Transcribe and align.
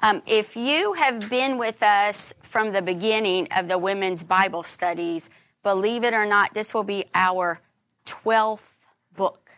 Um, 0.00 0.22
if 0.26 0.56
you 0.56 0.92
have 0.92 1.28
been 1.28 1.58
with 1.58 1.82
us 1.82 2.32
from 2.40 2.72
the 2.72 2.82
beginning 2.82 3.48
of 3.56 3.68
the 3.68 3.78
women's 3.78 4.22
Bible 4.22 4.62
studies, 4.62 5.28
believe 5.62 6.04
it 6.04 6.14
or 6.14 6.24
not, 6.24 6.54
this 6.54 6.72
will 6.72 6.84
be 6.84 7.06
our 7.14 7.60
12th 8.06 8.86
book. 9.16 9.50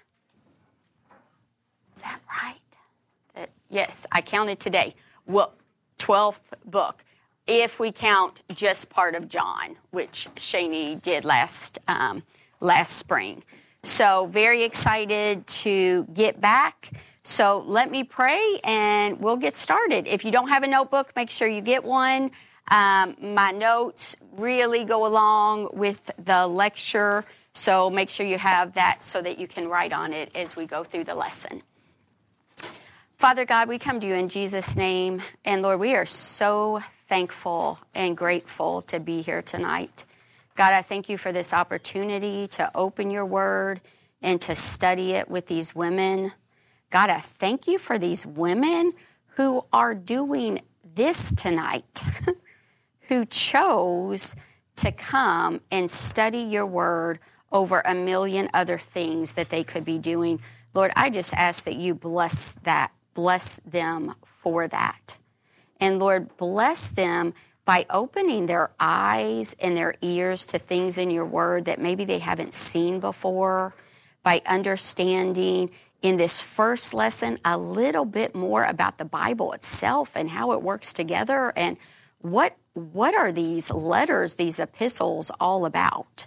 Is 1.95 2.03
that 2.03 2.21
right? 2.43 3.49
Yes, 3.69 4.07
I 4.11 4.21
counted 4.21 4.59
today. 4.59 4.95
Well, 5.27 5.53
12th 5.99 6.55
book, 6.65 7.05
if 7.47 7.79
we 7.79 7.93
count 7.93 8.41
just 8.53 8.91
part 8.91 9.15
of 9.15 9.29
John, 9.29 9.77
which 9.91 10.29
Shani 10.37 11.01
did 11.01 11.25
last, 11.25 11.79
um, 11.87 12.23
last 12.61 12.97
spring. 12.97 13.45
So, 13.83 14.27
very 14.27 14.65
excited 14.65 15.47
to 15.47 16.05
get 16.13 16.41
back. 16.41 16.91
So, 17.31 17.63
let 17.65 17.93
me 17.93 18.03
pray 18.03 18.59
and 18.65 19.21
we'll 19.21 19.37
get 19.37 19.57
started. 19.57 20.09
If 20.09 20.25
you 20.25 20.33
don't 20.33 20.49
have 20.49 20.65
a 20.65 20.67
notebook, 20.67 21.13
make 21.15 21.31
sure 21.31 21.47
you 21.47 21.61
get 21.61 21.85
one. 21.85 22.33
Um, 22.73 23.15
my 23.23 23.53
notes 23.53 24.17
really 24.33 24.83
go 24.83 25.07
along 25.07 25.69
with 25.73 26.11
the 26.19 26.49
lecture, 26.49 27.25
so 27.53 27.89
make 27.89 28.11
sure 28.11 28.27
you 28.27 28.37
have 28.37 28.73
that 28.73 29.05
so 29.05 29.23
that 29.23 29.39
you 29.39 29.47
can 29.47 29.69
write 29.69 29.93
on 29.93 30.13
it 30.13 30.35
as 30.35 30.57
we 30.57 30.67
go 30.67 30.83
through 30.83 31.05
the 31.05 31.15
lesson. 31.15 31.63
Father 33.17 33.45
God, 33.45 33.69
we 33.69 33.79
come 33.79 34.01
to 34.01 34.09
you 34.09 34.15
in 34.15 34.29
Jesus' 34.29 34.77
name, 34.77 35.23
and 35.45 35.63
Lord, 35.63 35.79
we 35.79 35.95
are 35.95 36.07
so 36.07 36.81
thankful 36.83 37.79
and 37.95 38.17
grateful 38.17 38.83
to 38.83 38.99
be 38.99 39.23
here 39.23 39.41
tonight. 39.41 40.05
God, 40.57 40.73
I 40.73 40.83
thank 40.83 41.09
you 41.09 41.17
for 41.17 41.31
this 41.31 41.55
opportunity 41.55 42.49
to 42.49 42.73
open 42.75 43.09
your 43.09 43.25
word 43.25 43.81
and 44.21 44.41
to 44.41 44.57
study 44.57 45.13
it 45.13 45.31
with 45.31 45.47
these 45.47 45.77
women. 45.77 46.33
God, 46.91 47.09
I 47.09 47.21
thank 47.21 47.67
you 47.69 47.79
for 47.79 47.99
these 47.99 48.27
women 48.27 48.93
who 49.37 49.65
are 49.73 49.95
doing 49.95 50.61
this 50.95 51.33
tonight, 51.33 52.03
who 53.03 53.25
chose 53.25 54.35
to 54.77 54.91
come 54.91 55.61
and 55.71 55.91
study 55.91 56.39
your 56.39 56.67
word 56.67 57.21
over 57.53 57.81
a 57.85 57.95
million 57.95 58.49
other 58.53 58.79
things 58.79 59.35
that 59.35 59.51
they 59.51 59.63
could 59.63 59.85
be 59.85 59.99
doing. 59.99 60.41
Lord, 60.75 60.93
I 60.97 61.11
just 61.11 61.33
ask 61.35 61.65
that 61.65 61.77
you 61.77 61.95
bless 61.95 62.53
that, 62.63 62.93
bless 63.15 63.57
them 63.65 64.15
for 64.25 64.67
that. 64.69 65.17
And 65.81 65.99
Lord, 65.99 66.37
bless 66.37 66.89
them 66.89 67.35
by 67.65 67.87
opening 67.89 68.47
their 68.47 68.71
eyes 68.81 69.55
and 69.61 69.77
their 69.77 69.95
ears 70.03 70.45
to 70.47 70.59
things 70.59 70.99
in 70.99 71.11
your 71.11 71.25
word 71.25 71.67
that 71.67 71.79
maybe 71.79 72.05
they 72.05 72.19
haven't 72.19 72.53
seen 72.53 73.01
before, 73.01 73.75
by 74.23 74.43
understanding 74.47 75.71
in 76.03 76.17
this 76.17 76.41
first 76.41 76.95
lesson 76.95 77.39
a 77.45 77.59
little 77.59 78.05
bit 78.05 78.35
more 78.35 78.65
about 78.65 78.99
the 78.99 79.05
Bible 79.05 79.53
itself 79.53 80.17
and 80.17 80.31
how 80.31 80.53
it 80.53 80.63
works 80.63 80.93
together 80.93 81.53
and 81.57 81.79
what 82.19 82.57
what 82.73 83.15
are 83.15 83.33
these 83.33 83.71
letters, 83.71 84.37
these 84.37 84.61
epistles 84.61 85.31
all 85.41 85.67
about? 85.67 86.27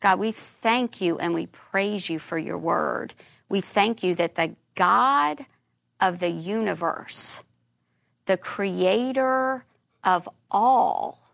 God, 0.00 0.18
we 0.18 0.32
thank 0.32 1.00
you 1.00 1.18
and 1.18 1.32
we 1.32 1.46
praise 1.46 2.10
you 2.10 2.18
for 2.18 2.38
your 2.38 2.58
word. 2.58 3.14
We 3.48 3.60
thank 3.60 4.02
you 4.02 4.14
that 4.16 4.34
the 4.34 4.56
God 4.74 5.46
of 6.00 6.18
the 6.18 6.30
universe, 6.30 7.42
the 8.26 8.36
creator 8.36 9.64
of 10.04 10.28
all 10.50 11.26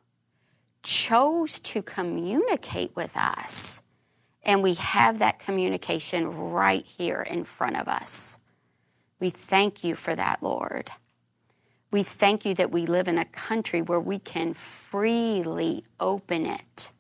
chose 0.83 1.61
to 1.61 1.83
communicate 1.83 2.95
with 2.95 3.17
us. 3.17 3.82
And 4.45 4.63
we 4.63 4.75
have 4.75 5.19
that 5.19 5.39
communication 5.39 6.29
right 6.29 6.85
here 6.85 7.23
in 7.23 7.45
front 7.45 7.77
of 7.77 7.87
us. 7.89 8.39
We 9.21 9.31
thank 9.31 9.85
you 9.85 9.95
for 9.95 10.15
that, 10.17 10.43
Lord. 10.43 10.91
We 11.93 12.03
thank 12.03 12.45
you 12.45 12.55
that 12.55 12.73
we 12.73 12.87
live 12.87 13.07
in 13.07 13.19
a 13.19 13.25
country 13.27 13.83
where 13.83 14.01
we 14.01 14.19
can 14.19 14.55
freely 14.55 15.85
open 16.01 16.47
it. 16.47 16.91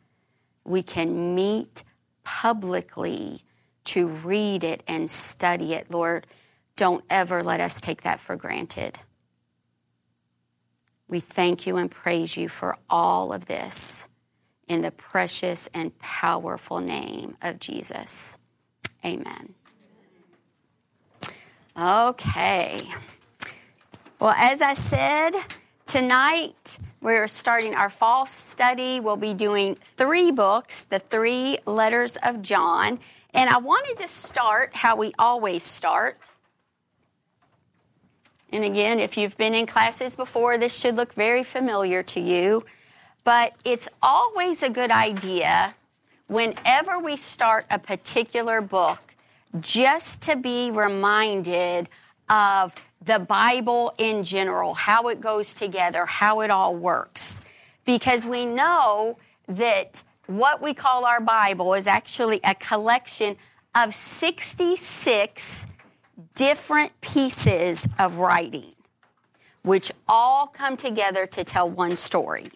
We 0.64 0.82
can 0.82 1.34
meet 1.34 1.82
publicly 2.22 3.40
to 3.84 4.06
read 4.06 4.62
it 4.62 4.82
and 4.86 5.10
study 5.10 5.74
it. 5.74 5.90
Lord, 5.90 6.26
don't 6.76 7.04
ever 7.10 7.42
let 7.42 7.60
us 7.60 7.80
take 7.80 8.02
that 8.02 8.20
for 8.20 8.36
granted. 8.36 9.00
We 11.08 11.20
thank 11.20 11.66
you 11.66 11.76
and 11.76 11.90
praise 11.90 12.36
you 12.36 12.48
for 12.48 12.76
all 12.88 13.32
of 13.32 13.46
this 13.46 14.08
in 14.72 14.80
the 14.80 14.90
precious 14.90 15.68
and 15.74 15.96
powerful 15.98 16.80
name 16.80 17.36
of 17.42 17.60
Jesus. 17.60 18.38
Amen. 19.04 19.54
Okay. 21.78 22.82
Well, 24.18 24.34
as 24.36 24.62
I 24.62 24.72
said, 24.74 25.32
tonight 25.86 26.78
we're 27.00 27.28
starting 27.28 27.74
our 27.74 27.90
fall 27.90 28.26
study. 28.26 29.00
We'll 29.00 29.16
be 29.16 29.34
doing 29.34 29.76
three 29.96 30.30
books, 30.30 30.84
the 30.84 30.98
three 30.98 31.58
letters 31.66 32.16
of 32.22 32.42
John. 32.42 32.98
And 33.34 33.50
I 33.50 33.58
wanted 33.58 33.98
to 33.98 34.08
start 34.08 34.74
how 34.74 34.96
we 34.96 35.12
always 35.18 35.62
start 35.62 36.30
and 38.52 38.64
again, 38.64 39.00
if 39.00 39.16
you've 39.16 39.36
been 39.38 39.54
in 39.54 39.64
classes 39.66 40.14
before, 40.14 40.58
this 40.58 40.78
should 40.78 40.94
look 40.94 41.14
very 41.14 41.42
familiar 41.42 42.02
to 42.02 42.20
you. 42.20 42.64
But 43.24 43.54
it's 43.64 43.88
always 44.02 44.62
a 44.62 44.70
good 44.70 44.90
idea 44.90 45.74
whenever 46.26 46.98
we 46.98 47.16
start 47.16 47.66
a 47.70 47.78
particular 47.78 48.60
book 48.60 49.14
just 49.60 50.22
to 50.22 50.36
be 50.36 50.70
reminded 50.70 51.88
of 52.28 52.74
the 53.04 53.18
Bible 53.18 53.92
in 53.98 54.24
general, 54.24 54.74
how 54.74 55.08
it 55.08 55.20
goes 55.20 55.54
together, 55.54 56.06
how 56.06 56.40
it 56.40 56.50
all 56.50 56.74
works. 56.74 57.42
Because 57.84 58.24
we 58.24 58.46
know 58.46 59.18
that 59.46 60.02
what 60.26 60.62
we 60.62 60.72
call 60.72 61.04
our 61.04 61.20
Bible 61.20 61.74
is 61.74 61.86
actually 61.86 62.40
a 62.44 62.54
collection 62.54 63.36
of 63.74 63.92
66 63.94 65.66
different 66.34 66.98
pieces 67.00 67.88
of 67.98 68.18
writing, 68.18 68.74
which 69.62 69.90
all 70.08 70.46
come 70.46 70.76
together 70.76 71.26
to 71.26 71.44
tell 71.44 71.68
one 71.68 71.96
story. 71.96 72.50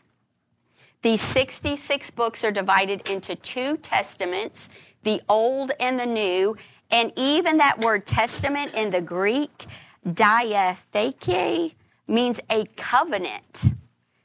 These 1.03 1.21
66 1.21 2.11
books 2.11 2.45
are 2.45 2.51
divided 2.51 3.09
into 3.09 3.37
two 3.37 3.77
testaments, 3.77 4.69
the 5.03 5.21
Old 5.29 5.73
and 5.79 5.99
the 5.99 6.07
New, 6.07 6.57
and 6.91 7.13
even 7.17 7.59
that 7.59 7.81
word 7.81 8.07
testament 8.07 8.75
in 8.75 8.91
the 8.91 9.03
Greek, 9.03 9.67
diatheke, 10.07 11.75
means 12.09 12.41
a 12.51 12.67
covenant. 12.77 13.67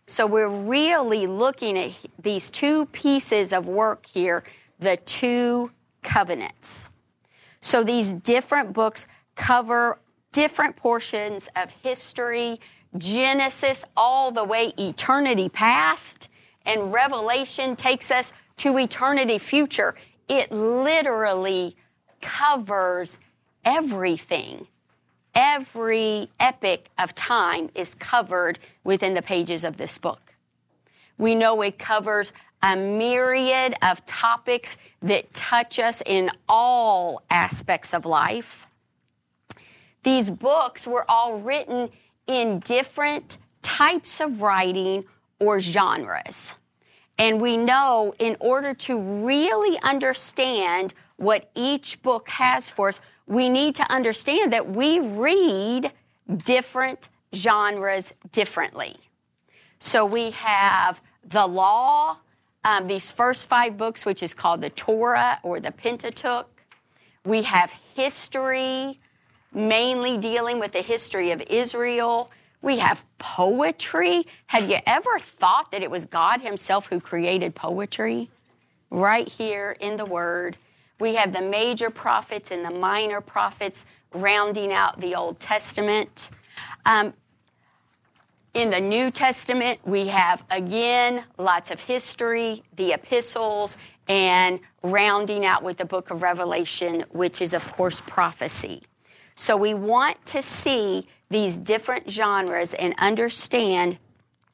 So 0.08 0.28
we're 0.28 0.50
really 0.50 1.28
looking 1.28 1.78
at 1.78 1.98
these 2.22 2.50
two 2.50 2.86
pieces 2.88 3.54
of 3.54 3.68
work 3.68 4.06
here, 4.06 4.44
the 4.80 4.98
two 4.98 5.72
covenants. 6.02 6.90
So 7.62 7.84
these 7.84 8.12
different 8.12 8.74
books 8.74 9.08
cover 9.36 10.00
different 10.32 10.76
portions 10.76 11.50
of 11.56 11.72
history, 11.84 12.60
Genesis 12.98 13.86
all 13.96 14.32
the 14.32 14.44
way 14.44 14.74
eternity 14.78 15.50
past, 15.50 16.28
and 16.66 16.92
Revelation 16.92 17.76
takes 17.76 18.12
us 18.12 18.34
to 18.58 18.78
eternity 18.78 19.38
future. 19.38 19.96
It 20.30 20.52
literally 20.52 21.76
covers 22.22 23.18
everything. 23.66 24.68
Every 25.34 26.30
epic 26.40 26.90
of 27.00 27.16
time 27.16 27.70
is 27.74 27.96
covered 27.96 28.60
within 28.84 29.14
the 29.14 29.22
pages 29.22 29.64
of 29.64 29.78
this 29.78 29.98
book. 29.98 30.36
We 31.18 31.36
know 31.36 31.62
it 31.62 31.80
covers 31.80 32.34
a 32.64 32.76
myriad 32.76 33.76
of 33.82 34.06
topics 34.06 34.78
that 35.02 35.34
touch 35.34 35.80
us 35.80 36.02
in 36.06 36.30
all 36.48 37.24
aspects 37.30 37.94
of 37.94 38.06
life. 38.06 38.68
These 40.04 40.30
books 40.30 40.88
were 40.88 41.06
all 41.10 41.40
written 41.40 41.90
in 42.28 42.60
different 42.60 43.38
types 43.62 44.20
of 44.20 44.42
writing 44.42 45.06
or 45.40 45.60
genres. 45.60 46.56
And 47.22 47.40
we 47.40 47.56
know 47.56 48.16
in 48.18 48.36
order 48.40 48.74
to 48.74 49.00
really 49.00 49.80
understand 49.84 50.96
what 51.18 51.52
each 51.54 52.02
book 52.02 52.30
has 52.30 52.72
for 52.72 52.90
us, 52.90 53.00
we 53.28 53.48
need 53.48 53.76
to 53.76 53.84
understand 53.94 54.52
that 54.54 54.68
we 54.68 55.00
read 55.00 55.92
different 56.44 57.10
genres 57.36 58.16
differently. 58.32 58.96
So 59.78 60.04
we 60.04 60.32
have 60.32 61.00
the 61.24 61.46
law, 61.46 62.18
um, 62.66 62.88
these 62.88 63.12
first 63.12 63.46
five 63.46 63.78
books, 63.78 64.04
which 64.04 64.24
is 64.24 64.34
called 64.34 64.62
the 64.62 64.72
Torah 64.72 65.40
or 65.44 65.60
the 65.60 65.72
Pentateuch. 65.72 66.64
We 67.24 67.44
have 67.44 67.72
history, 67.96 69.00
mainly 69.54 70.18
dealing 70.18 70.58
with 70.58 70.72
the 70.72 70.82
history 70.82 71.30
of 71.30 71.40
Israel. 71.42 72.32
We 72.62 72.78
have 72.80 73.04
poetry. 73.18 74.28
Have 74.48 74.70
you 74.70 74.78
ever 74.86 75.20
thought 75.20 75.72
that 75.72 75.82
it 75.82 75.90
was 75.90 76.06
God 76.06 76.42
Himself 76.42 76.88
who 76.88 77.00
created 77.00 77.56
poetry? 77.56 78.30
Right 78.90 79.28
here 79.28 79.76
in 79.80 79.98
the 79.98 80.06
Word. 80.06 80.58
We 81.00 81.16
have 81.16 81.34
the 81.34 81.42
major 81.42 81.90
prophets 81.90 82.52
and 82.52 82.64
the 82.64 82.72
minor 82.72 83.22
prophets 83.22 83.86
rounding 84.14 84.72
out 84.72 85.00
the 85.00 85.16
Old 85.16 85.40
Testament. 85.40 86.30
Um, 86.86 87.14
In 88.54 88.70
the 88.70 88.82
New 88.82 89.12
Testament, 89.12 89.80
we 89.86 90.08
have 90.08 90.44
again 90.52 91.24
lots 91.38 91.72
of 91.72 91.80
history, 91.80 92.64
the 92.76 92.92
epistles, 92.92 93.78
and 94.10 94.60
rounding 94.84 95.46
out 95.46 95.64
with 95.64 95.78
the 95.78 95.86
book 95.86 96.12
of 96.12 96.22
Revelation, 96.22 97.06
which 97.12 97.42
is, 97.42 97.54
of 97.54 97.66
course, 97.72 98.02
prophecy. 98.02 98.84
So 99.36 99.56
we 99.56 99.74
want 99.74 100.24
to 100.28 100.42
see 100.42 101.08
these 101.32 101.58
different 101.58 102.12
genres 102.12 102.74
and 102.76 102.94
understand 102.98 103.98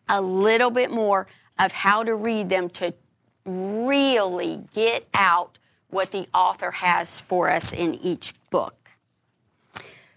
a 0.07 0.21
little 0.21 0.69
bit 0.69 0.91
more 0.91 1.27
of 1.59 1.71
how 1.71 2.03
to 2.03 2.15
read 2.15 2.49
them 2.49 2.69
to 2.69 2.93
really 3.45 4.63
get 4.73 5.07
out 5.13 5.57
what 5.89 6.11
the 6.11 6.27
author 6.33 6.71
has 6.71 7.19
for 7.19 7.49
us 7.49 7.73
in 7.73 7.95
each 7.95 8.33
book. 8.49 8.91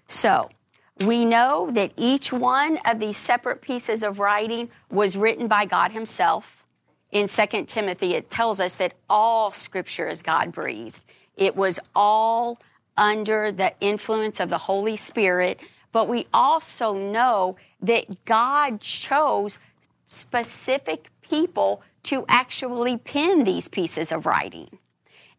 So, 0.06 0.50
we 0.98 1.24
know 1.24 1.70
that 1.72 1.92
each 1.96 2.32
one 2.32 2.78
of 2.84 2.98
these 2.98 3.16
separate 3.16 3.62
pieces 3.62 4.02
of 4.02 4.18
writing 4.18 4.68
was 4.90 5.16
written 5.16 5.48
by 5.48 5.64
God 5.64 5.92
Himself. 5.92 6.64
In 7.10 7.26
2 7.26 7.64
Timothy, 7.64 8.14
it 8.14 8.30
tells 8.30 8.60
us 8.60 8.76
that 8.76 8.92
all 9.08 9.50
scripture 9.50 10.08
is 10.08 10.22
God 10.22 10.52
breathed. 10.52 11.04
It 11.36 11.56
was 11.56 11.80
all 11.94 12.60
under 12.98 13.50
the 13.50 13.72
influence 13.80 14.40
of 14.40 14.50
the 14.50 14.58
Holy 14.58 14.96
Spirit, 14.96 15.60
but 15.92 16.08
we 16.08 16.26
also 16.32 16.94
know 16.94 17.56
that 17.80 18.24
God 18.24 18.80
chose 18.80 19.58
specific 20.08 21.10
people 21.22 21.82
to 22.04 22.24
actually 22.28 22.96
pen 22.96 23.44
these 23.44 23.68
pieces 23.68 24.10
of 24.12 24.26
writing. 24.26 24.78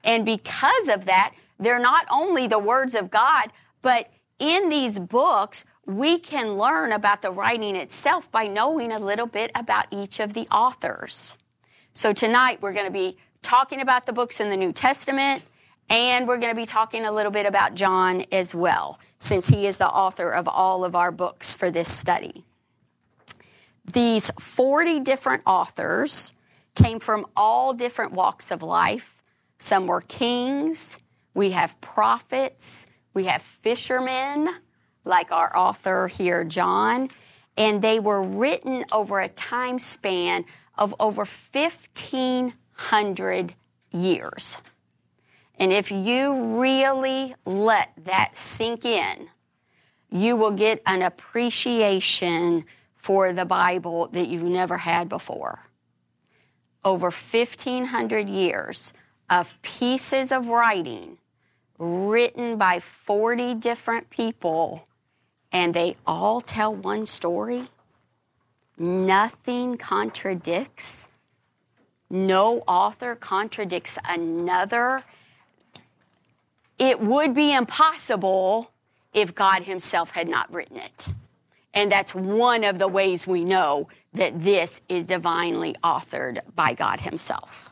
And 0.03 0.25
because 0.25 0.88
of 0.88 1.06
that, 1.06 1.33
they're 1.59 1.80
not 1.80 2.06
only 2.12 2.48
the 2.48 2.59
words 2.59 2.95
of 2.95 3.12
God, 3.12 3.51
but 3.81 4.09
in 4.39 4.69
these 4.69 5.00
books, 5.00 5.65
we 5.86 6.18
can 6.18 6.56
learn 6.56 6.92
about 6.92 7.21
the 7.21 7.31
writing 7.31 7.75
itself 7.75 8.31
by 8.31 8.48
knowing 8.48 8.92
a 8.92 9.00
little 9.00 9.25
bit 9.25 9.51
about 9.56 9.86
each 9.92 10.19
of 10.19 10.33
the 10.33 10.48
authors. 10.50 11.38
So 11.94 12.13
tonight 12.13 12.62
we're 12.62 12.74
going 12.74 12.86
to 12.86 12.92
be 12.92 13.18
talking 13.42 13.81
about 13.81 14.06
the 14.06 14.13
books 14.13 14.39
in 14.39 14.50
the 14.50 14.57
New 14.57 14.71
Testament, 14.71 15.44
and 15.92 16.26
we're 16.26 16.38
going 16.38 16.54
to 16.54 16.60
be 16.60 16.66
talking 16.66 17.06
a 17.06 17.12
little 17.12 17.34
bit 17.34 17.46
about 17.46 17.76
John 17.76 18.24
as 18.32 18.56
well, 18.56 18.98
since 19.20 19.50
he 19.50 19.68
is 19.68 19.78
the 19.78 19.90
author 19.90 20.32
of 20.32 20.48
all 20.48 20.86
of 20.86 20.96
our 20.96 21.12
books 21.12 21.54
for 21.54 21.70
this 21.70 21.94
study. 21.94 22.46
These 23.92 24.32
40 24.40 25.02
different 25.02 25.44
authors 25.46 26.32
came 26.76 27.02
from 27.02 27.26
all 27.36 27.74
different 27.74 28.14
walks 28.14 28.52
of 28.52 28.64
life. 28.64 29.22
Some 29.58 29.86
were 29.86 30.00
kings, 30.00 30.98
we 31.34 31.52
have 31.52 31.82
prophets, 31.82 32.88
we 33.14 33.26
have 33.26 33.42
fishermen, 33.42 34.48
like 35.04 35.34
our 35.34 35.54
author 35.58 36.08
here, 36.08 36.46
John, 36.46 37.10
and 37.58 37.82
they 37.82 38.00
were 38.00 38.24
written 38.24 38.86
over 38.94 39.20
a 39.20 39.28
time 39.28 39.78
span 39.78 40.46
of 40.78 40.96
over 41.02 41.26
1,500 41.26 43.54
years. 43.92 44.62
And 45.62 45.72
if 45.72 45.92
you 45.92 46.60
really 46.60 47.36
let 47.46 47.92
that 48.06 48.36
sink 48.36 48.84
in, 48.84 49.30
you 50.10 50.36
will 50.36 50.50
get 50.50 50.81
an 50.88 51.04
appreciation 51.04 52.66
for 52.96 53.31
the 53.31 53.46
Bible 53.46 54.08
that 54.08 54.28
you've 54.28 54.42
never 54.42 54.80
had 54.80 55.08
before. 55.08 55.68
Over 56.84 57.12
1,500 57.12 58.28
years 58.28 58.94
of 59.30 59.54
pieces 59.62 60.31
of 60.31 60.48
writing 60.48 61.19
written 61.78 62.58
by 62.58 62.80
40 62.80 63.54
different 63.54 64.10
people, 64.10 64.84
and 65.52 65.75
they 65.75 65.96
all 66.08 66.42
tell 66.42 66.74
one 66.74 67.06
story. 67.06 67.66
Nothing 68.80 69.78
contradicts. 69.78 71.08
No 72.10 72.63
author 72.68 73.13
contradicts 73.16 74.00
another. 74.10 75.04
It 76.81 77.00
would 77.00 77.36
be 77.36 77.54
impossible 77.54 78.72
if 79.13 79.36
God 79.36 79.62
Himself 79.62 80.10
had 80.12 80.28
not 80.28 80.51
written 80.51 80.78
it. 80.78 81.10
And 81.75 81.92
that's 81.92 82.16
one 82.16 82.63
of 82.63 82.80
the 82.80 82.88
ways 82.88 83.28
we 83.28 83.45
know 83.45 83.88
that 84.16 84.39
this 84.39 84.81
is 84.89 85.06
divinely 85.06 85.75
authored 85.83 86.39
by 86.56 86.74
God 86.74 87.01
Himself. 87.01 87.69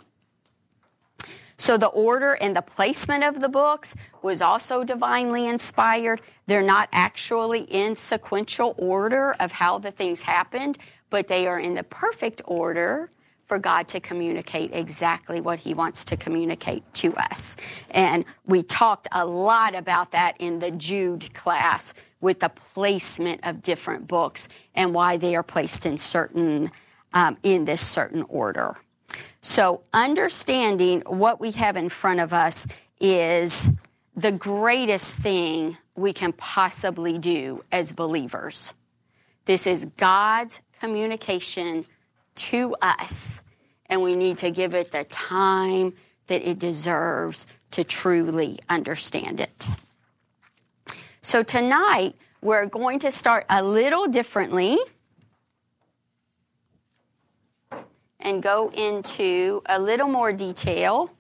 So 1.57 1.75
the 1.75 1.88
order 1.88 2.33
and 2.33 2.56
the 2.56 2.61
placement 2.61 3.23
of 3.23 3.41
the 3.41 3.50
books 3.50 3.95
was 4.21 4.44
also 4.44 4.83
divinely 4.83 5.47
inspired. 5.47 6.21
They're 6.45 6.62
not 6.62 6.88
actually 6.94 7.62
in 7.62 7.95
sequential 7.95 8.75
order 8.77 9.35
of 9.39 9.53
how 9.53 9.79
the 9.79 9.89
things 9.89 10.21
happened, 10.21 10.77
but 11.09 11.27
they 11.27 11.47
are 11.47 11.59
in 11.59 11.73
the 11.73 11.83
perfect 11.83 12.44
order 12.45 13.09
for 13.50 13.60
God 13.60 13.88
to 13.90 14.00
communicate 14.00 14.74
exactly 14.74 15.42
what 15.42 15.60
He 15.60 15.74
wants 15.74 16.06
to 16.06 16.16
communicate 16.16 16.84
to 16.94 17.13
us. 17.16 17.57
And 17.90 18.24
we 18.46 18.62
talked 18.62 19.07
a 19.12 19.25
lot 19.25 19.75
about 19.75 20.12
that 20.12 20.38
in 20.40 20.60
the 20.60 20.69
Jude 20.72 21.34
class 21.34 21.96
with 22.22 22.40
the 22.40 22.50
placement 22.50 23.46
of 23.46 23.63
different 23.63 24.07
books 24.07 24.48
and 24.75 24.94
why 24.94 25.18
they 25.18 25.36
are 25.36 25.44
placed 25.44 25.86
in 25.86 25.98
certain 25.98 26.72
um, 27.12 27.38
in 27.42 27.66
this 27.66 27.81
certain 27.81 28.24
order. 28.30 28.78
So, 29.42 29.81
understanding 29.94 31.01
what 31.07 31.42
we 31.42 31.50
have 31.51 31.75
in 31.75 31.90
front 31.90 32.19
of 32.19 32.34
us 32.34 32.68
is 33.00 33.72
the 34.16 34.31
greatest 34.31 35.19
thing 35.19 35.75
we 35.96 36.13
can 36.13 36.34
possibly 36.34 37.18
do 37.18 37.63
as 37.72 37.94
believers. 37.94 38.74
This 39.46 39.66
is 39.66 39.86
God's 39.98 40.62
communication 40.80 41.86
to 42.39 42.75
us, 42.81 43.41
and 43.88 44.01
we 44.01 44.15
need 44.15 44.38
to 44.38 44.51
give 44.51 44.74
it 44.74 44.91
the 44.91 45.03
time 45.06 45.94
that 46.27 46.47
it 46.47 46.59
deserves 46.59 47.47
to 47.71 47.83
truly 47.83 48.59
understand 48.69 49.39
it. 49.39 49.68
So, 51.21 51.44
tonight 51.44 52.15
we're 52.41 52.65
going 52.65 53.00
to 53.00 53.12
start 53.12 53.45
a 53.50 53.62
little 53.62 54.07
differently 54.07 54.77
and 58.19 58.41
go 58.41 58.69
into 58.69 59.62
a 59.65 59.80
little 59.80 60.07
more 60.07 60.31
detail 60.31 61.12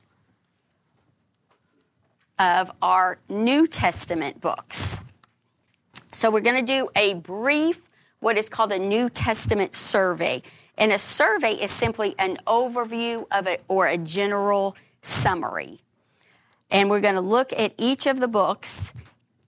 of 2.37 2.71
our 2.81 3.19
New 3.27 3.67
Testament 3.67 4.39
books. 4.39 5.03
So, 6.11 6.31
we're 6.31 6.39
going 6.41 6.65
to 6.65 6.73
do 6.73 6.89
a 6.95 7.15
brief, 7.15 7.81
what 8.19 8.37
is 8.37 8.47
called 8.47 8.71
a 8.71 8.79
New 8.79 9.09
Testament 9.09 9.73
survey. 9.73 10.41
And 10.79 10.93
a 10.93 10.97
survey 10.97 11.53
is 11.53 11.71
simply 11.71 12.15
an 12.17 12.37
overview 12.47 13.25
of 13.31 13.45
it 13.45 13.63
or 13.67 13.85
a 13.87 13.97
general 13.97 14.77
summary. 15.01 15.81
And 16.71 16.89
we're 16.89 17.01
going 17.01 17.15
to 17.15 17.21
look 17.21 17.51
at 17.51 17.73
each 17.77 18.07
of 18.07 18.19
the 18.19 18.29
books 18.29 18.93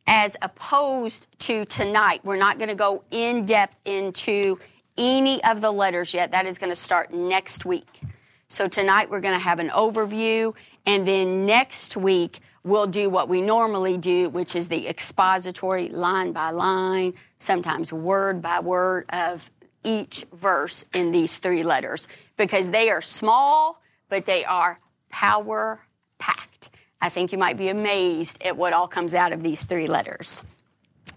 as 0.06 0.36
opposed 0.42 1.28
to 1.40 1.64
tonight. 1.66 2.20
We're 2.26 2.36
not 2.36 2.58
going 2.58 2.70
to 2.70 2.76
go 2.76 3.04
in 3.12 3.46
depth 3.46 3.80
into 3.86 4.60
any 4.98 5.42
of 5.46 5.62
the 5.62 5.72
letters 5.72 6.14
yet. 6.14 6.34
That 6.34 6.46
is 6.46 6.58
going 6.58 6.70
to 6.70 6.76
start 6.76 7.14
next 7.14 7.66
week. 7.66 8.02
So 8.50 8.68
tonight 8.68 9.10
we're 9.10 9.22
going 9.22 9.34
to 9.34 9.40
have 9.40 9.60
an 9.60 9.70
overview, 9.70 10.54
and 10.86 11.08
then 11.08 11.46
next 11.46 11.96
week 11.96 12.42
we'll 12.66 12.88
do 12.88 13.10
what 13.10 13.30
we 13.30 13.42
normally 13.42 13.98
do, 13.98 14.28
which 14.28 14.58
is 14.58 14.68
the 14.68 14.90
expository 14.90 15.88
line 15.88 16.34
by 16.34 16.50
line, 16.50 17.14
sometimes 17.38 17.94
word 17.94 18.42
by 18.42 18.60
word 18.60 19.06
of 19.10 19.50
each 19.84 20.26
verse 20.34 20.86
in 20.94 21.12
these 21.12 21.38
three 21.38 21.64
letters 21.64 22.08
because 22.38 22.70
they 22.70 22.90
are 22.90 23.02
small, 23.02 23.82
but 24.10 24.26
they 24.26 24.46
are 24.46 24.80
power 25.10 25.82
packed. 26.20 26.70
I 27.02 27.10
think 27.10 27.32
you 27.32 27.38
might 27.38 27.58
be 27.58 27.70
amazed 27.70 28.42
at 28.44 28.56
what 28.56 28.74
all 28.74 28.88
comes 28.88 29.14
out 29.14 29.34
of 29.34 29.42
these 29.42 29.64
three 29.64 29.88
letters. 29.88 30.44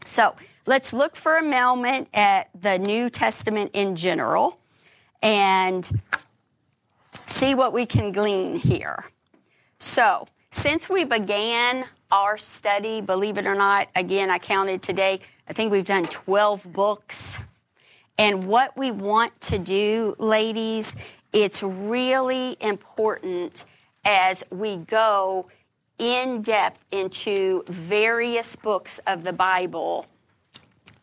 So, 0.04 0.34
Let's 0.66 0.94
look 0.94 1.14
for 1.14 1.36
a 1.36 1.42
moment 1.42 2.08
at 2.14 2.48
the 2.58 2.78
New 2.78 3.10
Testament 3.10 3.72
in 3.74 3.96
general 3.96 4.58
and 5.22 5.90
see 7.26 7.54
what 7.54 7.74
we 7.74 7.84
can 7.84 8.12
glean 8.12 8.56
here. 8.56 9.04
So, 9.78 10.26
since 10.50 10.88
we 10.88 11.04
began 11.04 11.84
our 12.10 12.38
study, 12.38 13.02
believe 13.02 13.36
it 13.36 13.46
or 13.46 13.54
not, 13.54 13.88
again, 13.94 14.30
I 14.30 14.38
counted 14.38 14.80
today, 14.80 15.20
I 15.46 15.52
think 15.52 15.70
we've 15.70 15.84
done 15.84 16.04
12 16.04 16.72
books. 16.72 17.40
And 18.16 18.44
what 18.44 18.76
we 18.76 18.90
want 18.90 19.40
to 19.42 19.58
do, 19.58 20.14
ladies, 20.18 20.94
it's 21.32 21.62
really 21.62 22.56
important 22.60 23.64
as 24.04 24.44
we 24.50 24.76
go 24.76 25.48
in 25.98 26.42
depth 26.42 26.84
into 26.90 27.64
various 27.66 28.56
books 28.56 29.00
of 29.06 29.24
the 29.24 29.32
Bible 29.32 30.06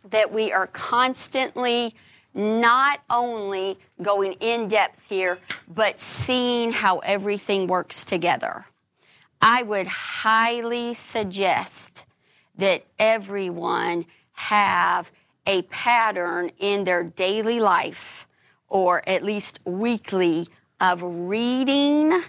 that 0.10 0.32
we 0.32 0.51
are 0.51 0.68
constantly 0.68 1.96
not 2.34 3.01
only 3.10 3.77
going 4.01 4.34
in 4.39 4.68
depth 4.68 5.06
here, 5.10 5.38
but 5.68 6.00
seeing 6.00 6.72
how 6.72 7.00
everything 7.00 7.68
works 7.68 8.06
together. 8.06 8.65
I 9.41 9.63
would 9.63 9.88
highly 9.88 10.94
suggest 10.94 12.06
that 12.56 12.86
everyone 13.00 14.06
have 14.34 15.12
a 15.45 15.63
pattern 15.63 16.51
in 16.60 16.83
their 16.83 17.03
daily 17.03 17.60
life, 17.60 18.27
or 18.67 19.07
at 19.07 19.24
least 19.24 19.60
weekly, 19.65 20.48
of 20.79 21.01
reading, 21.03 22.21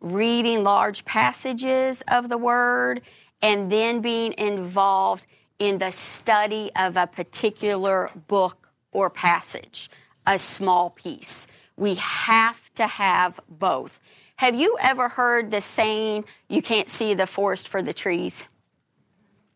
reading 0.00 0.64
large 0.64 1.04
passages 1.04 2.02
of 2.08 2.28
the 2.28 2.38
Word, 2.38 3.02
and 3.42 3.70
then 3.70 4.00
being 4.00 4.34
involved 4.38 5.26
in 5.58 5.78
the 5.78 5.90
study 5.90 6.70
of 6.76 6.96
a 6.96 7.06
particular 7.06 8.10
book 8.26 8.72
or 8.92 9.10
passage, 9.10 9.90
a 10.26 10.38
small 10.38 10.90
piece. 10.90 11.46
We 11.76 11.94
have 11.96 12.72
to 12.74 12.86
have 12.86 13.40
both. 13.48 14.00
Have 14.36 14.54
you 14.54 14.76
ever 14.80 15.08
heard 15.08 15.50
the 15.50 15.60
saying, 15.60 16.24
you 16.48 16.62
can't 16.62 16.88
see 16.88 17.14
the 17.14 17.26
forest 17.26 17.68
for 17.68 17.82
the 17.82 17.92
trees? 17.92 18.48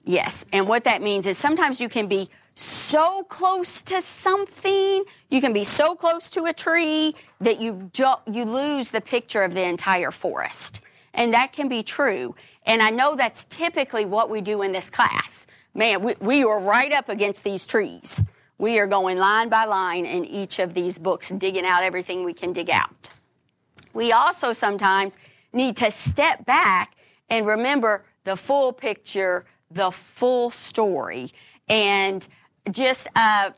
Yes. 0.05 0.45
And 0.53 0.69
what 0.69 0.85
that 0.85 1.03
means 1.03 1.27
is 1.27 1.37
sometimes 1.37 1.81
you 1.81 1.89
can 1.89 2.07
be 2.07 2.31
so 2.59 3.23
close 3.23 3.81
to 3.83 4.03
something, 4.03 5.05
you 5.31 5.41
can 5.41 5.53
be 5.53 5.63
so 5.63 5.95
close 5.95 6.29
to 6.31 6.45
a 6.47 6.53
tree 6.53 7.15
that 7.41 7.61
you, 7.61 7.91
you 8.27 8.45
lose 8.45 8.91
the 8.91 9.01
picture 9.01 9.45
of 9.45 9.55
the 9.55 9.65
entire 9.65 10.11
forest. 10.11 10.81
And 11.15 11.33
that 11.35 11.53
can 11.53 11.69
be 11.69 11.85
true. 11.85 12.35
And 12.67 12.83
I 12.83 12.91
know 12.91 13.15
that's 13.15 13.45
typically 13.45 14.05
what 14.05 14.29
we 14.29 14.41
do 14.41 14.63
in 14.63 14.73
this 14.73 14.91
class. 14.91 15.47
Man, 15.73 16.03
we, 16.03 16.15
we 16.21 16.43
are 16.43 16.59
right 16.59 16.93
up 16.93 17.09
against 17.09 17.45
these 17.45 17.65
trees. 17.65 18.21
We 18.59 18.81
are 18.81 18.89
going 18.89 19.19
line 19.19 19.49
by 19.49 19.65
line 19.65 20.05
in 20.05 20.25
each 20.25 20.59
of 20.59 20.75
these 20.75 20.99
books, 20.99 21.29
digging 21.31 21.65
out 21.65 21.85
everything 21.85 22.25
we 22.25 22.35
can 22.35 22.53
dig 22.53 22.71
out. 22.71 23.11
We 23.95 24.11
also 24.11 24.53
sometimes 24.53 25.17
need 25.53 25.77
to 25.77 25.93
step 25.93 26.45
back 26.45 26.97
and 27.31 27.47
remember 27.47 28.05
the 28.25 28.37
full 28.37 28.73
picture, 28.73 29.45
the 29.71 29.93
full 29.93 30.51
story. 30.51 31.33
And 31.69 32.27
just 32.71 33.09
a 33.17 33.55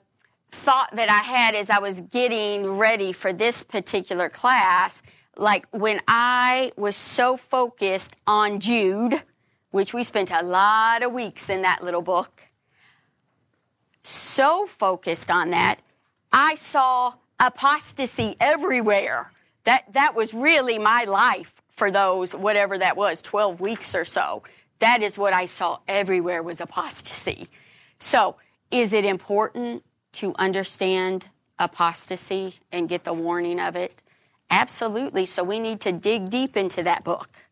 thought 0.50 0.90
that 0.94 1.08
I 1.08 1.18
had 1.18 1.54
as 1.54 1.70
I 1.70 1.78
was 1.78 2.00
getting 2.00 2.66
ready 2.66 3.12
for 3.12 3.32
this 3.32 3.62
particular 3.62 4.28
class 4.28 5.02
like 5.40 5.66
when 5.70 6.00
I 6.06 6.72
was 6.76 6.96
so 6.96 7.36
focused 7.36 8.14
on 8.26 8.60
Jude, 8.60 9.22
which 9.70 9.94
we 9.94 10.02
spent 10.02 10.30
a 10.30 10.42
lot 10.42 11.02
of 11.02 11.12
weeks 11.12 11.48
in 11.48 11.62
that 11.62 11.82
little 11.82 12.02
book, 12.02 12.42
so 14.02 14.66
focused 14.66 15.30
on 15.30 15.50
that, 15.50 15.80
I 16.32 16.54
saw 16.56 17.14
apostasy 17.38 18.36
everywhere. 18.38 19.32
That, 19.64 19.92
that 19.92 20.14
was 20.14 20.34
really 20.34 20.78
my 20.78 21.04
life 21.04 21.62
for 21.68 21.90
those, 21.90 22.34
whatever 22.34 22.76
that 22.78 22.96
was, 22.96 23.22
12 23.22 23.60
weeks 23.60 23.94
or 23.94 24.04
so. 24.04 24.42
That 24.78 25.02
is 25.02 25.18
what 25.18 25.32
I 25.32 25.46
saw 25.46 25.78
everywhere 25.88 26.42
was 26.42 26.60
apostasy. 26.60 27.48
So, 27.98 28.36
is 28.70 28.92
it 28.92 29.04
important 29.04 29.84
to 30.12 30.34
understand 30.38 31.28
apostasy 31.58 32.54
and 32.72 32.88
get 32.88 33.04
the 33.04 33.12
warning 33.12 33.60
of 33.60 33.76
it? 33.76 34.02
Absolutely. 34.50 35.26
So 35.26 35.44
we 35.44 35.60
need 35.60 35.80
to 35.80 35.92
dig 35.92 36.30
deep 36.30 36.56
into 36.56 36.82
that 36.82 37.04
book. 37.04 37.46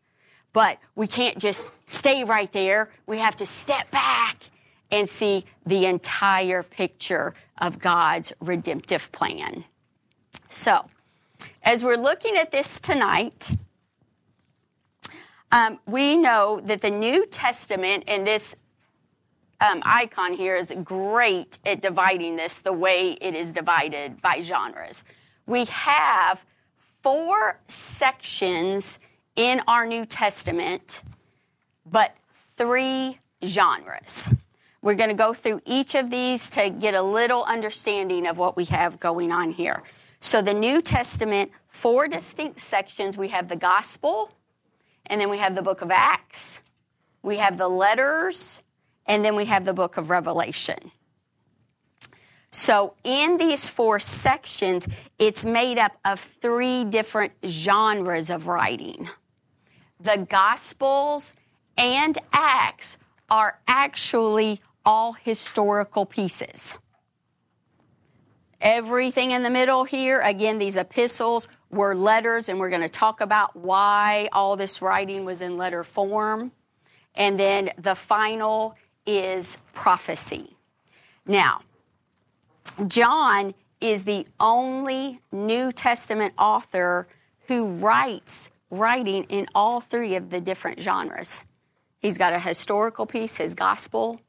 But 0.51 0.79
we 0.95 1.07
can't 1.07 1.37
just 1.37 1.71
stay 1.85 2.23
right 2.23 2.51
there. 2.51 2.89
We 3.05 3.19
have 3.19 3.35
to 3.37 3.45
step 3.45 3.91
back 3.91 4.49
and 4.91 5.07
see 5.07 5.45
the 5.65 5.85
entire 5.85 6.63
picture 6.63 7.33
of 7.59 7.79
God's 7.79 8.33
redemptive 8.39 9.11
plan. 9.11 9.65
So, 10.47 10.87
as 11.63 11.83
we're 11.83 11.97
looking 11.97 12.35
at 12.35 12.49
this 12.49 12.79
tonight, 12.79 13.51
um, 15.51 15.79
we 15.85 16.17
know 16.17 16.59
that 16.63 16.81
the 16.81 16.89
New 16.89 17.27
Testament 17.27 18.03
and 18.07 18.25
this 18.25 18.55
um, 19.61 19.81
icon 19.83 20.33
here 20.33 20.55
is 20.55 20.73
great 20.83 21.59
at 21.65 21.81
dividing 21.81 22.35
this 22.35 22.59
the 22.59 22.73
way 22.73 23.11
it 23.21 23.35
is 23.35 23.51
divided 23.51 24.21
by 24.21 24.41
genres. 24.41 25.03
We 25.45 25.65
have 25.65 26.45
four 26.75 27.59
sections 27.67 28.99
in 29.35 29.61
our 29.67 29.85
New 29.85 30.05
Testament, 30.05 31.03
but 31.85 32.15
three 32.31 33.19
genres. 33.43 34.33
We're 34.81 34.95
going 34.95 35.09
to 35.09 35.15
go 35.15 35.33
through 35.33 35.61
each 35.65 35.95
of 35.95 36.09
these 36.09 36.49
to 36.51 36.69
get 36.69 36.93
a 36.93 37.01
little 37.01 37.43
understanding 37.43 38.25
of 38.27 38.37
what 38.37 38.55
we 38.55 38.65
have 38.65 38.99
going 38.99 39.31
on 39.31 39.51
here. 39.51 39.83
So, 40.21 40.41
the 40.41 40.53
New 40.53 40.81
Testament, 40.81 41.51
four 41.67 42.07
distinct 42.07 42.59
sections. 42.59 43.17
We 43.17 43.29
have 43.29 43.49
the 43.49 43.55
Gospel, 43.55 44.31
and 45.05 45.19
then 45.19 45.29
we 45.29 45.37
have 45.37 45.55
the 45.55 45.61
book 45.61 45.81
of 45.81 45.91
Acts, 45.91 46.61
we 47.23 47.37
have 47.37 47.57
the 47.57 47.69
letters, 47.69 48.63
and 49.09 49.25
then 49.25 49.35
we 49.35 49.45
have 49.45 49.65
the 49.65 49.73
book 49.73 49.97
of 49.97 50.11
Revelation. 50.11 50.91
So, 52.51 52.93
in 53.03 53.37
these 53.37 53.69
four 53.69 53.99
sections, 53.99 54.87
it's 55.17 55.43
made 55.43 55.77
up 55.77 55.97
of 56.05 56.19
three 56.19 56.83
different 56.83 57.33
genres 57.45 58.29
of 58.29 58.47
writing. 58.47 59.09
The 59.99 60.25
Gospels 60.29 61.35
and 61.77 62.17
Acts 62.31 62.97
are 63.29 63.59
actually 63.67 64.61
all 64.85 65.13
historical 65.13 66.05
pieces. 66.05 66.77
Everything 68.61 69.31
in 69.31 69.43
the 69.43 69.49
middle 69.49 69.85
here, 69.85 70.19
again, 70.21 70.57
these 70.57 70.75
epistles 70.75 71.47
were 71.69 71.95
letters, 71.95 72.49
and 72.49 72.59
we're 72.59 72.69
going 72.69 72.81
to 72.81 72.89
talk 72.89 73.21
about 73.21 73.55
why 73.55 74.27
all 74.33 74.55
this 74.55 74.81
writing 74.81 75.23
was 75.23 75.41
in 75.41 75.57
letter 75.57 75.83
form. 75.83 76.51
And 77.15 77.37
then 77.37 77.71
the 77.77 77.95
final 77.95 78.75
is 79.17 79.57
prophecy. 79.73 80.55
Now, 81.25 81.61
John 82.87 83.53
is 83.81 84.03
the 84.03 84.27
only 84.39 85.21
New 85.31 85.71
Testament 85.71 86.33
author 86.37 87.07
who 87.47 87.75
writes 87.77 88.49
writing 88.69 89.23
in 89.25 89.47
all 89.55 89.81
three 89.81 90.15
of 90.15 90.29
the 90.29 90.39
different 90.39 90.79
genres. 90.79 91.45
He's 91.99 92.17
got 92.17 92.33
a 92.33 92.39
historical 92.39 93.05
piece, 93.05 93.37
his 93.37 93.53
gospel, 93.53 94.21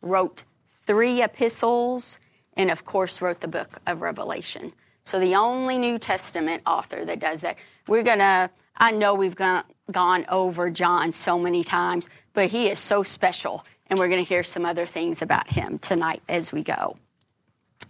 wrote 0.00 0.44
three 0.66 1.22
epistles, 1.22 2.18
and 2.56 2.70
of 2.70 2.84
course, 2.84 3.20
wrote 3.20 3.40
the 3.40 3.48
book 3.48 3.80
of 3.86 4.00
Revelation. 4.00 4.72
So, 5.04 5.18
the 5.18 5.34
only 5.34 5.78
New 5.78 5.98
Testament 5.98 6.62
author 6.66 7.04
that 7.04 7.18
does 7.18 7.40
that. 7.40 7.56
We're 7.88 8.02
going 8.02 8.18
to, 8.18 8.50
I 8.76 8.92
know 8.92 9.14
we've 9.14 9.34
gone, 9.34 9.64
gone 9.90 10.24
over 10.28 10.70
John 10.70 11.10
so 11.10 11.38
many 11.38 11.64
times, 11.64 12.08
but 12.32 12.50
he 12.50 12.68
is 12.68 12.78
so 12.78 13.02
special, 13.02 13.64
and 13.90 13.98
we're 13.98 14.08
going 14.08 14.22
to 14.22 14.28
hear 14.28 14.44
some 14.44 14.64
other 14.64 14.86
things 14.86 15.20
about 15.20 15.50
him 15.50 15.78
tonight 15.78 16.22
as 16.28 16.52
we 16.52 16.62
go. 16.62 16.96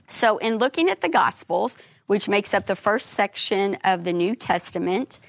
So, 0.08 0.38
in 0.38 0.58
looking 0.58 0.88
at 0.88 1.02
the 1.02 1.08
Gospels, 1.08 1.76
which 2.06 2.28
makes 2.28 2.52
up 2.52 2.66
the 2.66 2.74
first 2.74 3.10
section 3.10 3.76
of 3.84 4.02
the 4.02 4.12
New 4.12 4.34
Testament, 4.34 5.20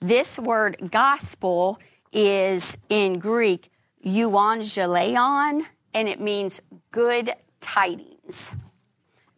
this 0.00 0.38
word 0.38 0.90
gospel 0.90 1.78
is 2.12 2.78
in 2.88 3.18
Greek 3.18 3.70
euangelion, 4.02 5.66
and 5.92 6.08
it 6.08 6.20
means 6.20 6.62
good 6.90 7.34
tidings. 7.60 8.52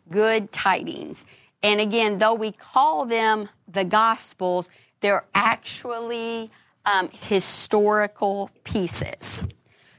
Good 0.08 0.52
tidings. 0.52 1.24
And 1.62 1.80
again, 1.80 2.18
though 2.18 2.34
we 2.34 2.52
call 2.52 3.06
them 3.06 3.48
the 3.66 3.84
Gospels, 3.84 4.70
they're 5.00 5.24
actually 5.34 6.50
um, 6.84 7.08
historical 7.12 8.50
pieces. 8.62 9.44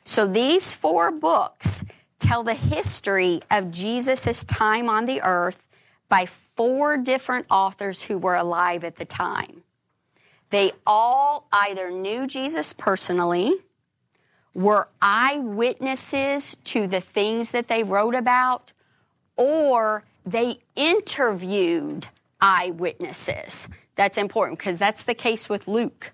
So 0.03 0.27
these 0.27 0.74
four 0.74 1.12
books 1.12 1.86
tell 2.19 2.43
the 2.43 2.53
history 2.53 3.41
of 3.51 3.72
Jesus' 3.72 4.43
time 4.45 4.89
on 4.89 5.05
the 5.05 5.22
earth 5.22 5.67
by 6.10 6.25
four 6.25 6.98
different 6.98 7.45
authors 7.50 8.03
who 8.03 8.17
were 8.17 8.36
alive 8.36 8.83
at 8.83 8.98
the 8.98 9.05
time. 9.05 9.63
They 10.50 10.72
all 10.86 11.48
either 11.51 11.89
knew 11.89 12.27
Jesus 12.27 12.74
personally, 12.74 13.53
were 14.53 14.88
eyewitnesses 15.01 16.55
to 16.65 16.86
the 16.86 17.01
things 17.01 17.51
that 17.51 17.67
they 17.67 17.83
wrote 17.83 18.13
about, 18.13 18.72
or 19.36 20.03
they 20.25 20.60
interviewed 20.75 22.07
eyewitnesses. 22.39 23.67
That's 23.95 24.17
important 24.17 24.60
because 24.60 24.77
that's 24.77 25.03
the 25.03 25.15
case 25.15 25.50
with 25.50 25.67
Luke. 25.67 26.13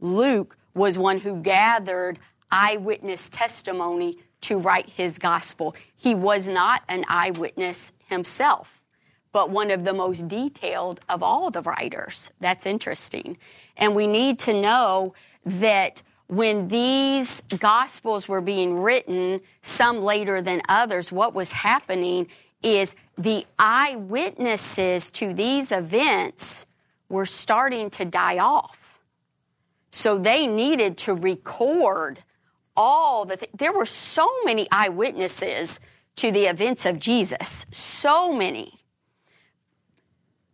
Luke 0.00 0.56
was 0.74 0.98
one 0.98 1.20
who 1.20 1.36
gathered 1.36 2.18
eyewitness 2.50 3.28
testimony 3.28 4.18
to 4.42 4.58
write 4.58 4.90
his 4.90 5.18
gospel. 5.18 5.74
He 5.96 6.14
was 6.14 6.48
not 6.48 6.82
an 6.88 7.04
eyewitness 7.08 7.92
himself, 8.08 8.84
but 9.32 9.50
one 9.50 9.70
of 9.70 9.84
the 9.84 9.92
most 9.92 10.28
detailed 10.28 11.00
of 11.08 11.22
all 11.22 11.50
the 11.50 11.62
writers. 11.62 12.30
That's 12.40 12.66
interesting. 12.66 13.38
And 13.76 13.94
we 13.94 14.06
need 14.06 14.38
to 14.40 14.60
know 14.60 15.14
that 15.44 16.02
when 16.28 16.68
these 16.68 17.40
gospels 17.42 18.28
were 18.28 18.40
being 18.40 18.78
written, 18.80 19.40
some 19.62 20.02
later 20.02 20.42
than 20.42 20.60
others, 20.68 21.12
what 21.12 21.34
was 21.34 21.52
happening 21.52 22.26
is 22.62 22.94
the 23.16 23.44
eyewitnesses 23.58 25.10
to 25.12 25.32
these 25.32 25.70
events 25.70 26.66
were 27.08 27.26
starting 27.26 27.90
to 27.90 28.04
die 28.04 28.38
off. 28.38 28.98
So 29.90 30.18
they 30.18 30.46
needed 30.46 30.98
to 30.98 31.14
record 31.14 32.18
all 32.76 33.24
the 33.24 33.36
th- 33.36 33.50
there 33.54 33.72
were 33.72 33.86
so 33.86 34.30
many 34.44 34.68
eyewitnesses 34.70 35.80
to 36.16 36.30
the 36.30 36.46
events 36.46 36.86
of 36.86 36.98
Jesus. 36.98 37.66
So 37.70 38.32
many. 38.32 38.80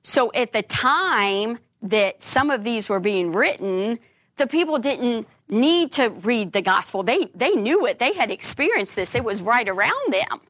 So 0.02 0.30
at 0.34 0.52
the 0.52 0.62
time 0.62 1.58
that 1.82 2.22
some 2.22 2.50
of 2.50 2.64
these 2.64 2.88
were 2.88 3.00
being 3.00 3.32
written, 3.32 3.98
the 4.36 4.46
people 4.46 4.78
didn't 4.78 5.28
need 5.48 5.92
to 5.92 6.08
read 6.08 6.52
the 6.52 6.62
gospel. 6.62 7.02
They, 7.02 7.26
they 7.34 7.50
knew 7.50 7.86
it, 7.86 7.98
they 7.98 8.14
had 8.14 8.30
experienced 8.30 8.96
this, 8.96 9.14
it 9.14 9.24
was 9.24 9.42
right 9.42 9.68
around 9.68 10.12
them. 10.12 10.40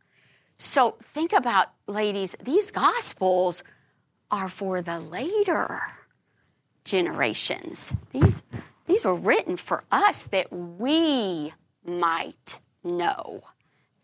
So 0.59 0.97
think 1.03 1.33
about, 1.33 1.69
ladies, 1.87 2.37
these 2.43 2.71
gospels 2.71 3.65
are 4.31 4.49
for 4.49 4.81
the 4.81 5.01
later 5.01 5.81
generations. 6.85 7.93
These, 8.11 8.45
these 8.87 9.05
were 9.05 9.15
written 9.15 9.57
for 9.57 9.85
us 9.91 10.25
that 10.25 10.53
we 10.53 11.53
might 11.85 12.61
know. 12.85 13.43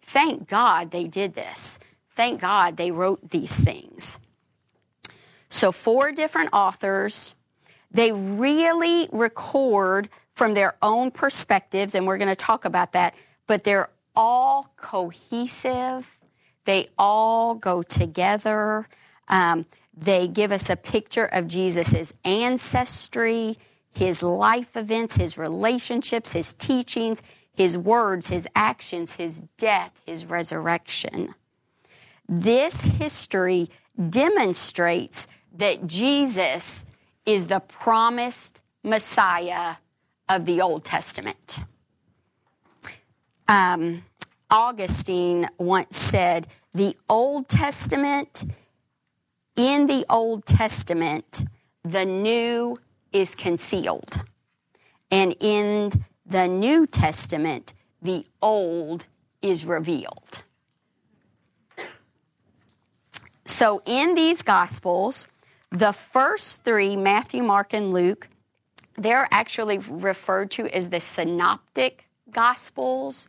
Thank 0.00 0.48
God 0.48 0.90
they 0.90 1.06
did 1.06 1.34
this. 1.34 1.78
Thank 2.10 2.40
God 2.40 2.76
they 2.76 2.90
wrote 2.90 3.30
these 3.30 3.58
things. 3.58 4.18
So, 5.48 5.72
four 5.72 6.12
different 6.12 6.50
authors, 6.52 7.34
they 7.90 8.12
really 8.12 9.08
record 9.12 10.08
from 10.32 10.54
their 10.54 10.76
own 10.82 11.10
perspectives, 11.10 11.94
and 11.94 12.06
we're 12.06 12.18
going 12.18 12.28
to 12.28 12.36
talk 12.36 12.64
about 12.64 12.92
that, 12.92 13.14
but 13.46 13.64
they're 13.64 13.88
all 14.14 14.72
cohesive. 14.76 16.18
They 16.64 16.88
all 16.98 17.54
go 17.54 17.82
together. 17.82 18.88
Um, 19.28 19.66
they 19.96 20.28
give 20.28 20.52
us 20.52 20.70
a 20.70 20.76
picture 20.76 21.24
of 21.24 21.48
Jesus' 21.48 22.12
ancestry, 22.24 23.58
his 23.94 24.22
life 24.22 24.76
events, 24.76 25.16
his 25.16 25.38
relationships, 25.38 26.32
his 26.32 26.52
teachings, 26.52 27.22
his 27.58 27.76
words, 27.76 28.28
his 28.28 28.46
actions, 28.54 29.16
his 29.16 29.40
death, 29.56 30.00
his 30.06 30.26
resurrection. 30.26 31.34
This 32.28 32.82
history 32.82 33.68
demonstrates 34.10 35.26
that 35.56 35.88
Jesus 35.88 36.86
is 37.26 37.48
the 37.48 37.58
promised 37.58 38.60
Messiah 38.84 39.74
of 40.28 40.44
the 40.44 40.60
Old 40.60 40.84
Testament. 40.84 41.58
Um, 43.48 44.04
Augustine 44.48 45.48
once 45.58 45.96
said, 45.96 46.46
The 46.74 46.96
Old 47.08 47.48
Testament, 47.48 48.44
in 49.56 49.86
the 49.86 50.06
Old 50.08 50.46
Testament, 50.46 51.44
the 51.82 52.04
new 52.04 52.76
is 53.12 53.34
concealed. 53.34 54.22
And 55.10 55.34
in 55.40 56.04
the 56.28 56.46
New 56.46 56.86
Testament, 56.86 57.74
the 58.02 58.26
old 58.42 59.06
is 59.40 59.64
revealed. 59.64 60.42
So 63.44 63.82
in 63.86 64.14
these 64.14 64.42
Gospels, 64.42 65.28
the 65.70 65.92
first 65.92 66.64
three, 66.64 66.96
Matthew, 66.96 67.42
Mark, 67.42 67.72
and 67.72 67.92
Luke, 67.92 68.28
they're 68.94 69.26
actually 69.30 69.78
referred 69.78 70.50
to 70.52 70.66
as 70.66 70.90
the 70.90 71.00
synoptic 71.00 72.08
Gospels. 72.30 73.26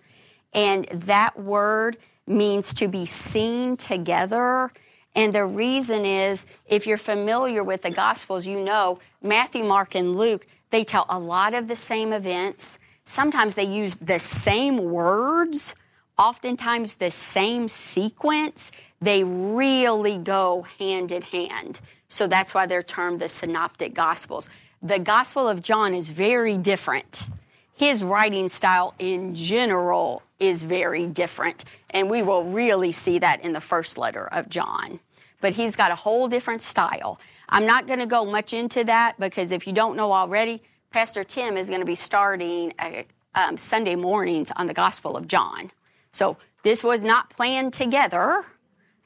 And 0.53 0.85
that 0.85 1.39
word 1.39 1.97
means 2.27 2.73
to 2.75 2.87
be 2.87 3.05
seen 3.05 3.77
together. 3.77 4.71
And 5.15 5.33
the 5.33 5.45
reason 5.45 6.05
is, 6.05 6.45
if 6.65 6.85
you're 6.85 6.97
familiar 6.97 7.63
with 7.63 7.83
the 7.83 7.91
Gospels, 7.91 8.45
you 8.45 8.59
know 8.59 8.99
Matthew, 9.21 9.63
Mark, 9.63 9.95
and 9.95 10.15
Luke, 10.15 10.45
they 10.69 10.83
tell 10.83 11.05
a 11.09 11.17
lot 11.17 11.53
of 11.53 11.67
the 11.67 11.75
same 11.75 12.13
events. 12.13 12.77
Sometimes 13.09 13.55
they 13.55 13.63
use 13.63 13.95
the 13.95 14.19
same 14.19 14.77
words, 14.77 15.73
oftentimes 16.19 16.97
the 16.97 17.09
same 17.09 17.67
sequence. 17.67 18.71
They 19.01 19.23
really 19.23 20.19
go 20.19 20.67
hand 20.77 21.11
in 21.11 21.23
hand. 21.23 21.81
So 22.07 22.27
that's 22.27 22.53
why 22.53 22.67
they're 22.67 22.83
termed 22.83 23.19
the 23.19 23.27
synoptic 23.27 23.95
gospels. 23.95 24.47
The 24.83 24.99
Gospel 24.99 25.49
of 25.49 25.63
John 25.63 25.95
is 25.95 26.09
very 26.09 26.55
different. 26.55 27.25
His 27.73 28.03
writing 28.03 28.47
style 28.47 28.93
in 28.99 29.33
general 29.33 30.21
is 30.39 30.63
very 30.63 31.07
different, 31.07 31.65
and 31.89 32.11
we 32.11 32.21
will 32.21 32.43
really 32.43 32.91
see 32.91 33.17
that 33.17 33.41
in 33.41 33.53
the 33.53 33.61
first 33.61 33.97
letter 33.97 34.27
of 34.27 34.49
John. 34.49 34.99
But 35.41 35.53
he's 35.53 35.75
got 35.75 35.89
a 35.89 35.95
whole 35.95 36.27
different 36.27 36.61
style. 36.61 37.19
I'm 37.49 37.65
not 37.65 37.87
going 37.87 37.99
to 37.99 38.05
go 38.05 38.23
much 38.23 38.53
into 38.53 38.83
that 38.83 39.19
because 39.19 39.51
if 39.51 39.65
you 39.65 39.73
don't 39.73 39.97
know 39.97 40.13
already, 40.13 40.61
Pastor 40.91 41.23
Tim 41.23 41.57
is 41.57 41.69
going 41.69 41.81
to 41.81 41.85
be 41.85 41.95
starting 41.95 42.73
a, 42.79 43.05
um, 43.35 43.57
Sunday 43.57 43.95
mornings 43.95 44.51
on 44.55 44.67
the 44.67 44.73
Gospel 44.73 45.15
of 45.15 45.27
John. 45.27 45.71
So 46.11 46.37
this 46.63 46.83
was 46.83 47.03
not 47.03 47.29
planned 47.29 47.73
together, 47.73 48.43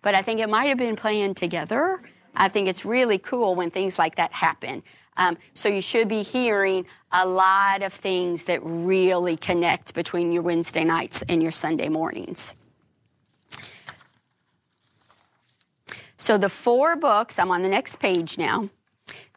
but 0.02 0.16
I 0.16 0.22
think 0.22 0.40
it 0.40 0.50
might 0.50 0.66
have 0.66 0.78
been 0.78 0.96
planned 0.96 1.38
together 1.38 2.00
I 2.36 2.50
think 2.50 2.68
it's 2.68 2.86
really 2.86 3.18
cool 3.18 3.56
when 3.56 3.70
things 3.70 4.00
like 4.00 4.16
that 4.16 4.34
happen. 4.34 4.84
Um, 5.18 5.38
so 5.54 5.70
you 5.70 5.82
should 5.82 6.08
be 6.08 6.24
hearing 6.24 6.86
a 7.12 7.28
lot 7.28 7.84
of 7.84 7.94
things 7.94 8.46
that 8.46 8.60
really 8.64 9.38
connect 9.38 9.94
between 9.94 10.32
your 10.32 10.42
Wednesday 10.42 10.84
nights 10.84 11.24
and 11.30 11.44
your 11.44 11.52
Sunday 11.52 11.90
mornings. 11.90 12.56
So 16.18 16.38
the 16.38 16.50
four 16.50 16.96
books, 16.96 17.38
I'm 17.38 17.52
on 17.52 17.62
the 17.62 17.70
next 17.70 17.98
page 17.98 18.38
now. 18.38 18.70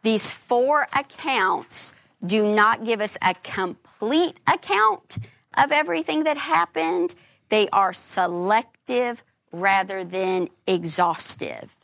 These 0.01 0.31
four 0.31 0.87
accounts 0.93 1.93
do 2.25 2.53
not 2.53 2.83
give 2.83 3.01
us 3.01 3.17
a 3.21 3.35
complete 3.43 4.39
account 4.47 5.17
of 5.57 5.71
everything 5.71 6.23
that 6.23 6.37
happened. 6.37 7.15
They 7.49 7.69
are 7.69 7.93
selective 7.93 9.23
rather 9.51 10.03
than 10.03 10.49
exhaustive 10.65 11.77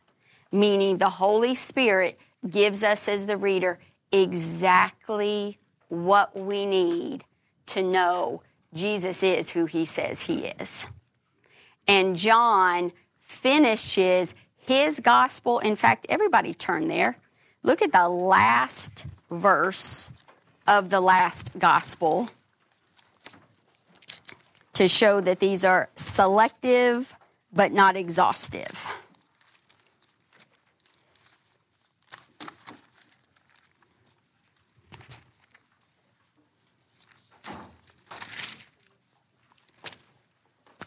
meaning 0.53 0.99
the 0.99 1.09
Holy 1.09 1.55
Spirit 1.55 2.17
gives 2.47 2.83
us 2.83 3.07
as 3.09 3.25
the 3.25 3.35
reader 3.35 3.79
exactly 4.11 5.57
what 5.89 6.37
we 6.37 6.65
need 6.65 7.25
to 7.65 7.81
know 7.81 8.43
Jesus 8.73 9.23
is 9.23 9.51
who 9.51 9.65
he 9.65 9.83
says 9.83 10.21
he 10.21 10.45
is. 10.45 10.85
And 11.87 12.15
John 12.15 12.91
finishes 13.19 14.35
his 14.55 14.99
gospel. 14.99 15.59
In 15.59 15.75
fact, 15.75 16.05
everybody 16.07 16.53
turn 16.53 16.87
there. 16.87 17.17
Look 17.63 17.81
at 17.81 17.91
the 17.91 18.07
last 18.07 19.05
verse 19.29 20.11
of 20.67 20.89
the 20.89 21.01
last 21.01 21.57
gospel 21.57 22.29
to 24.73 24.87
show 24.87 25.21
that 25.21 25.39
these 25.39 25.63
are 25.63 25.89
selective 25.95 27.15
but 27.51 27.71
not 27.71 27.95
exhaustive. 27.95 28.87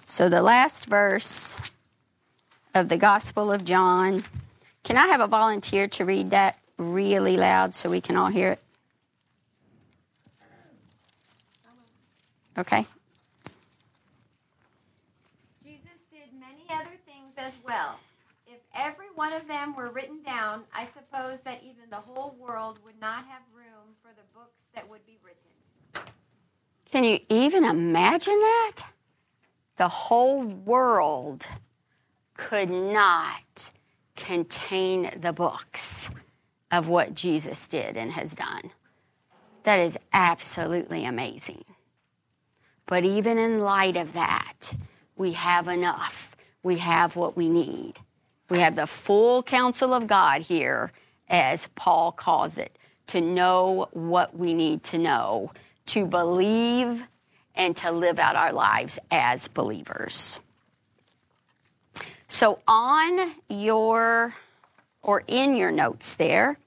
So, 0.07 0.29
the 0.29 0.43
last 0.43 0.87
verse 0.87 1.61
of 2.77 2.91
the 2.91 2.99
Gospel 2.99 3.51
of 3.51 3.65
John. 3.65 4.23
Can 4.85 4.99
I 4.99 5.07
have 5.07 5.23
a 5.23 5.27
volunteer 5.27 5.89
to 5.89 6.05
read 6.05 6.29
that 6.31 6.59
really 6.77 7.39
loud 7.39 7.73
so 7.73 7.89
we 7.89 8.03
can 8.03 8.17
all 8.17 8.27
hear 8.27 8.51
it? 8.51 8.66
Okay. 12.59 12.87
Jesus 15.63 16.05
did 16.11 16.33
many 16.39 16.65
other 16.71 16.97
things 17.07 17.35
as 17.37 17.59
well. 17.67 17.99
If 18.47 18.61
every 18.75 19.07
one 19.15 19.33
of 19.33 19.49
them 19.49 19.75
were 19.75 19.91
written 19.91 20.23
down, 20.23 20.65
I 20.75 20.85
suppose 20.85 21.41
that 21.41 21.63
even 21.63 21.91
the 21.91 21.97
whole 21.97 22.37
world 22.39 22.79
would 22.85 23.01
not 23.01 23.25
have 23.27 23.43
room 23.55 23.95
for 24.01 24.09
the 24.17 24.23
books 24.33 24.63
that 24.75 24.89
would 24.89 25.05
be 25.07 25.19
written. 25.23 26.07
Can 26.91 27.05
you 27.05 27.19
even 27.29 27.65
imagine 27.65 28.39
that? 28.41 28.83
the 29.77 29.89
whole 29.89 30.43
world 30.43 31.47
could 32.35 32.71
not 32.71 33.71
contain 34.17 35.11
the 35.17 35.33
books 35.33 36.11
of 36.71 36.89
what 36.89 37.15
Jesus 37.15 37.67
did 37.67 37.97
and 37.97 38.13
has 38.13 38.35
done. 38.35 38.73
That 39.65 39.79
is 39.79 39.99
absolutely 40.13 41.05
amazing. 41.05 41.65
But 42.87 43.05
even 43.05 43.39
in 43.39 43.59
light 43.61 43.97
of 43.97 44.13
that, 44.13 44.75
we 45.17 45.33
have 45.33 45.69
enough. 45.69 46.37
We 46.63 46.79
have 46.79 47.17
what 47.17 47.37
we 47.37 47.49
need. 47.49 47.95
We 48.49 48.61
have 48.61 48.77
the 48.77 48.87
full 48.87 49.43
counsel 49.43 49.93
of 49.93 50.07
God 50.07 50.43
here, 50.43 50.93
as 51.29 51.67
Paul 51.69 52.13
calls 52.13 52.59
it, 52.59 52.79
to 53.09 53.21
know 53.21 53.89
what 53.93 54.37
we 54.37 54.55
need 54.55 54.85
to 54.85 54.99
know, 54.99 55.53
to 55.87 56.07
believe 56.07 57.05
and 57.57 57.77
to 57.77 57.91
live 57.91 58.19
out 58.19 58.37
our 58.37 58.53
lives 58.53 58.99
as 59.11 59.49
believers. 59.49 60.41
So, 62.29 62.61
on 62.69 63.35
your 63.49 64.35
or 65.03 65.23
in 65.27 65.57
your 65.57 65.71
notes 65.71 66.17
there, 66.17 66.59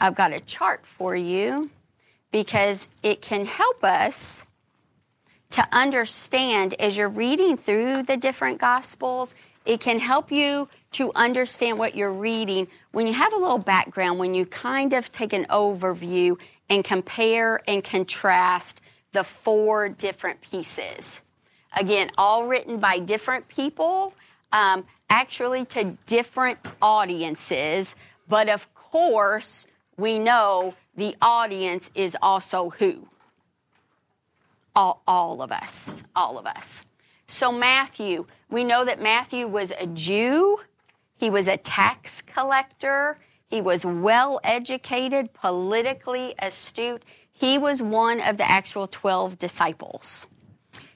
I've 0.00 0.14
got 0.14 0.32
a 0.32 0.40
chart 0.40 0.86
for 0.86 1.14
you 1.14 1.70
because 2.32 2.88
it 3.02 3.22
can 3.22 3.46
help 3.46 3.84
us 3.84 4.46
to 5.50 5.66
understand 5.72 6.74
as 6.80 6.96
you're 6.96 7.08
reading 7.08 7.56
through 7.56 8.02
the 8.02 8.16
different 8.16 8.58
Gospels, 8.58 9.34
it 9.64 9.80
can 9.80 9.98
help 9.98 10.30
you 10.30 10.68
to 10.92 11.12
understand 11.14 11.78
what 11.78 11.94
you're 11.94 12.12
reading 12.12 12.68
when 12.92 13.06
you 13.06 13.12
have 13.12 13.32
a 13.32 13.36
little 13.36 13.58
background, 13.58 14.18
when 14.18 14.34
you 14.34 14.46
kind 14.46 14.92
of 14.92 15.10
take 15.12 15.32
an 15.32 15.44
overview 15.46 16.38
and 16.70 16.84
compare 16.84 17.60
and 17.68 17.82
contrast 17.82 18.80
the 19.12 19.24
four 19.24 19.88
different 19.88 20.40
pieces. 20.40 21.22
Again, 21.76 22.10
all 22.16 22.46
written 22.46 22.78
by 22.78 22.98
different 22.98 23.48
people, 23.48 24.14
um, 24.52 24.84
actually 25.10 25.64
to 25.66 25.96
different 26.06 26.58
audiences, 26.80 27.94
but 28.28 28.48
of 28.48 28.72
course, 28.74 29.66
we 29.96 30.18
know 30.18 30.74
the 30.96 31.14
audience 31.20 31.90
is 31.94 32.16
also 32.22 32.70
who? 32.70 33.08
All, 34.76 35.02
all 35.08 35.42
of 35.42 35.50
us. 35.50 36.02
All 36.14 36.38
of 36.38 36.46
us. 36.46 36.84
So, 37.26 37.50
Matthew, 37.50 38.26
we 38.48 38.62
know 38.62 38.84
that 38.84 39.02
Matthew 39.02 39.48
was 39.48 39.72
a 39.72 39.86
Jew, 39.86 40.58
he 41.16 41.30
was 41.30 41.48
a 41.48 41.56
tax 41.56 42.22
collector, 42.22 43.18
he 43.48 43.60
was 43.60 43.86
well 43.86 44.40
educated, 44.44 45.32
politically 45.32 46.34
astute. 46.38 47.04
He 47.32 47.58
was 47.58 47.82
one 47.82 48.20
of 48.20 48.36
the 48.36 48.48
actual 48.48 48.86
12 48.86 49.38
disciples. 49.38 50.26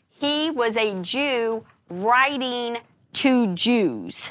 He 0.08 0.50
was 0.50 0.76
a 0.76 1.00
Jew 1.00 1.64
writing 1.88 2.78
to 3.14 3.54
Jews. 3.54 4.30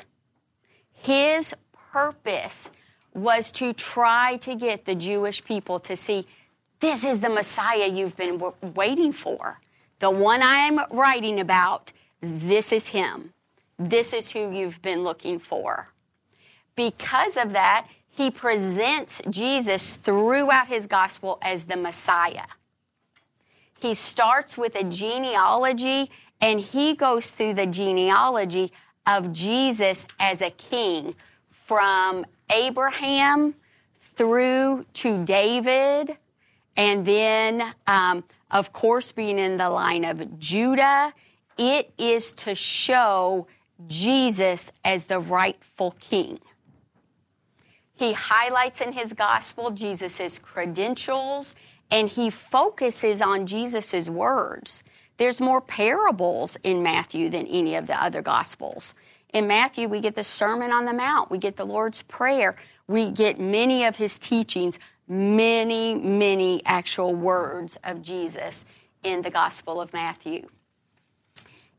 His 0.92 1.56
purpose 1.92 2.72
was 3.14 3.52
to 3.54 3.74
try 3.74 4.38
to 4.38 4.56
get 4.56 4.86
the 4.86 4.96
Jewish 4.96 5.44
people 5.44 5.80
to 5.80 5.96
see 5.96 6.26
this 6.80 7.04
is 7.06 7.20
the 7.20 7.30
Messiah 7.30 7.88
you've 7.88 8.16
been 8.16 8.42
waiting 8.76 9.12
for. 9.12 9.60
The 10.00 10.10
one 10.10 10.42
I'm 10.42 10.80
writing 10.92 11.40
about, 11.40 11.92
this 12.22 12.72
is 12.72 12.90
him. 12.90 13.34
This 13.78 14.14
is 14.14 14.32
who 14.32 14.52
you've 14.52 14.82
been 14.82 15.04
looking 15.04 15.40
for. 15.40 15.90
Because 16.76 17.38
of 17.38 17.52
that, 17.54 17.88
he 18.10 18.32
presents 18.32 19.22
Jesus 19.30 19.94
throughout 19.94 20.68
his 20.68 20.88
gospel 20.88 21.38
as 21.42 21.66
the 21.66 21.78
Messiah. 21.78 22.48
He 23.80 23.94
starts 23.94 24.58
with 24.58 24.76
a 24.76 24.84
genealogy 24.84 26.12
and 26.42 26.60
he 26.60 26.96
goes 26.96 27.32
through 27.32 27.54
the 27.54 27.66
genealogy 27.66 28.72
of 29.06 29.34
Jesus 29.34 30.06
as 30.20 30.42
a 30.42 30.52
king 30.52 31.16
from 31.50 32.26
Abraham 32.50 33.56
through 34.00 34.86
to 34.96 35.24
David, 35.24 36.18
and 36.76 37.06
then, 37.06 37.74
um, 37.88 38.24
of 38.52 38.72
course, 38.74 39.12
being 39.12 39.40
in 39.40 39.58
the 39.58 39.70
line 39.70 40.04
of 40.04 40.40
Judah. 40.40 41.14
It 41.58 41.92
is 41.98 42.32
to 42.34 42.56
show 42.56 43.48
Jesus 43.88 44.72
as 44.86 45.06
the 45.06 45.20
rightful 45.20 45.92
king. 46.00 46.40
He 47.94 48.14
highlights 48.14 48.80
in 48.80 48.94
his 48.94 49.12
gospel 49.12 49.72
Jesus' 49.72 50.40
credentials 50.40 51.56
and 51.92 52.08
he 52.08 52.30
focuses 52.30 53.22
on 53.22 53.46
Jesus' 53.46 54.08
words. 54.08 54.84
There's 55.18 55.42
more 55.42 55.60
parables 55.60 56.58
in 56.64 56.82
Matthew 56.82 57.30
than 57.30 57.46
any 57.48 57.76
of 57.76 57.88
the 57.88 58.02
other 58.02 58.22
gospels. 58.22 58.96
In 59.34 59.48
Matthew, 59.48 59.88
we 59.88 60.00
get 60.00 60.16
the 60.16 60.24
Sermon 60.24 60.72
on 60.72 60.86
the 60.86 60.94
Mount, 60.94 61.30
we 61.30 61.38
get 61.38 61.58
the 61.58 61.66
Lord's 61.66 62.02
Prayer, 62.04 62.56
we 62.88 63.12
get 63.12 63.40
many 63.40 63.84
of 63.84 63.98
his 63.98 64.18
teachings, 64.18 64.80
many, 65.10 65.96
many 65.96 66.62
actual 66.66 67.16
words 67.16 67.78
of 67.84 68.04
Jesus 68.04 68.64
in 69.04 69.24
the 69.24 69.32
Gospel 69.32 69.82
of 69.82 69.92
Matthew. 69.92 70.48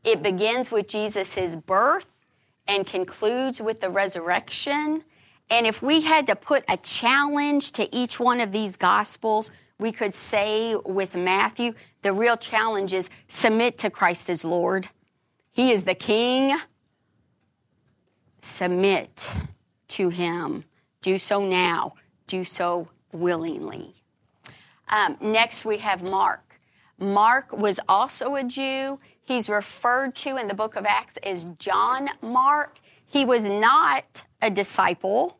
It 0.03 0.21
begins 0.21 0.69
with 0.69 0.87
Jesus' 0.87 1.55
birth 1.55 2.25
and 2.67 2.85
concludes 2.85 3.61
with 3.61 3.79
the 3.79 3.89
resurrection. 3.89 5.03
And 5.49 5.65
if 5.65 5.81
we 5.81 6.01
had 6.01 6.27
to 6.27 6.35
put 6.35 6.63
a 6.69 6.77
challenge 6.77 7.71
to 7.73 7.95
each 7.95 8.19
one 8.19 8.39
of 8.39 8.51
these 8.51 8.75
Gospels, 8.75 9.49
we 9.79 9.91
could 9.91 10.13
say 10.13 10.75
with 10.75 11.15
Matthew, 11.15 11.73
the 12.01 12.13
real 12.13 12.37
challenge 12.37 12.93
is 12.93 13.09
submit 13.27 13.77
to 13.79 13.89
Christ 13.89 14.29
as 14.29 14.43
Lord. 14.43 14.89
He 15.51 15.71
is 15.71 15.85
the 15.85 15.95
King. 15.95 16.57
Submit 18.41 19.35
to 19.89 20.09
Him. 20.09 20.65
Do 21.01 21.17
so 21.17 21.43
now. 21.45 21.93
Do 22.27 22.43
so 22.43 22.87
willingly. 23.13 23.93
Um, 24.89 25.17
next, 25.21 25.65
we 25.65 25.77
have 25.77 26.03
Mark. 26.03 26.59
Mark 26.99 27.51
was 27.51 27.79
also 27.87 28.35
a 28.35 28.43
Jew. 28.43 28.99
He's 29.23 29.49
referred 29.49 30.15
to 30.17 30.37
in 30.37 30.47
the 30.47 30.53
book 30.53 30.75
of 30.75 30.85
Acts 30.85 31.17
as 31.17 31.45
John 31.57 32.09
Mark. 32.21 32.79
He 33.05 33.25
was 33.25 33.49
not 33.49 34.23
a 34.41 34.49
disciple. 34.49 35.37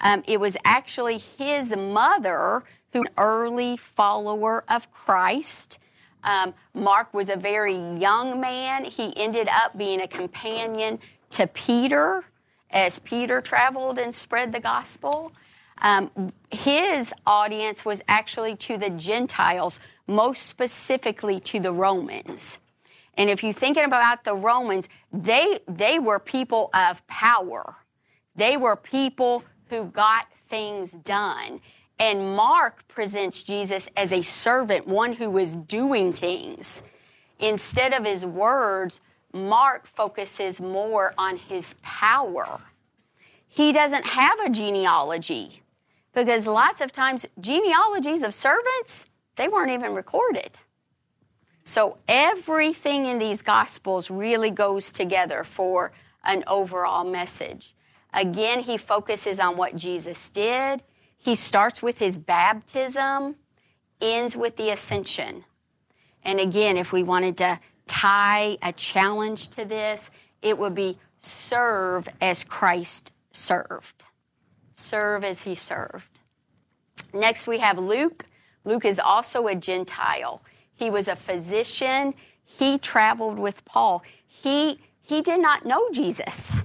Um, 0.00 0.22
it 0.26 0.38
was 0.40 0.56
actually 0.64 1.18
his 1.18 1.74
mother 1.76 2.64
who 2.92 3.02
an 3.02 3.08
early 3.16 3.76
follower 3.76 4.64
of 4.68 4.90
Christ. 4.90 5.78
Um, 6.24 6.54
Mark 6.74 7.12
was 7.14 7.28
a 7.28 7.36
very 7.36 7.76
young 7.76 8.40
man. 8.40 8.84
He 8.84 9.16
ended 9.16 9.48
up 9.48 9.76
being 9.76 10.00
a 10.00 10.08
companion 10.08 10.98
to 11.30 11.46
Peter 11.46 12.24
as 12.70 12.98
Peter 12.98 13.40
traveled 13.40 13.98
and 13.98 14.14
spread 14.14 14.52
the 14.52 14.60
gospel. 14.60 15.32
Um, 15.80 16.32
his 16.50 17.12
audience 17.26 17.84
was 17.84 18.02
actually 18.08 18.56
to 18.56 18.76
the 18.76 18.90
Gentiles, 18.90 19.80
most 20.06 20.46
specifically 20.46 21.40
to 21.40 21.60
the 21.60 21.72
Romans. 21.72 22.58
And 23.16 23.28
if 23.28 23.42
you're 23.42 23.52
thinking 23.52 23.84
about 23.84 24.24
the 24.24 24.34
Romans, 24.34 24.88
they, 25.12 25.58
they 25.66 25.98
were 25.98 26.18
people 26.18 26.70
of 26.72 27.06
power. 27.06 27.76
They 28.36 28.56
were 28.56 28.76
people 28.76 29.44
who 29.70 29.86
got 29.86 30.32
things 30.32 30.92
done. 30.92 31.60
And 31.98 32.36
Mark 32.36 32.86
presents 32.86 33.42
Jesus 33.42 33.88
as 33.96 34.12
a 34.12 34.22
servant, 34.22 34.86
one 34.86 35.14
who 35.14 35.36
is 35.36 35.56
doing 35.56 36.12
things. 36.12 36.82
Instead 37.40 37.92
of 37.92 38.04
his 38.04 38.24
words, 38.24 39.00
Mark 39.32 39.86
focuses 39.86 40.60
more 40.60 41.12
on 41.18 41.36
his 41.36 41.74
power. 41.82 42.60
He 43.48 43.72
doesn't 43.72 44.06
have 44.06 44.38
a 44.40 44.48
genealogy 44.48 45.62
because 46.18 46.48
lots 46.48 46.80
of 46.80 46.90
times 46.90 47.26
genealogies 47.40 48.24
of 48.24 48.34
servants, 48.34 49.06
they 49.36 49.46
weren't 49.46 49.70
even 49.70 49.94
recorded. 49.94 50.58
So 51.62 51.98
everything 52.08 53.06
in 53.06 53.18
these 53.18 53.40
gospels 53.42 54.10
really 54.10 54.50
goes 54.50 54.90
together 54.90 55.44
for 55.44 55.92
an 56.24 56.42
overall 56.48 57.04
message. 57.04 57.72
Again, 58.12 58.60
he 58.60 58.76
focuses 58.76 59.38
on 59.38 59.56
what 59.56 59.76
Jesus 59.76 60.28
did 60.28 60.82
he 61.20 61.34
starts 61.34 61.82
with 61.82 61.98
his 61.98 62.16
baptism, 62.16 63.34
ends 64.00 64.36
with 64.36 64.56
the 64.56 64.70
ascension. 64.70 65.44
And 66.22 66.38
again, 66.38 66.76
if 66.76 66.92
we 66.92 67.02
wanted 67.02 67.36
to 67.38 67.58
tie 67.86 68.56
a 68.62 68.72
challenge 68.72 69.48
to 69.48 69.64
this, 69.64 70.10
it 70.42 70.58
would 70.58 70.76
be 70.76 70.98
serve 71.20 72.08
as 72.20 72.44
Christ 72.44 73.12
served. 73.32 74.04
Serve 74.78 75.24
as 75.24 75.42
he 75.42 75.56
served. 75.56 76.20
Next, 77.12 77.48
we 77.48 77.58
have 77.58 77.80
Luke. 77.80 78.26
Luke 78.64 78.84
is 78.84 79.00
also 79.00 79.48
a 79.48 79.56
Gentile. 79.56 80.40
He 80.72 80.88
was 80.88 81.08
a 81.08 81.16
physician. 81.16 82.14
He 82.44 82.78
traveled 82.78 83.40
with 83.40 83.64
Paul. 83.64 84.04
He, 84.24 84.78
he 85.02 85.20
did 85.20 85.40
not 85.40 85.64
know 85.64 85.90
Jesus. 85.90 86.58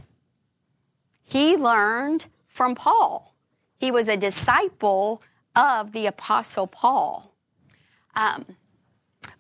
He 1.23 1.58
learned 1.58 2.28
from 2.45 2.76
Paul. 2.76 3.34
He 3.80 3.89
was 3.89 4.08
a 4.08 4.15
disciple 4.15 5.23
of 5.56 5.91
the 5.91 6.06
Apostle 6.06 6.67
Paul, 6.67 7.34
um, 8.15 8.45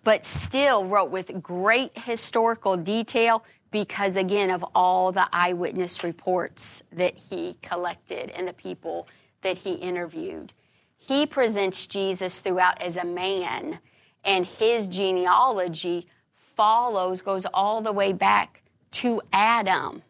but 0.03 0.25
still 0.25 0.83
wrote 0.83 1.11
with 1.11 1.43
great 1.43 1.95
historical 1.95 2.75
detail 2.75 3.45
because, 3.73 4.15
again, 4.15 4.51
of 4.51 4.63
all 4.75 5.11
the 5.11 5.27
eyewitness 5.33 6.03
reports 6.03 6.83
that 6.91 7.17
he 7.17 7.57
collected 7.63 8.29
and 8.29 8.47
the 8.47 8.53
people 8.53 9.07
that 9.41 9.57
he 9.57 9.73
interviewed. 9.73 10.53
He 10.95 11.25
presents 11.25 11.87
Jesus 11.87 12.39
throughout 12.39 12.79
as 12.81 12.95
a 12.95 13.03
man, 13.03 13.79
and 14.23 14.45
his 14.45 14.87
genealogy 14.87 16.07
follows, 16.33 17.23
goes 17.23 17.47
all 17.51 17.81
the 17.81 17.91
way 17.91 18.13
back 18.13 18.61
to 18.91 19.21
Adam, 19.33 20.03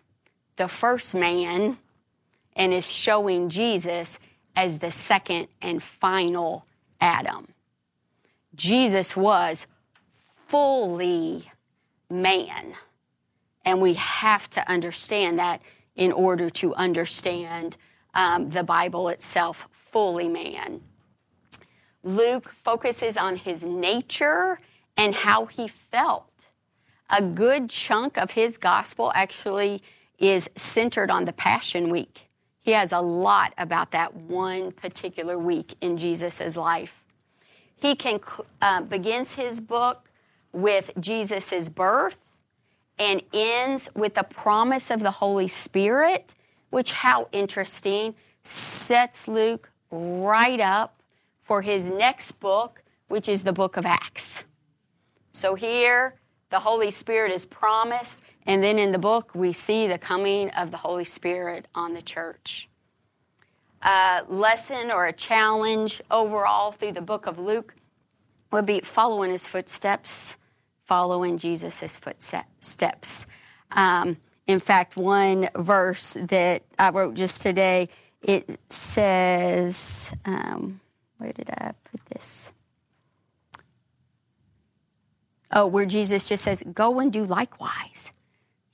the 0.57 0.67
first 0.67 1.15
man 1.15 1.77
and 2.55 2.73
is 2.73 2.91
showing 2.91 3.47
Jesus 3.47 4.19
as 4.57 4.79
the 4.79 4.91
second 4.91 5.47
and 5.61 5.81
final 5.81 6.65
Adam. 6.99 7.47
Jesus 8.55 9.15
was 9.15 9.67
fully 10.09 11.49
man. 12.09 12.75
And 13.65 13.81
we 13.81 13.93
have 13.93 14.49
to 14.51 14.69
understand 14.69 15.39
that 15.39 15.61
in 15.95 16.11
order 16.11 16.49
to 16.49 16.73
understand 16.75 17.77
um, 18.13 18.49
the 18.49 18.63
Bible 18.63 19.09
itself, 19.09 19.67
fully 19.71 20.27
man. 20.27 20.81
Luke 22.03 22.49
focuses 22.49 23.15
on 23.15 23.37
his 23.37 23.63
nature 23.63 24.59
and 24.97 25.15
how 25.15 25.45
he 25.45 25.67
felt. 25.67 26.49
A 27.09 27.21
good 27.21 27.69
chunk 27.69 28.17
of 28.17 28.31
his 28.31 28.57
gospel 28.57 29.11
actually 29.15 29.81
is 30.19 30.49
centered 30.55 31.09
on 31.09 31.25
the 31.25 31.33
Passion 31.33 31.89
Week. 31.89 32.29
He 32.61 32.71
has 32.71 32.91
a 32.91 33.01
lot 33.01 33.53
about 33.57 33.91
that 33.91 34.15
one 34.15 34.71
particular 34.71 35.37
week 35.37 35.75
in 35.81 35.97
Jesus' 35.97 36.55
life. 36.55 37.03
He 37.75 37.95
can, 37.95 38.21
uh, 38.61 38.81
begins 38.81 39.35
his 39.35 39.59
book 39.59 40.09
with 40.53 40.91
Jesus' 40.99 41.67
birth 41.67 42.32
and 42.99 43.21
ends 43.33 43.89
with 43.95 44.15
the 44.15 44.23
promise 44.23 44.91
of 44.91 45.01
the 45.01 45.11
Holy 45.11 45.47
Spirit, 45.47 46.35
which, 46.69 46.91
how 46.91 47.27
interesting, 47.31 48.15
sets 48.43 49.27
Luke 49.27 49.71
right 49.91 50.59
up 50.59 51.01
for 51.41 51.61
his 51.61 51.89
next 51.89 52.33
book, 52.33 52.83
which 53.07 53.27
is 53.27 53.43
the 53.43 53.53
book 53.53 53.77
of 53.77 53.85
Acts. 53.85 54.43
So 55.31 55.55
here, 55.55 56.15
the 56.49 56.59
Holy 56.59 56.91
Spirit 56.91 57.31
is 57.31 57.45
promised, 57.45 58.21
and 58.45 58.63
then 58.63 58.77
in 58.77 58.91
the 58.91 58.99
book, 58.99 59.33
we 59.33 59.51
see 59.51 59.87
the 59.87 59.97
coming 59.97 60.49
of 60.51 60.71
the 60.71 60.77
Holy 60.77 61.03
Spirit 61.03 61.67
on 61.73 61.93
the 61.93 62.01
church. 62.01 62.69
A 63.81 64.23
lesson 64.29 64.91
or 64.91 65.05
a 65.05 65.13
challenge 65.13 66.01
overall 66.09 66.71
through 66.71 66.93
the 66.93 67.01
book 67.01 67.25
of 67.25 67.39
Luke 67.39 67.75
would 68.51 68.65
be 68.65 68.79
following 68.79 69.31
his 69.31 69.47
footsteps 69.47 70.37
following 70.85 71.37
Jesus' 71.37 71.97
footsteps. 71.97 73.25
Um, 73.71 74.17
in 74.45 74.59
fact, 74.59 74.97
one 74.97 75.47
verse 75.55 76.17
that 76.19 76.63
I 76.77 76.89
wrote 76.89 77.15
just 77.15 77.41
today, 77.41 77.89
it 78.21 78.59
says, 78.69 80.13
um, 80.25 80.81
where 81.17 81.31
did 81.31 81.49
I 81.49 81.71
put 81.85 82.05
this? 82.07 82.51
Oh, 85.51 85.67
where 85.67 85.85
Jesus 85.85 86.27
just 86.27 86.43
says, 86.43 86.63
Go 86.73 86.99
and 86.99 87.13
do 87.13 87.25
likewise. 87.25 88.11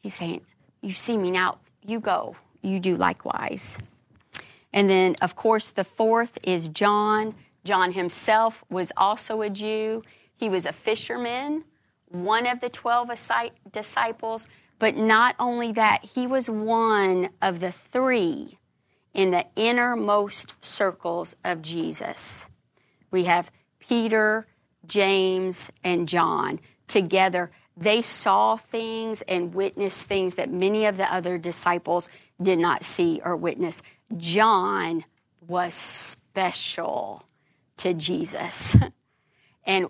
He's 0.02 0.16
saying, 0.16 0.42
You 0.82 0.94
see 0.94 1.18
me 1.18 1.30
now, 1.30 1.58
you 1.86 2.00
go, 2.00 2.38
you 2.62 2.80
do 2.80 2.96
likewise. 2.96 3.78
And 4.72 4.90
then, 4.90 5.16
of 5.22 5.36
course, 5.36 5.72
the 5.72 5.84
fourth 5.84 6.38
is 6.44 6.70
John. 6.70 7.36
John 7.66 7.92
himself 7.92 8.64
was 8.70 8.92
also 8.96 9.42
a 9.42 9.50
Jew. 9.50 10.04
He 10.36 10.48
was 10.48 10.66
a 10.66 10.72
fisherman 10.72 11.66
one 12.10 12.46
of 12.46 12.60
the 12.60 12.70
12 12.70 13.10
disciples, 13.72 14.48
but 14.78 14.98
not 14.98 15.36
only 15.40 15.72
that, 15.74 16.04
he 16.04 16.28
was 16.28 16.50
one 16.50 17.30
of 17.42 17.60
the 17.60 17.72
three 17.72 18.58
in 19.14 19.32
the 19.32 19.46
innermost 19.56 20.56
circles 20.64 21.36
of 21.44 21.62
Jesus. 21.62 22.50
We 23.12 23.24
have 23.26 23.52
Peter, 23.80 24.48
James, 24.86 25.72
and 25.84 26.08
John 26.08 26.60
together. 26.88 27.52
They 27.76 28.02
saw 28.02 28.56
things 28.56 29.22
and 29.24 29.54
witnessed 29.54 30.08
things 30.08 30.36
that 30.36 30.52
many 30.52 30.86
of 30.86 30.98
the 30.98 31.12
other 31.14 31.38
disciples 31.38 32.10
did 32.42 32.60
not 32.60 32.84
see 32.84 33.22
or 33.24 33.36
witness. 33.36 33.82
John 34.18 35.06
was 35.48 35.74
special 35.74 37.26
to 37.78 37.94
Jesus. 37.94 38.76
And 39.66 39.88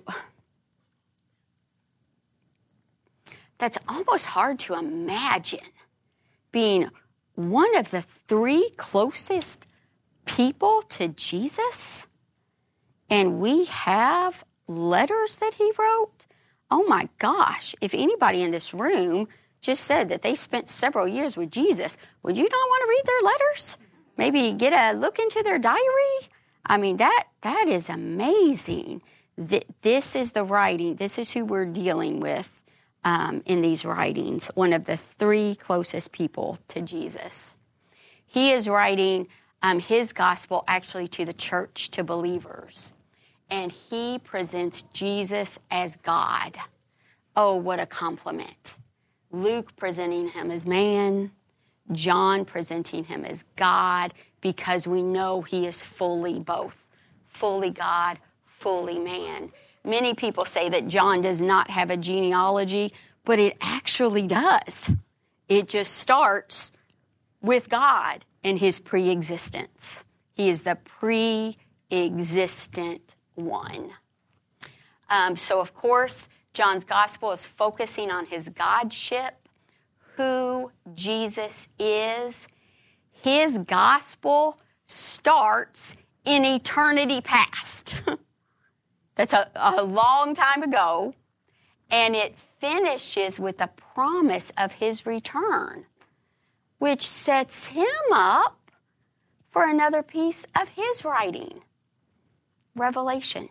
that's 3.59 3.77
almost 3.87 4.27
hard 4.27 4.57
to 4.59 4.73
imagine 4.73 5.59
being 6.51 6.89
one 7.35 7.77
of 7.77 7.91
the 7.91 8.01
three 8.01 8.71
closest 8.77 9.67
people 10.25 10.81
to 10.83 11.09
Jesus. 11.09 12.07
And 13.09 13.39
we 13.39 13.65
have 13.65 14.43
letters 14.67 15.37
that 15.37 15.55
he 15.55 15.71
wrote. 15.77 16.25
Oh 16.71 16.85
my 16.87 17.09
gosh, 17.19 17.75
if 17.81 17.93
anybody 17.93 18.41
in 18.41 18.51
this 18.51 18.73
room 18.73 19.27
just 19.61 19.83
said 19.83 20.09
that 20.09 20.21
they 20.21 20.35
spent 20.35 20.69
several 20.69 21.07
years 21.07 21.35
with 21.35 21.51
Jesus, 21.51 21.97
would 22.23 22.37
you 22.37 22.43
not 22.43 22.51
want 22.51 22.83
to 22.83 22.89
read 22.89 23.03
their 23.05 23.31
letters? 23.31 23.77
Maybe 24.17 24.53
get 24.53 24.73
a 24.73 24.97
look 24.97 25.19
into 25.19 25.41
their 25.43 25.59
diary? 25.59 26.29
I 26.65 26.77
mean, 26.77 26.97
that, 26.97 27.25
that 27.41 27.67
is 27.67 27.89
amazing. 27.89 29.01
This 29.37 30.15
is 30.15 30.33
the 30.33 30.43
writing, 30.43 30.95
this 30.95 31.17
is 31.17 31.31
who 31.31 31.45
we're 31.45 31.65
dealing 31.65 32.19
with 32.19 32.58
um, 33.03 33.41
in 33.45 33.62
these 33.62 33.85
writings, 33.85 34.51
one 34.55 34.73
of 34.73 34.85
the 34.85 34.97
three 34.97 35.55
closest 35.55 36.12
people 36.12 36.57
to 36.67 36.81
Jesus. 36.81 37.55
He 38.25 38.51
is 38.51 38.67
writing 38.67 39.27
um, 39.62 39.79
his 39.79 40.13
gospel 40.13 40.63
actually 40.67 41.07
to 41.09 41.25
the 41.25 41.33
church, 41.33 41.89
to 41.91 42.03
believers, 42.03 42.93
and 43.49 43.71
he 43.71 44.19
presents 44.19 44.83
Jesus 44.93 45.59
as 45.71 45.95
God. 45.97 46.57
Oh, 47.35 47.55
what 47.55 47.79
a 47.79 47.85
compliment. 47.85 48.75
Luke 49.31 49.75
presenting 49.75 50.29
him 50.29 50.51
as 50.51 50.65
man, 50.65 51.31
John 51.91 52.45
presenting 52.45 53.05
him 53.05 53.25
as 53.25 53.43
God, 53.55 54.13
because 54.41 54.88
we 54.88 55.03
know 55.03 55.41
he 55.41 55.65
is 55.65 55.83
fully 55.83 56.39
both 56.39 56.89
fully 57.29 57.69
God, 57.69 58.19
fully 58.43 58.99
man. 58.99 59.51
Many 59.83 60.13
people 60.13 60.45
say 60.45 60.69
that 60.69 60.87
John 60.87 61.21
does 61.21 61.41
not 61.41 61.69
have 61.69 61.89
a 61.89 61.97
genealogy, 61.97 62.93
but 63.25 63.39
it 63.39 63.57
actually 63.61 64.27
does. 64.27 64.91
It 65.47 65.67
just 65.67 65.97
starts 65.97 66.71
with 67.41 67.69
God 67.69 68.25
and 68.43 68.59
his 68.59 68.79
pre 68.79 69.09
existence. 69.09 70.05
He 70.33 70.49
is 70.49 70.63
the 70.63 70.75
pre 70.75 71.57
existent 71.91 73.15
one. 73.35 73.91
Um, 75.09 75.35
so, 75.35 75.59
of 75.59 75.73
course, 75.73 76.29
John's 76.53 76.83
gospel 76.83 77.31
is 77.31 77.45
focusing 77.45 78.11
on 78.11 78.25
his 78.25 78.49
Godship, 78.49 79.47
who 80.15 80.71
Jesus 80.93 81.67
is. 81.79 82.47
His 83.11 83.59
gospel 83.59 84.59
starts 84.85 85.95
in 86.25 86.45
eternity 86.45 87.21
past. 87.21 87.95
That's 89.19 89.34
a, 89.34 89.51
a 89.53 89.84
long 89.84 90.34
time 90.34 90.63
ago. 90.63 91.13
And 91.91 92.15
it 92.15 92.39
finishes 92.39 93.38
with 93.38 93.58
the 93.58 93.67
promise 93.67 94.49
of 94.58 94.73
his 94.73 95.05
return, 95.05 95.88
which 96.77 97.05
sets 97.05 97.65
him 97.65 97.86
up 98.13 98.71
for 99.49 99.67
another 99.67 100.03
piece 100.03 100.45
of 100.58 100.69
his 100.69 101.03
writing 101.03 101.63
Revelation. 102.77 103.49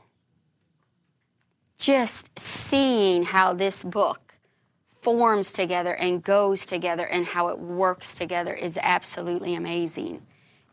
Just 1.77 2.39
seeing 2.39 3.25
how 3.25 3.53
this 3.53 3.85
book 3.85 4.39
forms 4.87 5.53
together 5.53 5.95
and 5.97 6.25
goes 6.25 6.65
together 6.65 7.07
and 7.07 7.27
how 7.27 7.49
it 7.49 7.59
works 7.59 8.15
together 8.15 8.55
is 8.55 8.79
absolutely 8.83 9.55
amazing. 9.55 10.23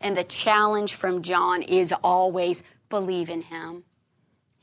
And 0.00 0.16
the 0.16 0.24
challenge 0.24 0.94
from 0.94 1.20
John 1.20 1.60
is 1.60 1.92
always 2.02 2.62
believe 2.88 3.28
in 3.28 3.42
him. 3.42 3.84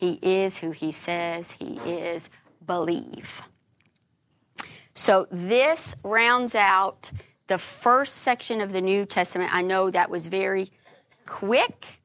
He 0.04 0.20
is 0.22 0.58
who 0.58 0.72
he 0.72 0.92
says 0.92 1.54
he 1.54 1.78
is. 1.86 2.30
Believe. 2.68 3.42
So 4.94 5.28
this 5.32 5.96
rounds 6.04 6.56
out 6.56 7.10
the 7.48 7.58
first 7.58 8.16
section 8.16 8.60
of 8.60 8.74
the 8.74 8.82
New 8.82 9.06
Testament. 9.06 9.56
I 9.56 9.62
know 9.62 9.89
that 9.89 10.10
was 10.10 10.28
very 10.28 10.72
quick. 11.26 12.00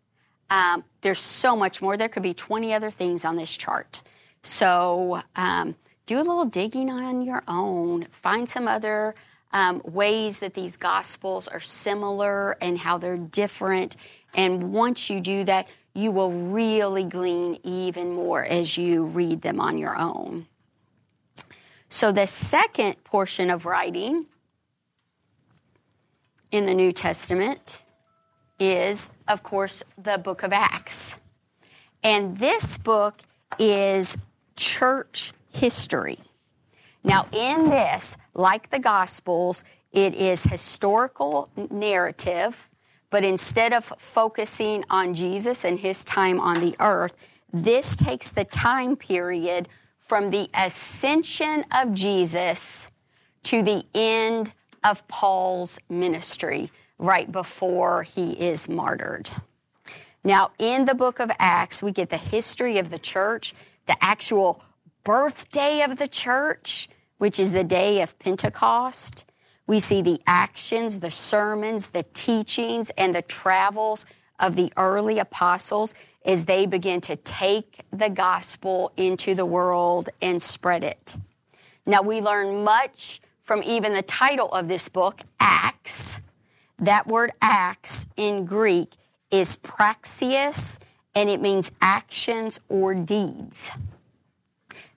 Um, 0.49 0.85
there's 1.01 1.19
so 1.19 1.57
much 1.57 1.83
more. 1.83 1.97
There 1.97 2.09
could 2.09 2.23
be 2.23 2.35
20 2.35 2.73
other 2.73 2.93
things 2.93 3.25
on 3.25 3.35
this 3.35 3.57
chart. 3.57 4.01
So 4.45 5.23
um, 5.35 5.75
do 6.07 6.19
a 6.19 6.23
little 6.23 6.45
digging 6.45 6.91
on 6.91 7.23
your 7.23 7.43
own. 7.49 8.05
Find 8.05 8.49
some 8.49 8.69
other 8.69 9.17
um, 9.53 9.83
ways 9.85 10.39
that 10.39 10.55
these 10.55 10.77
gospels 10.77 11.49
are 11.49 11.59
similar 11.59 12.57
and 12.61 12.79
how 12.79 12.99
they're 12.99 13.17
different. 13.17 13.97
And 14.35 14.73
once 14.73 15.11
you 15.11 15.21
do 15.21 15.43
that, 15.45 15.67
you 15.99 16.13
will 16.13 16.31
really 16.31 17.03
glean 17.03 17.59
even 17.65 18.13
more 18.13 18.45
as 18.45 18.79
you 18.79 19.05
read 19.05 19.41
them 19.41 19.61
on 19.61 19.77
your 19.77 19.99
own. 19.99 20.47
So, 21.89 22.13
the 22.13 22.27
second 22.29 23.03
portion 23.03 23.51
of 23.51 23.67
writing 23.67 24.27
in 26.53 26.67
the 26.67 26.75
New 26.75 26.93
Testament 26.93 27.83
is, 28.61 29.11
of 29.27 29.43
course, 29.43 29.83
the 30.01 30.19
book 30.19 30.45
of 30.45 30.53
Acts. 30.53 31.19
And 32.05 32.37
this 32.37 32.79
book 32.79 33.21
is 33.59 34.17
church 34.55 35.33
history. 35.53 36.19
Now, 37.03 37.27
in 37.33 37.71
this, 37.71 38.17
like 38.35 38.71
the 38.71 38.79
Gospels, 38.79 39.65
it 39.91 40.15
is 40.15 40.45
historical 40.45 41.49
narrative 41.57 42.69
but 43.11 43.25
instead 43.25 43.73
of 43.73 43.85
focusing 43.85 44.85
on 44.90 45.14
Jesus 45.14 45.64
and 45.64 45.79
his 45.79 46.05
time 46.05 46.40
on 46.40 46.61
the 46.61 46.75
earth, 46.81 47.16
this 47.53 47.97
takes 47.97 48.31
the 48.31 48.44
time 48.44 48.97
period 48.97 49.68
from 49.99 50.31
the 50.31 50.49
ascension 50.55 51.64
of 51.73 51.94
Jesus 51.94 52.90
to 53.44 53.62
the 53.62 53.85
end 53.94 54.53
of 54.85 55.07
Paul's 55.09 55.79
ministry, 55.88 56.71
right 56.99 57.31
before 57.31 58.03
he 58.03 58.33
is 58.33 58.68
martyred. 58.68 59.31
Now, 60.25 60.51
in 60.59 60.85
the 60.85 60.94
book 60.94 61.21
of 61.21 61.31
Acts, 61.38 61.83
we 61.83 61.92
get 61.92 62.11
the 62.11 62.16
history 62.16 62.79
of 62.79 62.90
the 62.90 62.99
church, 62.99 63.55
the 63.87 63.97
actual 64.03 64.62
birthday 65.05 65.83
of 65.83 65.99
the 65.99 66.09
church, 66.09 66.88
which 67.18 67.38
is 67.38 67.53
the 67.53 67.64
day 67.64 68.03
of 68.03 68.18
Pentecost. 68.18 69.25
We 69.68 69.81
see 69.81 70.00
the 70.00 70.18
actions, 70.26 71.00
the 71.00 71.11
sermons, 71.11 71.90
the 71.90 72.04
teachings, 72.14 72.90
and 72.96 73.14
the 73.14 73.20
travels 73.20 74.07
of 74.40 74.57
the 74.57 74.72
early 74.78 75.18
apostles 75.18 75.92
as 76.24 76.46
they 76.46 76.64
begin 76.64 77.02
to 77.02 77.16
take 77.16 77.81
the 77.92 78.09
gospel 78.09 78.92
into 78.96 79.35
the 79.35 79.44
world 79.44 80.09
and 80.22 80.40
spread 80.40 80.85
it. 80.85 81.16
Now, 81.85 82.00
we 82.00 82.22
learn 82.22 82.64
much 82.64 83.20
from 83.42 83.62
even 83.62 83.92
the 83.92 84.02
title 84.02 84.48
of 84.52 84.68
this 84.68 84.88
book, 84.88 85.20
Acts. 85.38 86.18
That 86.78 87.07
word 87.07 87.33
Acts 87.42 88.07
in 88.16 88.46
Greek 88.46 88.94
is 89.31 89.57
praxeis, 89.57 90.78
and 91.14 91.28
it 91.28 91.42
means 91.42 91.72
actions 91.83 92.59
or 92.70 92.94
deeds. 92.94 93.70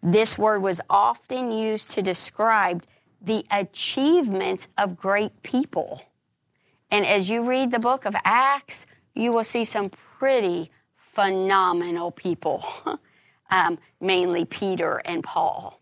This 0.01 0.39
word 0.39 0.61
was 0.61 0.79
often 0.89 1.51
used 1.51 1.89
to 1.91 2.01
describe 2.01 2.83
the 3.21 3.45
achievements 3.51 4.67
of 4.77 4.97
great 4.97 5.43
people. 5.43 6.03
And 6.89 7.05
as 7.05 7.29
you 7.29 7.47
read 7.47 7.71
the 7.71 7.79
book 7.79 8.05
of 8.05 8.15
Acts, 8.25 8.85
you 9.13 9.31
will 9.31 9.43
see 9.43 9.63
some 9.63 9.89
pretty 9.89 10.71
phenomenal 10.95 12.11
people, 12.11 12.63
um, 13.51 13.77
mainly 13.99 14.45
Peter 14.45 15.01
and 15.05 15.23
Paul. 15.23 15.79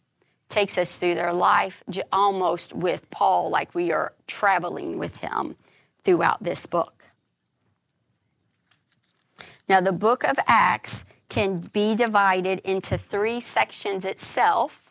Takes 0.49 0.77
us 0.77 0.97
through 0.97 1.15
their 1.15 1.33
life 1.33 1.83
almost 2.11 2.73
with 2.73 3.09
Paul, 3.11 3.49
like 3.49 3.75
we 3.75 3.91
are 3.91 4.13
traveling 4.27 4.97
with 4.97 5.17
him 5.17 5.55
throughout 6.03 6.43
this 6.43 6.65
book. 6.65 7.11
Now, 9.67 9.79
the 9.79 9.91
book 9.91 10.23
of 10.23 10.39
Acts 10.47 11.05
can 11.29 11.59
be 11.59 11.95
divided 11.95 12.59
into 12.61 12.97
three 12.97 13.39
sections 13.39 14.03
itself. 14.03 14.88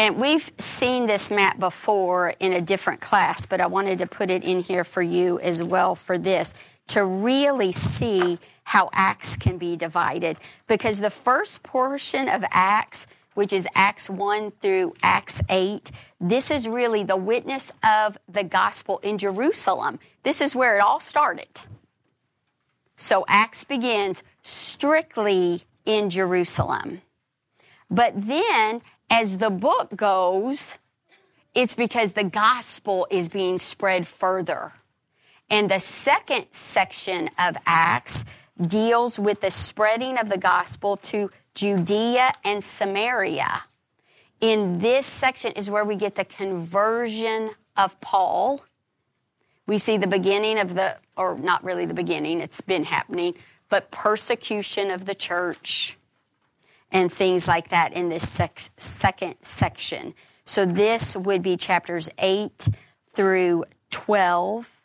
And 0.00 0.16
we've 0.16 0.50
seen 0.56 1.04
this 1.04 1.30
map 1.30 1.58
before 1.58 2.32
in 2.40 2.54
a 2.54 2.60
different 2.62 3.02
class, 3.02 3.44
but 3.44 3.60
I 3.60 3.66
wanted 3.66 3.98
to 3.98 4.06
put 4.06 4.30
it 4.30 4.42
in 4.42 4.60
here 4.60 4.82
for 4.82 5.02
you 5.02 5.38
as 5.40 5.62
well 5.62 5.94
for 5.94 6.16
this 6.16 6.54
to 6.86 7.04
really 7.04 7.70
see 7.70 8.38
how 8.64 8.88
Acts 8.94 9.36
can 9.36 9.58
be 9.58 9.76
divided. 9.76 10.38
Because 10.66 11.00
the 11.00 11.10
first 11.10 11.62
portion 11.62 12.30
of 12.30 12.42
Acts, 12.50 13.08
which 13.34 13.52
is 13.52 13.68
Acts 13.74 14.08
1 14.08 14.52
through 14.62 14.94
Acts 15.02 15.42
8, 15.50 15.90
this 16.18 16.50
is 16.50 16.66
really 16.66 17.02
the 17.02 17.18
witness 17.18 17.70
of 17.84 18.16
the 18.26 18.42
gospel 18.42 19.00
in 19.02 19.18
Jerusalem. 19.18 19.98
This 20.22 20.40
is 20.40 20.56
where 20.56 20.78
it 20.78 20.80
all 20.80 21.00
started. 21.00 21.60
So 22.96 23.26
Acts 23.28 23.64
begins 23.64 24.22
strictly 24.40 25.64
in 25.84 26.08
Jerusalem. 26.08 27.02
But 27.90 28.14
then 28.16 28.80
as 29.10 29.38
the 29.38 29.50
book 29.50 29.96
goes, 29.96 30.78
it's 31.54 31.74
because 31.74 32.12
the 32.12 32.24
gospel 32.24 33.06
is 33.10 33.28
being 33.28 33.58
spread 33.58 34.06
further. 34.06 34.72
And 35.50 35.68
the 35.68 35.80
second 35.80 36.46
section 36.52 37.28
of 37.36 37.56
Acts 37.66 38.24
deals 38.60 39.18
with 39.18 39.40
the 39.40 39.50
spreading 39.50 40.16
of 40.16 40.28
the 40.28 40.38
gospel 40.38 40.96
to 40.96 41.30
Judea 41.54 42.32
and 42.44 42.62
Samaria. 42.62 43.64
In 44.40 44.78
this 44.78 45.06
section 45.06 45.52
is 45.52 45.68
where 45.68 45.84
we 45.84 45.96
get 45.96 46.14
the 46.14 46.24
conversion 46.24 47.50
of 47.76 48.00
Paul. 48.00 48.64
We 49.66 49.78
see 49.78 49.96
the 49.96 50.06
beginning 50.06 50.58
of 50.58 50.74
the, 50.74 50.98
or 51.16 51.36
not 51.36 51.64
really 51.64 51.84
the 51.84 51.94
beginning, 51.94 52.40
it's 52.40 52.60
been 52.60 52.84
happening, 52.84 53.34
but 53.68 53.90
persecution 53.90 54.90
of 54.90 55.04
the 55.04 55.14
church 55.14 55.96
and 56.92 57.10
things 57.10 57.46
like 57.46 57.68
that 57.68 57.92
in 57.92 58.08
this 58.08 58.28
sec- 58.28 58.58
second 58.76 59.36
section. 59.40 60.14
So 60.44 60.66
this 60.66 61.16
would 61.16 61.42
be 61.42 61.56
chapters 61.56 62.08
8 62.18 62.68
through 63.06 63.64
12. 63.90 64.82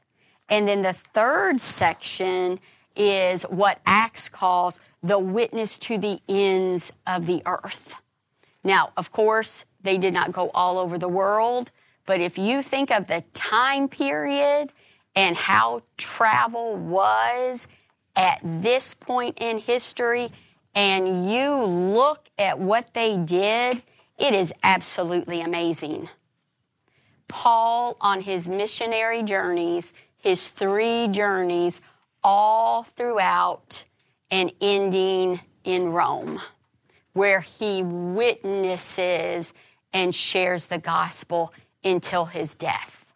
And 0.50 0.68
then 0.68 0.82
the 0.82 0.94
third 0.94 1.60
section 1.60 2.60
is 2.96 3.44
what 3.44 3.80
Acts 3.86 4.30
calls 4.30 4.80
the 5.02 5.20
witness 5.20 5.78
to 5.80 5.98
the 5.98 6.20
ends 6.30 6.92
of 7.06 7.26
the 7.26 7.42
earth. 7.46 7.96
Now, 8.64 8.92
of 8.98 9.12
course, 9.12 9.66
they 9.82 9.98
did 9.98 10.14
not 10.14 10.32
go 10.32 10.50
all 10.54 10.80
over 10.80 10.98
the 10.98 11.08
world, 11.08 11.72
but 12.06 12.20
if 12.20 12.38
you 12.38 12.64
think 12.64 12.92
of 12.92 13.08
the 13.08 13.24
time 13.34 13.88
period 13.88 14.72
and 15.16 15.36
how 15.36 15.84
travel 15.98 16.76
was 16.76 17.68
at 18.16 18.40
this 18.44 18.94
point 18.94 19.38
in 19.40 19.60
history, 19.60 20.32
and 20.76 21.32
you 21.32 21.64
look 21.64 22.30
at 22.38 22.60
what 22.60 22.94
they 22.94 23.18
did, 23.18 23.82
it 24.20 24.34
is 24.34 24.54
absolutely 24.62 25.42
amazing. 25.42 26.10
Paul, 27.28 27.98
on 28.02 28.22
his 28.22 28.48
missionary 28.50 29.24
journeys, 29.24 29.94
his 30.18 30.50
three 30.50 31.08
journeys, 31.08 31.82
all 32.24 32.84
throughout 32.84 33.86
and 34.30 34.52
ending 34.60 35.40
in 35.64 35.90
Rome, 35.90 36.42
where 37.14 37.40
he 37.42 37.82
witnesses 37.84 39.54
and 39.94 40.14
shares 40.14 40.66
the 40.66 40.78
gospel 40.78 41.54
until 41.84 42.26
his 42.26 42.54
death. 42.56 43.14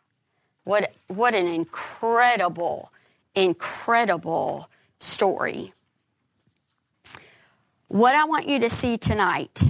What, 0.64 0.94
what 1.08 1.34
an 1.34 1.48
incredible, 1.48 2.92
incredible 3.36 4.70
story. 5.00 5.74
What 7.90 8.14
I 8.14 8.24
want 8.26 8.48
you 8.48 8.60
to 8.60 8.70
see 8.70 8.98
tonight 8.98 9.64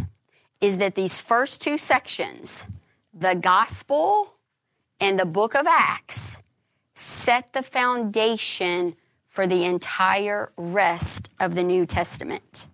is 0.60 0.78
that 0.80 0.96
these 0.96 1.22
first 1.22 1.62
two 1.62 1.78
sections, 1.78 2.66
the 3.14 3.34
gospel 3.34 4.36
and 5.00 5.18
the 5.18 5.26
book 5.26 5.56
of 5.56 5.66
Acts, 5.66 6.42
set 6.94 7.54
the 7.54 7.64
foundation 7.64 8.98
for 9.26 9.48
the 9.48 9.64
entire 9.64 10.52
rest 10.58 11.30
of 11.40 11.56
the 11.56 11.64
New 11.64 11.86
Testament. 11.86 12.68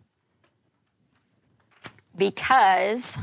Because 2.17 3.19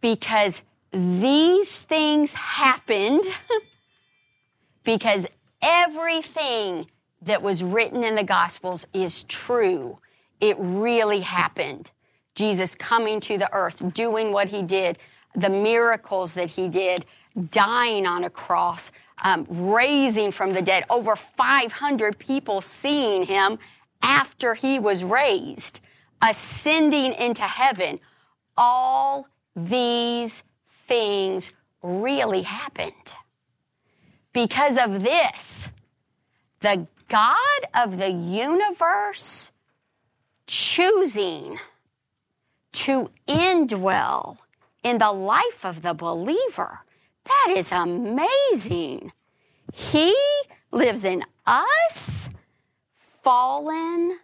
because 0.00 0.62
these 0.92 1.80
things 1.80 2.34
happened 2.34 3.24
because 4.84 5.26
everything 5.60 6.86
that 7.24 7.42
was 7.42 7.62
written 7.62 8.04
in 8.04 8.14
the 8.14 8.24
Gospels 8.24 8.86
is 8.92 9.22
true. 9.24 9.98
It 10.40 10.56
really 10.58 11.20
happened. 11.20 11.90
Jesus 12.34 12.74
coming 12.74 13.20
to 13.20 13.38
the 13.38 13.52
earth, 13.52 13.94
doing 13.94 14.32
what 14.32 14.48
he 14.48 14.62
did, 14.62 14.98
the 15.34 15.50
miracles 15.50 16.34
that 16.34 16.50
he 16.50 16.68
did, 16.68 17.06
dying 17.50 18.06
on 18.06 18.24
a 18.24 18.30
cross, 18.30 18.92
um, 19.22 19.46
raising 19.48 20.30
from 20.30 20.52
the 20.52 20.62
dead, 20.62 20.84
over 20.90 21.16
500 21.16 22.18
people 22.18 22.60
seeing 22.60 23.24
him 23.24 23.58
after 24.02 24.54
he 24.54 24.78
was 24.78 25.04
raised, 25.04 25.80
ascending 26.20 27.14
into 27.14 27.42
heaven. 27.42 27.98
All 28.56 29.28
these 29.56 30.42
things 30.68 31.52
really 31.82 32.42
happened. 32.42 33.14
Because 34.32 34.76
of 34.76 35.02
this, 35.02 35.68
the 36.60 36.86
God 37.08 37.60
of 37.74 37.98
the 37.98 38.10
universe 38.10 39.50
choosing 40.46 41.58
to 42.72 43.10
indwell 43.26 44.38
in 44.82 44.98
the 44.98 45.12
life 45.12 45.64
of 45.64 45.82
the 45.82 45.94
believer. 45.94 46.80
That 47.24 47.54
is 47.56 47.72
amazing. 47.72 49.12
He 49.72 50.14
lives 50.70 51.04
in 51.04 51.24
us, 51.46 52.28
fallen, 53.22 54.18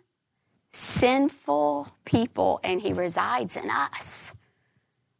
sinful 0.72 1.88
people, 2.04 2.60
and 2.62 2.80
He 2.80 2.92
resides 2.92 3.56
in 3.56 3.70
us. 3.70 4.32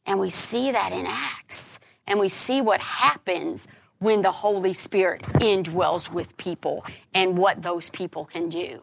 And 0.06 0.18
we 0.18 0.28
see 0.28 0.70
that 0.70 0.92
in 0.92 1.06
Acts. 1.06 1.78
And 2.06 2.18
we 2.18 2.28
see 2.28 2.60
what 2.60 2.80
happens 2.80 3.68
when 4.00 4.22
the 4.22 4.32
Holy 4.32 4.72
Spirit 4.72 5.22
indwells 5.34 6.10
with 6.10 6.36
people 6.36 6.84
and 7.14 7.38
what 7.38 7.62
those 7.62 7.90
people 7.90 8.24
can 8.24 8.48
do. 8.48 8.82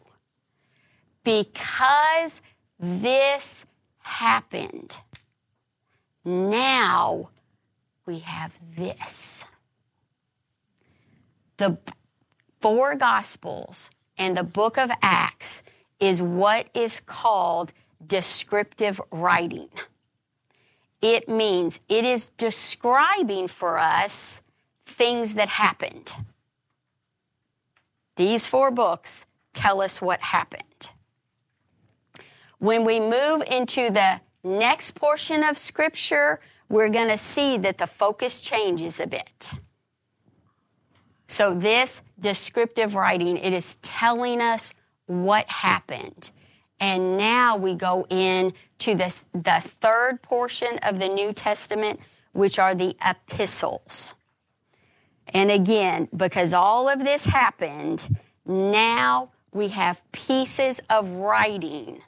Because 1.24 2.42
this 2.80 3.66
happened, 4.00 4.98
now 6.24 7.30
we 8.06 8.20
have 8.20 8.54
this. 8.76 9.44
The 11.58 11.78
four 12.62 12.96
Gospels 12.96 13.90
and 14.18 14.38
the 14.38 14.44
book 14.44 14.78
of 14.78 14.92
Acts 15.02 15.64
is 16.00 16.22
what 16.22 16.68
is 16.76 17.00
called 17.00 17.74
descriptive 18.06 19.02
writing. 19.12 19.70
It 21.02 21.28
means 21.28 21.80
it 21.90 22.06
is 22.06 22.28
describing 22.38 23.48
for 23.48 23.80
us 23.80 24.44
things 24.88 25.36
that 25.36 25.50
happened. 25.50 26.14
These 28.16 28.48
four 28.48 28.72
books 28.72 29.26
tell 29.54 29.82
us 29.82 30.02
what 30.02 30.20
happened. 30.22 30.92
When 32.60 32.84
we 32.84 33.00
move 33.00 33.44
into 33.50 33.90
the 33.92 34.22
next 34.44 34.92
portion 34.92 35.44
of 35.44 35.58
Scripture, 35.58 36.40
we're 36.70 36.90
going 36.90 37.10
to 37.10 37.18
see 37.18 37.58
that 37.60 37.78
the 37.78 37.88
focus 37.88 38.42
changes 38.42 39.00
a 39.00 39.08
bit. 39.08 39.52
So, 41.28 41.54
this 41.54 42.02
descriptive 42.20 42.96
writing, 42.96 43.38
it 43.38 43.54
is 43.54 43.76
telling 43.76 44.42
us 44.42 44.74
what 45.06 45.48
happened. 45.50 46.32
And 46.80 47.18
now 47.18 47.58
we 47.58 47.76
go 47.76 48.06
in 48.10 48.54
to 48.80 48.96
this, 48.96 49.26
the 49.34 49.62
third 49.62 50.22
portion 50.22 50.80
of 50.84 51.00
the 51.00 51.08
New 51.08 51.34
Testament, 51.34 52.00
which 52.34 52.60
are 52.60 52.76
the 52.76 52.96
epistles. 53.06 54.16
And 55.34 55.52
again, 55.52 56.08
because 56.16 56.54
all 56.54 56.88
of 56.90 57.00
this 57.00 57.26
happened, 57.26 58.18
now 58.46 59.32
we 59.52 59.70
have 59.70 60.02
pieces 60.12 60.80
of 60.90 61.10
writing 61.18 62.02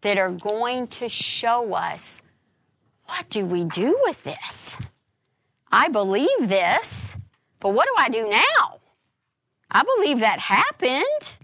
that 0.00 0.18
are 0.18 0.30
going 0.30 0.86
to 0.88 1.08
show 1.08 1.74
us 1.74 2.22
what 3.04 3.28
do 3.30 3.46
we 3.46 3.64
do 3.64 3.98
with 4.02 4.22
this? 4.24 4.76
I 5.72 5.88
believe 5.88 6.28
this, 6.40 7.16
but 7.60 7.70
what 7.70 7.86
do 7.86 7.94
I 7.96 8.08
do 8.08 8.28
now? 8.28 8.80
I 9.70 9.82
believe 9.82 10.20
that 10.20 10.38
happened. 10.38 11.36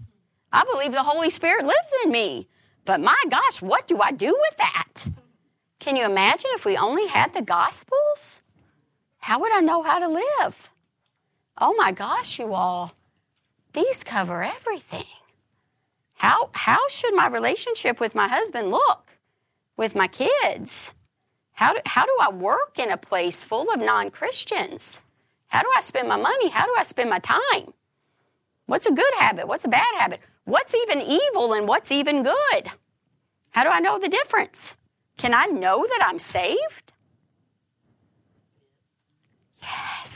I 0.51 0.63
believe 0.71 0.91
the 0.91 1.03
Holy 1.03 1.29
Spirit 1.29 1.65
lives 1.65 1.93
in 2.03 2.11
me. 2.11 2.47
But 2.85 3.01
my 3.01 3.21
gosh, 3.29 3.61
what 3.61 3.87
do 3.87 3.99
I 3.99 4.11
do 4.11 4.27
with 4.27 4.57
that? 4.57 5.05
Can 5.79 5.95
you 5.95 6.05
imagine 6.05 6.51
if 6.53 6.65
we 6.65 6.77
only 6.77 7.07
had 7.07 7.33
the 7.33 7.41
Gospels? 7.41 8.41
How 9.19 9.39
would 9.39 9.51
I 9.51 9.59
know 9.59 9.83
how 9.83 9.99
to 9.99 10.07
live? 10.07 10.69
Oh 11.57 11.73
my 11.77 11.91
gosh, 11.91 12.39
you 12.39 12.53
all, 12.53 12.93
these 13.73 14.03
cover 14.03 14.43
everything. 14.43 15.05
How, 16.15 16.49
how 16.53 16.87
should 16.89 17.13
my 17.15 17.27
relationship 17.27 17.99
with 17.99 18.15
my 18.15 18.27
husband 18.27 18.69
look? 18.69 19.17
With 19.77 19.95
my 19.95 20.07
kids? 20.07 20.93
How 21.53 21.73
do, 21.73 21.81
how 21.85 22.05
do 22.05 22.17
I 22.21 22.31
work 22.31 22.79
in 22.79 22.91
a 22.91 22.97
place 22.97 23.43
full 23.43 23.71
of 23.73 23.79
non 23.79 24.11
Christians? 24.11 25.01
How 25.47 25.61
do 25.61 25.69
I 25.75 25.81
spend 25.81 26.07
my 26.09 26.17
money? 26.17 26.49
How 26.49 26.65
do 26.65 26.73
I 26.77 26.83
spend 26.83 27.09
my 27.09 27.19
time? 27.19 27.73
What's 28.65 28.85
a 28.87 28.91
good 28.91 29.13
habit? 29.19 29.47
What's 29.47 29.65
a 29.65 29.69
bad 29.69 29.95
habit? 29.97 30.19
What's 30.43 30.75
even 30.75 31.01
evil 31.01 31.53
and 31.53 31.67
what's 31.67 31.91
even 31.91 32.23
good? 32.23 32.71
How 33.51 33.63
do 33.63 33.69
I 33.69 33.79
know 33.79 33.97
the 33.97 34.09
difference? 34.09 34.75
Can 35.17 35.33
I 35.33 35.45
know 35.45 35.85
that 35.87 36.05
I'm 36.05 36.19
saved? 36.19 36.91
Yes. 39.61 40.14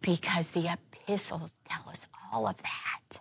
Because 0.00 0.50
the 0.50 0.68
epistles 0.72 1.54
tell 1.64 1.88
us 1.88 2.06
all 2.32 2.46
of 2.46 2.56
that. 2.62 3.20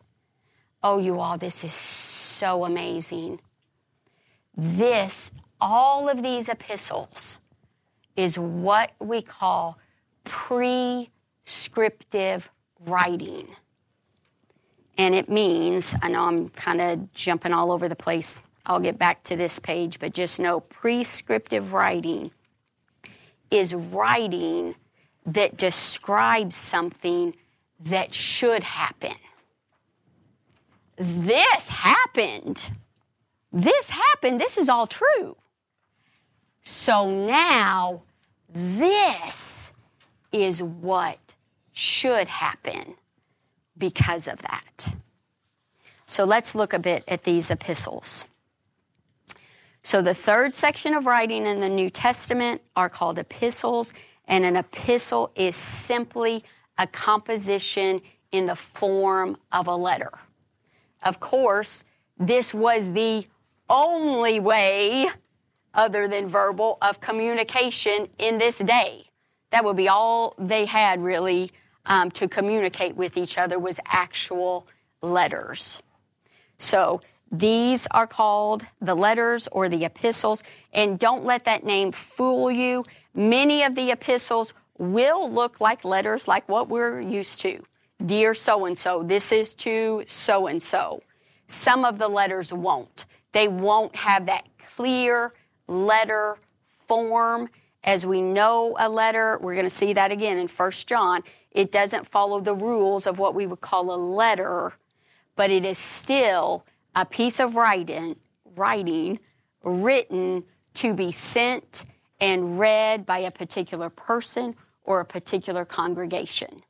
Oh, 0.82 0.98
you 0.98 1.20
all, 1.20 1.38
this 1.38 1.64
is 1.64 1.74
so 1.74 2.64
amazing. 2.64 3.42
This, 4.56 5.32
all 5.60 6.08
of 6.08 6.24
these 6.24 6.48
epistles, 6.48 7.40
is 8.16 8.38
what 8.40 8.92
we 9.00 9.22
call 9.22 9.78
prescriptive 10.24 11.10
writing. 12.86 13.48
And 14.98 15.16
it 15.16 15.30
means, 15.30 15.96
I 16.02 16.10
know 16.10 16.26
I'm 16.26 16.50
kind 16.50 16.82
of 16.82 17.14
jumping 17.14 17.54
all 17.54 17.72
over 17.72 17.88
the 17.88 17.96
place. 17.96 18.42
I'll 18.66 18.82
get 18.82 19.00
back 19.00 19.24
to 19.24 19.38
this 19.38 19.60
page, 19.60 20.00
but 20.00 20.14
just 20.14 20.40
know 20.40 20.60
prescriptive 20.60 21.74
writing 21.74 22.32
is 23.50 23.74
writing 23.74 24.76
that 25.26 25.58
describes 25.58 26.56
something 26.56 27.36
that 27.80 28.14
should 28.14 28.64
happen 28.64 29.16
this 31.00 31.70
happened. 31.70 32.70
This 33.54 33.90
happened. 33.90 34.40
This 34.40 34.58
is 34.58 34.68
all 34.68 34.86
true. 34.86 35.38
So 36.64 37.10
now, 37.10 38.02
this 38.50 39.72
is 40.32 40.62
what 40.62 41.36
should 41.72 42.28
happen 42.28 42.96
because 43.78 44.28
of 44.28 44.42
that. 44.42 44.94
So 46.06 46.26
let's 46.26 46.54
look 46.54 46.74
a 46.74 46.80
bit 46.80 47.06
at 47.08 47.24
these 47.24 47.50
epistles. 47.50 48.26
So, 49.82 50.02
the 50.02 50.14
third 50.14 50.52
section 50.52 50.94
of 50.94 51.06
writing 51.06 51.46
in 51.46 51.62
the 51.62 51.70
New 51.70 51.90
Testament 51.90 52.62
are 52.76 52.90
called 52.90 53.18
epistles, 53.18 53.94
and 54.30 54.46
an 54.46 54.56
epistle 54.56 55.32
is 55.36 55.56
simply 55.56 56.44
a 56.78 56.88
composition 56.88 58.02
in 58.32 58.46
the 58.46 58.56
form 58.56 59.36
of 59.52 59.68
a 59.68 59.76
letter. 59.76 60.12
Of 61.04 61.20
course, 61.20 61.84
this 62.18 62.54
was 62.54 62.94
the 62.94 63.26
only 63.70 64.40
way, 64.40 65.10
other 65.74 66.08
than 66.08 66.28
verbal, 66.28 66.78
of 66.82 67.02
communication 67.02 68.08
in 68.18 68.38
this 68.38 68.60
day. 68.60 69.06
That 69.52 69.66
would 69.66 69.76
be 69.76 69.90
all 69.90 70.36
they 70.38 70.66
had 70.66 71.02
really 71.02 71.52
um, 71.86 72.12
to 72.12 72.28
communicate 72.28 72.96
with 72.96 73.18
each 73.18 73.38
other 73.38 73.58
was 73.58 73.80
actual 73.88 74.68
letters. 75.02 75.82
So 76.58 77.02
these 77.32 77.88
are 77.92 78.06
called 78.08 78.66
the 78.82 78.96
letters 78.96 79.48
or 79.52 79.70
the 79.70 79.86
epistles, 79.86 80.44
and 80.72 81.00
don't 81.00 81.24
let 81.24 81.46
that 81.46 81.64
name 81.64 81.92
fool 81.92 82.52
you. 82.52 82.84
Many 83.14 83.64
of 83.64 83.76
the 83.76 83.92
epistles 83.92 84.54
will 84.78 85.30
look 85.30 85.60
like 85.60 85.84
letters 85.84 86.28
like 86.28 86.48
what 86.48 86.70
we're 86.70 87.02
used 87.02 87.40
to. 87.42 87.64
Dear 88.06 88.34
so 88.34 88.66
and 88.66 88.78
so, 88.78 89.04
this 89.04 89.32
is 89.32 89.54
to 89.56 90.04
so 90.08 90.48
and 90.48 90.62
so. 90.62 91.04
Some 91.48 91.84
of 91.84 91.98
the 91.98 92.08
letters 92.08 92.54
won't. 92.54 93.06
They 93.34 93.48
won't 93.48 93.96
have 93.98 94.26
that 94.28 94.48
clear 94.76 95.34
letter 95.68 96.38
form. 96.64 97.50
As 97.84 98.06
we 98.06 98.22
know 98.22 98.76
a 98.80 98.88
letter, 98.88 99.38
we're 99.42 99.54
going 99.54 99.66
to 99.66 99.70
see 99.70 99.94
that 99.94 100.12
again 100.12 100.38
in 100.38 100.48
1 100.48 100.72
John. 100.86 101.24
It 101.52 101.72
doesn't 101.72 102.08
follow 102.08 102.40
the 102.40 102.54
rules 102.54 103.08
of 103.08 103.20
what 103.20 103.36
we 103.36 103.48
would 103.48 103.62
call 103.62 103.94
a 103.94 103.98
letter, 103.98 104.74
but 105.36 105.50
it 105.50 105.66
is 105.66 105.78
still 105.78 106.66
a 106.96 107.06
piece 107.06 107.40
of 107.40 107.56
writing, 107.56 108.16
writing 108.56 109.20
written 109.64 110.44
to 110.76 110.94
be 110.94 111.12
sent 111.12 111.84
and 112.20 112.60
read 112.60 113.06
by 113.06 113.20
a 113.20 113.32
particular 113.32 113.90
person 113.90 114.56
or 114.84 115.00
a 115.00 115.06
particular 115.06 115.66
congregation. 115.66 116.64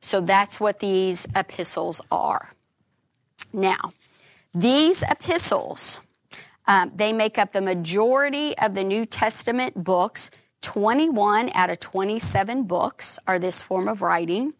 So 0.00 0.20
that's 0.20 0.58
what 0.58 0.80
these 0.80 1.26
epistles 1.36 2.00
are. 2.10 2.54
Now, 3.52 3.92
these 4.52 5.02
epistles, 5.02 6.00
um, 6.66 6.92
they 6.94 7.12
make 7.12 7.38
up 7.38 7.52
the 7.52 7.60
majority 7.60 8.56
of 8.58 8.74
the 8.74 8.84
New 8.84 9.06
Testament 9.06 9.84
books. 9.84 10.30
21 10.62 11.50
out 11.54 11.70
of 11.70 11.80
27 11.80 12.64
books 12.64 13.18
are 13.26 13.38
this 13.38 13.62
form 13.62 13.88
of 13.88 14.02
writing. 14.02 14.54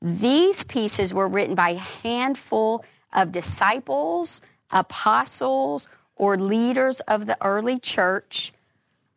These 0.00 0.64
pieces 0.64 1.14
were 1.14 1.28
written 1.28 1.54
by 1.54 1.70
a 1.70 1.78
handful 1.78 2.84
of 3.12 3.32
disciples, 3.32 4.42
apostles, 4.70 5.88
or 6.16 6.36
leaders 6.36 7.00
of 7.00 7.26
the 7.26 7.36
early 7.44 7.78
church 7.78 8.52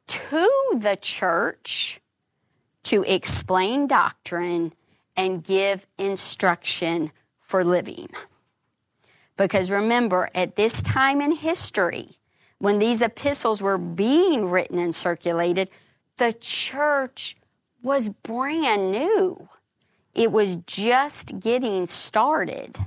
to 0.07 0.49
the 0.75 0.97
church 1.01 1.99
to 2.83 3.03
explain 3.03 3.87
doctrine 3.87 4.73
and 5.15 5.43
give 5.43 5.85
instruction 5.97 7.11
for 7.39 7.63
living. 7.63 8.07
Because 9.35 9.69
remember, 9.69 10.29
at 10.33 10.55
this 10.55 10.81
time 10.81 11.21
in 11.21 11.31
history, 11.31 12.11
when 12.59 12.79
these 12.79 13.01
epistles 13.01 13.61
were 13.61 13.77
being 13.77 14.49
written 14.49 14.79
and 14.79 14.95
circulated, 14.95 15.69
the 16.17 16.33
church 16.33 17.35
was 17.83 18.09
brand 18.09 18.91
new. 18.91 19.49
It 20.15 20.31
was 20.31 20.55
just 20.57 21.39
getting 21.39 21.85
started. 21.85 22.77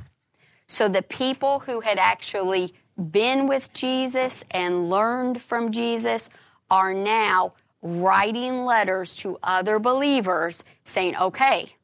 So 0.66 0.88
the 0.88 1.02
people 1.02 1.60
who 1.60 1.80
had 1.80 1.98
actually 1.98 2.74
been 3.10 3.46
with 3.46 3.72
Jesus 3.72 4.44
and 4.50 4.90
learned 4.90 5.40
from 5.40 5.72
Jesus 5.72 6.28
are 6.70 6.94
now 6.94 7.54
writing 7.82 8.64
letters 8.64 9.14
to 9.16 9.38
other 9.42 9.78
believers 9.78 10.64
saying, 10.84 11.16
okay, 11.16 11.74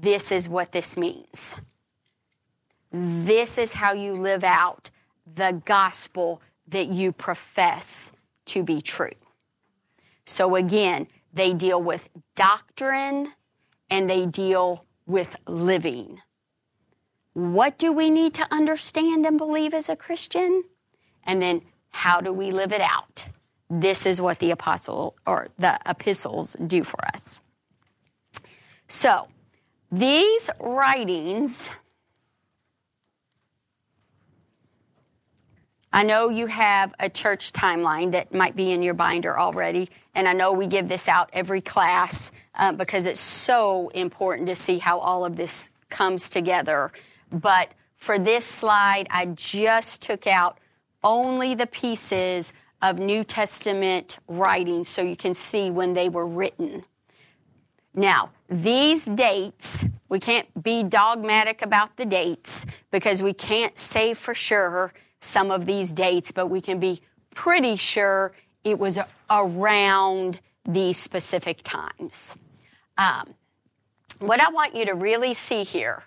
this 0.00 0.32
is 0.32 0.48
what 0.48 0.72
this 0.72 0.96
means. 0.96 1.58
This 2.90 3.56
is 3.56 3.74
how 3.74 3.92
you 3.92 4.12
live 4.12 4.44
out 4.44 4.90
the 5.34 5.62
gospel 5.64 6.42
that 6.68 6.88
you 6.88 7.12
profess 7.12 8.12
to 8.46 8.62
be 8.62 8.80
true. 8.80 9.12
So 10.24 10.56
again, 10.56 11.06
they 11.32 11.52
deal 11.54 11.82
with 11.82 12.08
doctrine 12.34 13.32
and 13.90 14.08
they 14.08 14.26
deal 14.26 14.84
with 15.06 15.36
living. 15.46 16.20
What 17.32 17.78
do 17.78 17.92
we 17.92 18.10
need 18.10 18.34
to 18.34 18.46
understand 18.50 19.24
and 19.24 19.38
believe 19.38 19.72
as 19.72 19.88
a 19.88 19.96
Christian? 19.96 20.64
And 21.24 21.40
then 21.40 21.62
how 21.90 22.20
do 22.20 22.32
we 22.32 22.50
live 22.50 22.72
it 22.72 22.80
out? 22.80 23.26
This 23.74 24.04
is 24.04 24.20
what 24.20 24.38
the 24.38 24.50
apostle 24.50 25.16
or 25.26 25.48
the 25.56 25.78
epistles 25.86 26.54
do 26.66 26.84
for 26.84 27.02
us. 27.06 27.40
So, 28.86 29.28
These 29.90 30.50
writings, 30.58 31.70
I 35.90 36.02
know 36.02 36.28
you 36.28 36.46
have 36.48 36.92
a 36.98 37.08
church 37.08 37.52
timeline 37.52 38.12
that 38.12 38.34
might 38.34 38.56
be 38.56 38.72
in 38.72 38.82
your 38.82 38.94
binder 38.94 39.38
already, 39.38 39.88
and 40.14 40.28
I 40.28 40.34
know 40.34 40.52
we 40.52 40.66
give 40.66 40.88
this 40.88 41.08
out 41.08 41.30
every 41.32 41.62
class 41.62 42.30
uh, 42.54 42.72
because 42.72 43.06
it's 43.06 43.20
so 43.20 43.88
important 43.90 44.48
to 44.48 44.54
see 44.54 44.78
how 44.78 44.98
all 44.98 45.24
of 45.24 45.36
this 45.36 45.70
comes 45.88 46.28
together. 46.28 46.90
But 47.30 47.72
for 47.96 48.18
this 48.18 48.44
slide, 48.44 49.06
I 49.10 49.26
just 49.26 50.02
took 50.02 50.26
out 50.26 50.58
only 51.04 51.54
the 51.54 51.66
pieces 51.66 52.52
of 52.82 52.98
New 52.98 53.24
Testament 53.24 54.18
writings 54.28 54.88
so 54.88 55.00
you 55.00 55.16
can 55.16 55.32
see 55.32 55.70
when 55.70 55.94
they 55.94 56.08
were 56.08 56.26
written. 56.26 56.84
Now, 57.94 58.30
these 58.48 59.04
dates, 59.04 59.86
we 60.08 60.18
can't 60.18 60.62
be 60.62 60.82
dogmatic 60.82 61.62
about 61.62 61.96
the 61.96 62.04
dates 62.04 62.66
because 62.90 63.22
we 63.22 63.32
can't 63.32 63.78
say 63.78 64.14
for 64.14 64.34
sure 64.34 64.92
some 65.20 65.50
of 65.50 65.66
these 65.66 65.92
dates, 65.92 66.32
but 66.32 66.48
we 66.48 66.60
can 66.60 66.80
be 66.80 67.00
pretty 67.34 67.76
sure 67.76 68.32
it 68.64 68.78
was 68.78 68.98
around 69.30 70.40
these 70.64 70.96
specific 70.96 71.62
times. 71.62 72.36
Um, 72.98 73.34
what 74.18 74.40
I 74.40 74.50
want 74.50 74.74
you 74.74 74.84
to 74.86 74.94
really 74.94 75.34
see 75.34 75.64
here 75.64 76.04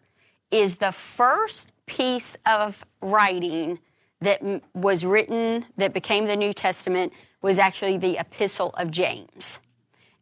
is 0.51 0.75
the 0.75 0.91
first 0.91 1.73
piece 1.85 2.37
of 2.45 2.85
writing 3.01 3.79
that 4.21 4.41
was 4.73 5.05
written 5.05 5.65
that 5.77 5.93
became 5.93 6.25
the 6.25 6.35
New 6.35 6.53
Testament 6.53 7.13
was 7.41 7.59
actually 7.59 7.97
the 7.97 8.17
Epistle 8.17 8.71
of 8.71 8.91
James. 8.91 9.59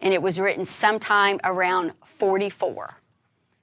And 0.01 0.13
it 0.13 0.21
was 0.21 0.39
written 0.39 0.65
sometime 0.65 1.39
around 1.43 1.93
44. 2.03 2.99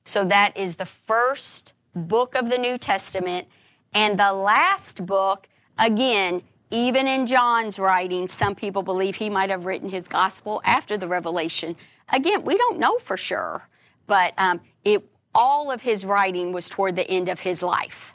So 0.05 0.25
that 0.25 0.57
is 0.57 0.77
the 0.77 0.87
first 0.87 1.73
book 1.95 2.35
of 2.35 2.49
the 2.49 2.59
New 2.59 2.79
Testament 2.79 3.49
and 3.93 4.19
the 4.19 4.33
last 4.33 5.05
book, 5.05 5.49
again, 5.79 6.43
even 6.71 7.09
in 7.09 7.27
John's 7.27 7.79
writing, 7.79 8.29
some 8.29 8.55
people 8.55 8.83
believe 8.83 9.17
he 9.17 9.29
might 9.29 9.51
have 9.51 9.67
written 9.67 9.89
his 9.89 10.07
gospel 10.07 10.63
after 10.65 10.97
the 10.97 11.09
revelation. 11.09 11.77
Again, 12.13 12.45
we 12.45 12.57
don't 12.57 12.79
know 12.79 12.99
for 12.99 13.17
sure, 13.17 13.69
but 14.07 14.33
um, 14.39 14.61
it, 14.85 15.05
all 15.35 15.71
of 15.71 15.83
his 15.83 16.05
writing 16.05 16.53
was 16.53 16.69
toward 16.69 16.95
the 16.95 17.09
end 17.11 17.29
of 17.29 17.41
his 17.41 17.63
life. 17.63 18.15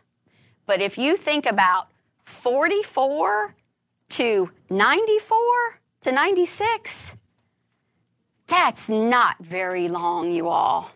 But 0.65 0.81
if 0.81 0.97
you 0.97 1.17
think 1.17 1.45
about 1.45 1.89
44 2.25 3.55
to 4.09 4.51
94 4.69 5.37
to 6.01 6.11
96, 6.11 7.15
that's 8.47 8.89
not 8.89 9.37
very 9.39 9.87
long, 9.87 10.31
you 10.31 10.47
all. 10.49 10.91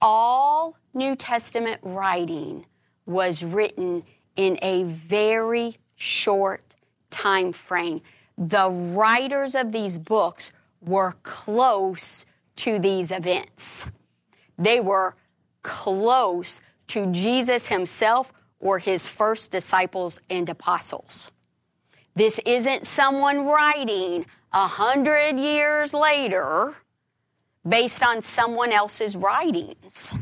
All 0.00 0.76
New 0.94 1.16
Testament 1.16 1.80
writing 1.82 2.66
was 3.04 3.42
written 3.42 4.04
in 4.36 4.58
a 4.62 4.84
very 4.84 5.76
short 5.94 6.74
time 7.10 7.52
frame. 7.52 8.02
The 8.36 8.70
writers 8.70 9.54
of 9.54 9.72
these 9.72 9.98
books 9.98 10.52
were 10.80 11.14
close 11.22 12.26
to 12.56 12.78
these 12.78 13.10
events. 13.10 13.88
They 14.58 14.80
were 14.80 15.16
close 15.62 16.60
to 16.88 17.06
Jesus 17.12 17.68
himself 17.68 18.32
or 18.66 18.80
his 18.80 19.06
first 19.06 19.52
disciples 19.52 20.20
and 20.28 20.48
apostles. 20.48 21.30
This 22.16 22.40
isn't 22.40 22.84
someone 22.84 23.46
writing 23.46 24.26
a 24.52 24.66
hundred 24.66 25.38
years 25.38 25.94
later 25.94 26.76
based 27.66 28.02
on 28.02 28.20
someone 28.22 28.72
else's 28.72 29.16
writings. 29.16 30.16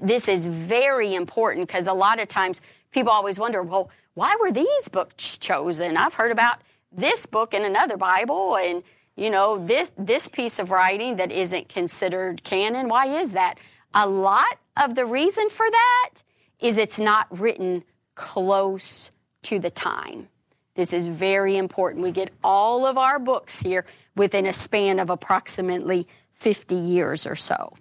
This 0.00 0.28
is 0.28 0.46
very 0.46 1.14
important 1.14 1.66
because 1.66 1.88
a 1.88 1.92
lot 1.92 2.20
of 2.20 2.28
times 2.28 2.60
people 2.92 3.10
always 3.10 3.38
wonder, 3.38 3.62
well, 3.62 3.90
why 4.14 4.36
were 4.40 4.52
these 4.52 4.88
books 4.88 5.36
chosen? 5.36 5.96
I've 5.96 6.14
heard 6.14 6.30
about 6.30 6.60
this 6.92 7.26
book 7.26 7.52
in 7.52 7.64
another 7.64 7.96
Bible 7.96 8.56
and 8.56 8.84
you 9.16 9.30
know 9.30 9.58
this 9.58 9.92
this 9.98 10.28
piece 10.28 10.58
of 10.58 10.70
writing 10.70 11.16
that 11.16 11.32
isn't 11.32 11.68
considered 11.68 12.44
canon. 12.44 12.88
Why 12.88 13.06
is 13.06 13.32
that? 13.32 13.58
A 13.94 14.06
lot 14.06 14.58
of 14.76 14.94
the 14.94 15.06
reason 15.06 15.48
for 15.48 15.68
that 15.70 16.22
is 16.60 16.78
it's 16.78 16.98
not 16.98 17.26
written 17.30 17.84
close 18.14 19.10
to 19.42 19.58
the 19.58 19.70
time. 19.70 20.28
This 20.74 20.92
is 20.92 21.06
very 21.06 21.56
important. 21.56 22.02
We 22.02 22.10
get 22.10 22.32
all 22.44 22.86
of 22.86 22.98
our 22.98 23.18
books 23.18 23.60
here 23.60 23.84
within 24.14 24.46
a 24.46 24.52
span 24.52 24.98
of 24.98 25.10
approximately 25.10 26.06
50 26.32 26.74
years 26.74 27.26
or 27.26 27.34
so. 27.34 27.74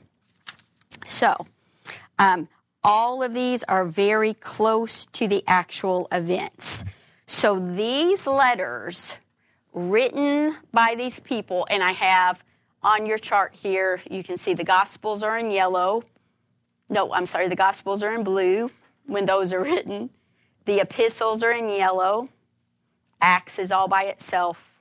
So, 1.06 1.34
um, 2.18 2.48
all 2.84 3.24
of 3.24 3.34
these 3.34 3.64
are 3.64 3.84
very 3.84 4.34
close 4.36 5.08
to 5.08 5.28
the 5.28 5.44
actual 5.48 6.08
events. 6.12 6.86
So 7.26 7.60
these 7.60 8.28
letters 8.28 9.18
written 9.74 10.56
by 10.72 10.94
these 10.96 11.20
people, 11.20 11.68
and 11.70 11.84
I 11.84 11.92
have 11.92 12.44
on 12.84 13.08
your 13.08 13.18
chart 13.18 13.56
here, 13.56 14.02
you 14.10 14.24
can 14.24 14.38
see 14.38 14.54
the 14.54 14.64
Gospels 14.64 15.24
are 15.24 15.38
in 15.38 15.50
yellow. 15.50 16.04
No, 16.90 17.14
I'm 17.14 17.26
sorry, 17.26 17.48
the 17.48 17.56
Gospels 17.56 18.04
are 18.04 18.14
in 18.14 18.24
blue 18.24 18.70
when 19.06 19.26
those 19.26 19.52
are 19.54 19.62
written. 19.62 20.12
The 20.66 20.80
epistles 20.80 21.44
are 21.44 21.52
in 21.52 21.70
yellow. 21.70 22.30
Acts 23.22 23.60
is 23.60 23.72
all 23.72 23.88
by 23.88 24.04
itself. 24.04 24.80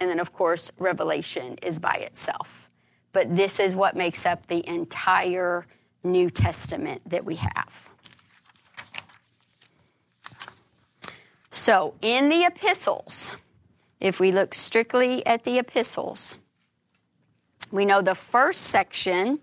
And 0.00 0.10
then, 0.10 0.20
of 0.20 0.32
course, 0.32 0.70
Revelation 0.78 1.56
is 1.62 1.78
by 1.78 1.94
itself. 1.94 2.68
But 3.12 3.34
this 3.34 3.58
is 3.58 3.74
what 3.74 3.96
makes 3.96 4.24
up 4.26 4.46
the 4.46 4.66
entire 4.68 5.66
New 6.04 6.30
Testament 6.30 7.02
that 7.06 7.24
we 7.24 7.36
have. 7.36 7.88
So, 11.50 11.94
in 12.02 12.28
the 12.28 12.44
epistles, 12.44 13.34
if 14.00 14.20
we 14.20 14.30
look 14.30 14.54
strictly 14.54 15.26
at 15.26 15.44
the 15.44 15.58
epistles, 15.58 16.36
we 17.72 17.84
know 17.84 18.00
the 18.00 18.14
first 18.14 18.62
section 18.62 19.40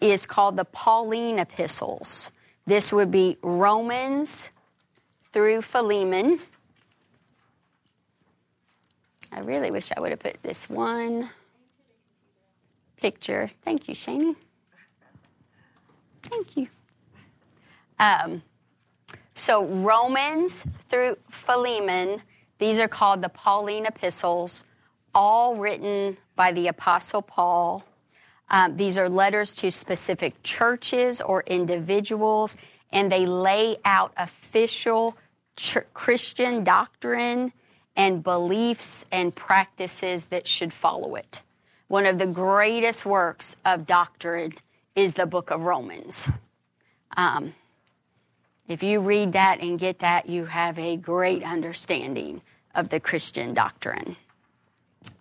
is 0.00 0.26
called 0.26 0.56
the 0.56 0.64
Pauline 0.64 1.38
epistles. 1.38 2.30
This 2.66 2.92
would 2.92 3.10
be 3.10 3.38
Romans 3.42 4.50
through 5.32 5.62
Philemon. 5.62 6.40
I 9.32 9.40
really 9.40 9.70
wish 9.70 9.90
I 9.96 10.00
would 10.00 10.10
have 10.10 10.20
put 10.20 10.42
this 10.42 10.70
one 10.70 11.30
picture. 12.96 13.48
Thank 13.62 13.88
you, 13.88 13.94
Shani. 13.94 14.36
Thank 16.22 16.56
you. 16.56 16.68
Um, 17.98 18.42
so, 19.34 19.64
Romans 19.64 20.64
through 20.88 21.18
Philemon, 21.28 22.22
these 22.58 22.78
are 22.78 22.88
called 22.88 23.20
the 23.20 23.28
Pauline 23.28 23.86
epistles, 23.86 24.64
all 25.14 25.56
written 25.56 26.16
by 26.36 26.52
the 26.52 26.68
Apostle 26.68 27.22
Paul. 27.22 27.84
Um, 28.50 28.76
these 28.76 28.98
are 28.98 29.08
letters 29.08 29.54
to 29.56 29.70
specific 29.70 30.34
churches 30.42 31.20
or 31.20 31.42
individuals, 31.46 32.56
and 32.92 33.10
they 33.10 33.26
lay 33.26 33.76
out 33.84 34.12
official 34.16 35.16
ch- 35.56 35.78
Christian 35.92 36.62
doctrine 36.62 37.52
and 37.96 38.22
beliefs 38.22 39.06
and 39.10 39.34
practices 39.34 40.26
that 40.26 40.46
should 40.46 40.72
follow 40.72 41.14
it. 41.14 41.42
One 41.88 42.06
of 42.06 42.18
the 42.18 42.26
greatest 42.26 43.06
works 43.06 43.56
of 43.64 43.86
doctrine 43.86 44.52
is 44.94 45.14
the 45.14 45.26
book 45.26 45.50
of 45.50 45.64
Romans. 45.64 46.28
Um, 47.16 47.54
if 48.66 48.82
you 48.82 49.00
read 49.00 49.32
that 49.32 49.60
and 49.60 49.78
get 49.78 49.98
that, 50.00 50.28
you 50.28 50.46
have 50.46 50.78
a 50.78 50.96
great 50.96 51.42
understanding 51.42 52.40
of 52.74 52.88
the 52.88 52.98
Christian 52.98 53.54
doctrine. 53.54 54.16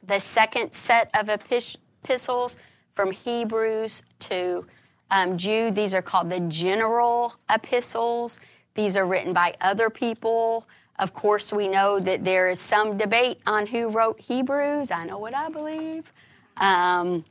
The 0.01 0.19
second 0.19 0.74
set 0.74 1.09
of 1.13 1.30
epistles 1.30 2.57
from 2.94 3.12
Hebrews 3.12 4.04
to 4.20 4.66
um, 5.12 5.38
Jude, 5.38 5.76
these 5.76 5.94
are 5.94 6.02
called 6.02 6.30
the 6.30 6.39
general 6.41 7.36
epistles. 7.50 8.39
These 8.76 8.96
are 8.96 9.06
written 9.06 9.34
by 9.34 9.54
other 9.60 9.89
people. 9.89 10.68
Of 10.98 11.14
course, 11.14 11.52
we 11.52 11.68
know 11.68 12.00
that 12.00 12.24
there 12.24 12.50
is 12.50 12.60
some 12.60 12.98
debate 12.98 13.39
on 13.46 13.68
who 13.68 13.89
wrote 13.89 14.20
Hebrews. 14.22 14.91
I 14.91 15.06
know 15.06 15.18
what 15.18 15.36
I 15.36 15.50
believe. 15.50 16.12
Um, 16.58 17.26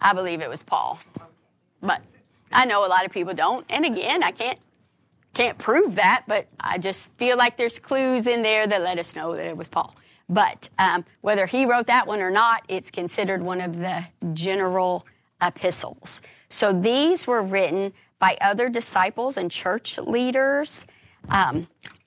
I 0.00 0.12
believe 0.12 0.40
it 0.40 0.48
was 0.48 0.62
Paul. 0.62 1.00
But 1.80 2.02
I 2.52 2.66
know 2.66 2.84
a 2.84 2.88
lot 2.88 3.04
of 3.04 3.12
people 3.12 3.34
don't. 3.34 3.64
And 3.68 3.84
again, 3.84 4.22
I 4.22 4.32
can't 4.32 4.58
can't 5.32 5.58
prove 5.58 5.94
that, 5.94 6.24
but 6.26 6.48
I 6.58 6.78
just 6.78 7.12
feel 7.14 7.36
like 7.36 7.56
there's 7.56 7.78
clues 7.78 8.26
in 8.26 8.42
there 8.42 8.66
that 8.66 8.82
let 8.82 8.98
us 8.98 9.14
know 9.14 9.36
that 9.36 9.46
it 9.46 9.56
was 9.56 9.68
Paul. 9.68 9.94
But 10.30 10.70
um, 10.78 11.04
whether 11.22 11.46
he 11.46 11.66
wrote 11.66 11.88
that 11.88 12.06
one 12.06 12.20
or 12.20 12.30
not, 12.30 12.62
it's 12.68 12.88
considered 12.90 13.42
one 13.42 13.60
of 13.60 13.80
the 13.80 14.06
general 14.32 15.04
epistles. 15.42 16.22
So 16.48 16.72
these 16.72 17.26
were 17.26 17.42
written 17.42 17.92
by 18.20 18.38
other 18.40 18.68
disciples 18.68 19.36
and 19.36 19.50
church 19.50 19.98
leaders, 19.98 20.86
um, 21.28 21.66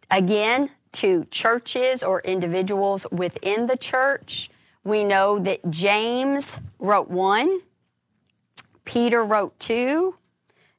again, 0.09 0.69
to 0.93 1.25
churches 1.25 2.01
or 2.01 2.21
individuals 2.21 3.05
within 3.11 3.65
the 3.65 3.75
church. 3.75 4.49
We 4.85 5.03
know 5.03 5.37
that 5.39 5.69
James 5.69 6.59
wrote 6.79 7.09
one, 7.09 7.61
Peter 8.85 9.23
wrote 9.23 9.59
two, 9.59 10.15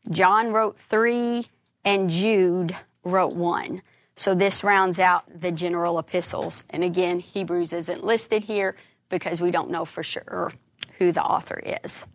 John 0.09 0.51
wrote 0.53 0.79
three, 0.79 1.47
and 1.85 2.09
Jude 2.09 2.75
wrote 3.03 3.35
one. 3.35 3.83
So 4.15 4.35
this 4.35 4.63
rounds 4.63 5.01
out 5.01 5.25
the 5.41 5.51
general 5.51 5.99
epistles. 5.99 6.65
And 6.71 6.85
again, 6.85 7.21
Hebrews 7.21 7.73
isn't 7.73 8.05
listed 8.05 8.45
here 8.45 8.77
because 9.09 9.41
we 9.41 9.51
don't 9.51 9.71
know 9.71 9.85
for 9.85 10.03
sure 10.03 10.53
who 10.99 11.13
the 11.13 11.23
author 11.23 11.61
is. 11.85 12.07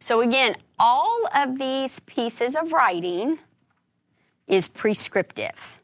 So 0.00 0.20
again, 0.20 0.56
all 0.78 1.26
of 1.34 1.58
these 1.58 2.00
pieces 2.00 2.56
of 2.56 2.72
writing 2.72 3.38
is 4.46 4.68
prescriptive. 4.68 5.80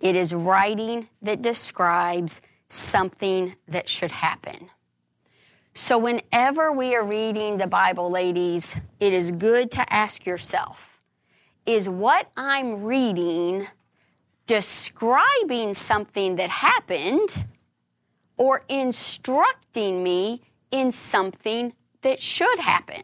It 0.00 0.14
is 0.14 0.34
writing 0.34 1.08
that 1.22 1.42
describes 1.42 2.42
something 2.68 3.56
that 3.66 3.88
should 3.88 4.12
happen. 4.12 4.70
So, 5.72 5.98
whenever 5.98 6.72
we 6.72 6.94
are 6.94 7.04
reading 7.04 7.58
the 7.58 7.66
Bible, 7.66 8.10
ladies, 8.10 8.76
it 8.98 9.12
is 9.12 9.30
good 9.30 9.70
to 9.72 9.92
ask 9.92 10.24
yourself 10.24 11.00
is 11.66 11.88
what 11.88 12.30
I'm 12.36 12.84
reading 12.84 13.66
describing 14.46 15.74
something 15.74 16.36
that 16.36 16.50
happened 16.50 17.44
or 18.36 18.64
instructing 18.68 20.02
me 20.02 20.42
in 20.70 20.90
something 20.90 21.72
that 22.02 22.20
should 22.20 22.58
happen? 22.58 23.02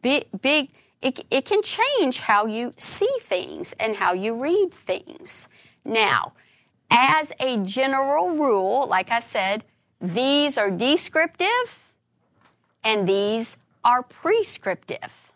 Big, 0.00 0.26
big 0.40 0.70
it, 1.02 1.24
it 1.30 1.44
can 1.44 1.62
change 1.62 2.20
how 2.20 2.46
you 2.46 2.72
see 2.76 3.12
things 3.20 3.74
and 3.78 3.96
how 3.96 4.12
you 4.12 4.40
read 4.40 4.72
things. 4.72 5.48
Now, 5.84 6.32
as 6.90 7.32
a 7.40 7.58
general 7.58 8.30
rule, 8.30 8.86
like 8.86 9.10
I 9.10 9.18
said, 9.18 9.64
these 10.00 10.56
are 10.56 10.70
descriptive 10.70 11.90
and 12.84 13.08
these 13.08 13.56
are 13.84 14.02
prescriptive. 14.02 15.32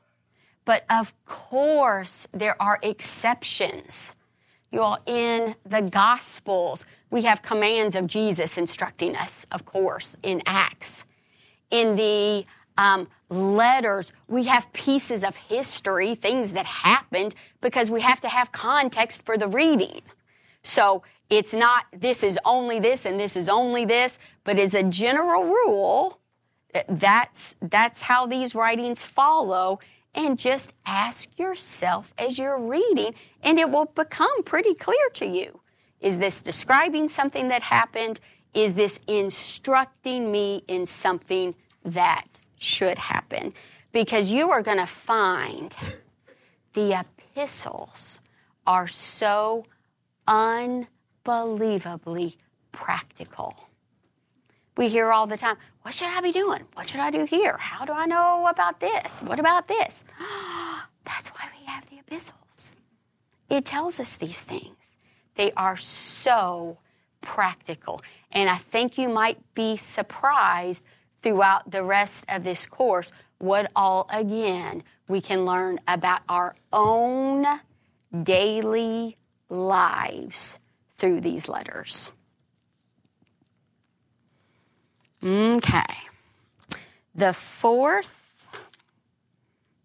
But 0.65 0.85
of 0.91 1.13
course, 1.25 2.27
there 2.33 2.61
are 2.61 2.79
exceptions. 2.83 4.16
You 4.71 4.83
all, 4.83 4.99
in 5.07 5.55
the 5.65 5.83
Gospels, 5.83 6.85
we 7.11 7.23
have 7.23 7.43
commands 7.43 7.95
of 7.95 8.07
Jesus 8.07 8.59
instructing 8.59 9.17
us, 9.17 9.47
of 9.53 9.65
course, 9.65 10.17
in 10.23 10.43
Acts. 10.47 11.05
In 11.71 11.97
the 11.97 12.47
um, 12.79 13.09
letters, 13.29 14.13
we 14.29 14.45
have 14.45 14.73
pieces 14.73 15.25
of 15.25 15.37
history, 15.37 16.15
things 16.15 16.53
that 16.53 16.67
happened, 16.67 17.35
because 17.61 17.91
we 17.91 18.01
have 18.01 18.21
to 18.21 18.29
have 18.29 18.53
context 18.53 19.25
for 19.25 19.39
the 19.39 19.49
reading. 19.49 20.03
So 20.63 21.03
it's 21.31 21.55
not 21.55 21.87
this 21.93 22.23
is 22.23 22.39
only 22.45 22.81
this 22.81 23.05
and 23.05 23.19
this 23.19 23.37
is 23.37 23.49
only 23.49 23.85
this, 23.85 24.19
but 24.45 24.59
as 24.59 24.75
a 24.75 24.83
general 24.83 25.45
rule, 25.45 26.21
that's 26.89 27.55
that's 27.63 28.03
how 28.03 28.27
these 28.27 28.55
writings 28.55 29.03
follow. 29.03 29.79
And 30.17 30.39
just 30.39 30.73
ask 30.87 31.39
yourself 31.39 32.15
as 32.19 32.39
you're 32.39 32.59
reading, 32.59 33.15
and 33.43 33.59
it 33.59 33.71
will 33.71 33.85
become 33.85 34.43
pretty 34.45 34.73
clear 34.75 35.11
to 35.15 35.27
you. 35.27 35.61
Is 36.01 36.19
this 36.19 36.41
describing 36.41 37.07
something 37.07 37.49
that 37.49 37.63
happened? 37.63 38.19
Is 38.55 38.75
this 38.75 38.99
instructing 39.07 40.33
me 40.33 40.63
in 40.67 40.87
something 40.87 41.55
that 41.85 42.41
should 42.57 42.99
happen? 42.99 43.53
Because 43.93 44.33
you 44.33 44.51
are 44.51 44.63
going 44.63 44.79
to 44.79 44.87
find 44.87 45.77
the 46.73 46.99
epistles 46.99 48.23
are 48.67 48.89
so 48.89 49.65
unbelievably 50.27 52.37
practical. 52.73 53.69
We 54.77 54.89
hear 54.89 55.13
all 55.13 55.27
the 55.27 55.37
time, 55.37 55.57
what 55.87 55.95
should 55.95 56.09
I 56.09 56.21
be 56.21 56.33
doing? 56.33 56.63
What 56.75 56.89
should 56.89 56.99
I 56.99 57.13
do 57.13 57.27
here? 57.27 57.59
How 57.59 57.85
do 57.85 57.93
I 57.93 58.07
know 58.07 58.49
about 58.49 58.81
this? 58.81 59.23
What 59.23 59.39
about 59.39 59.69
this? 59.69 60.03
That's 61.05 61.29
why 61.29 61.49
we 61.57 61.65
have 61.67 61.89
the 61.89 62.01
epistles. 62.01 62.75
It 63.49 63.65
tells 63.65 64.01
us 64.01 64.17
these 64.17 64.43
things. 64.43 64.97
They 65.37 65.53
are 65.53 65.77
so 65.77 66.79
practical. 67.21 68.03
And 68.33 68.51
I 68.51 68.57
think 68.57 68.99
you 68.99 69.09
might 69.09 69.39
be 69.55 69.77
surprised 69.77 70.85
throughout 71.23 71.71
the 71.71 71.85
rest 71.85 72.25
of 72.29 72.43
this 72.43 72.67
course 72.67 73.13
what 73.39 73.71
all, 73.77 74.09
again, 74.13 74.83
we 75.07 75.21
can 75.21 75.45
learn 75.45 75.79
about 75.87 76.23
our 76.29 76.57
own 76.73 77.47
daily 78.25 79.19
lives 79.49 80.59
through 80.97 81.21
these 81.21 81.49
letters. 81.49 82.11
Okay. 85.27 85.83
The 87.13 87.33
fourth, 87.33 88.47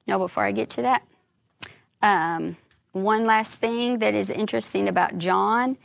no, 0.05 0.19
before 0.19 0.43
I 0.43 0.51
get 0.51 0.69
to 0.71 0.83
that, 0.83 1.03
um, 2.03 2.57
one 2.91 3.25
last 3.25 3.59
thing 3.59 3.99
that 3.99 4.13
is 4.13 4.29
interesting 4.29 4.87
about 4.87 5.17
John 5.17 5.77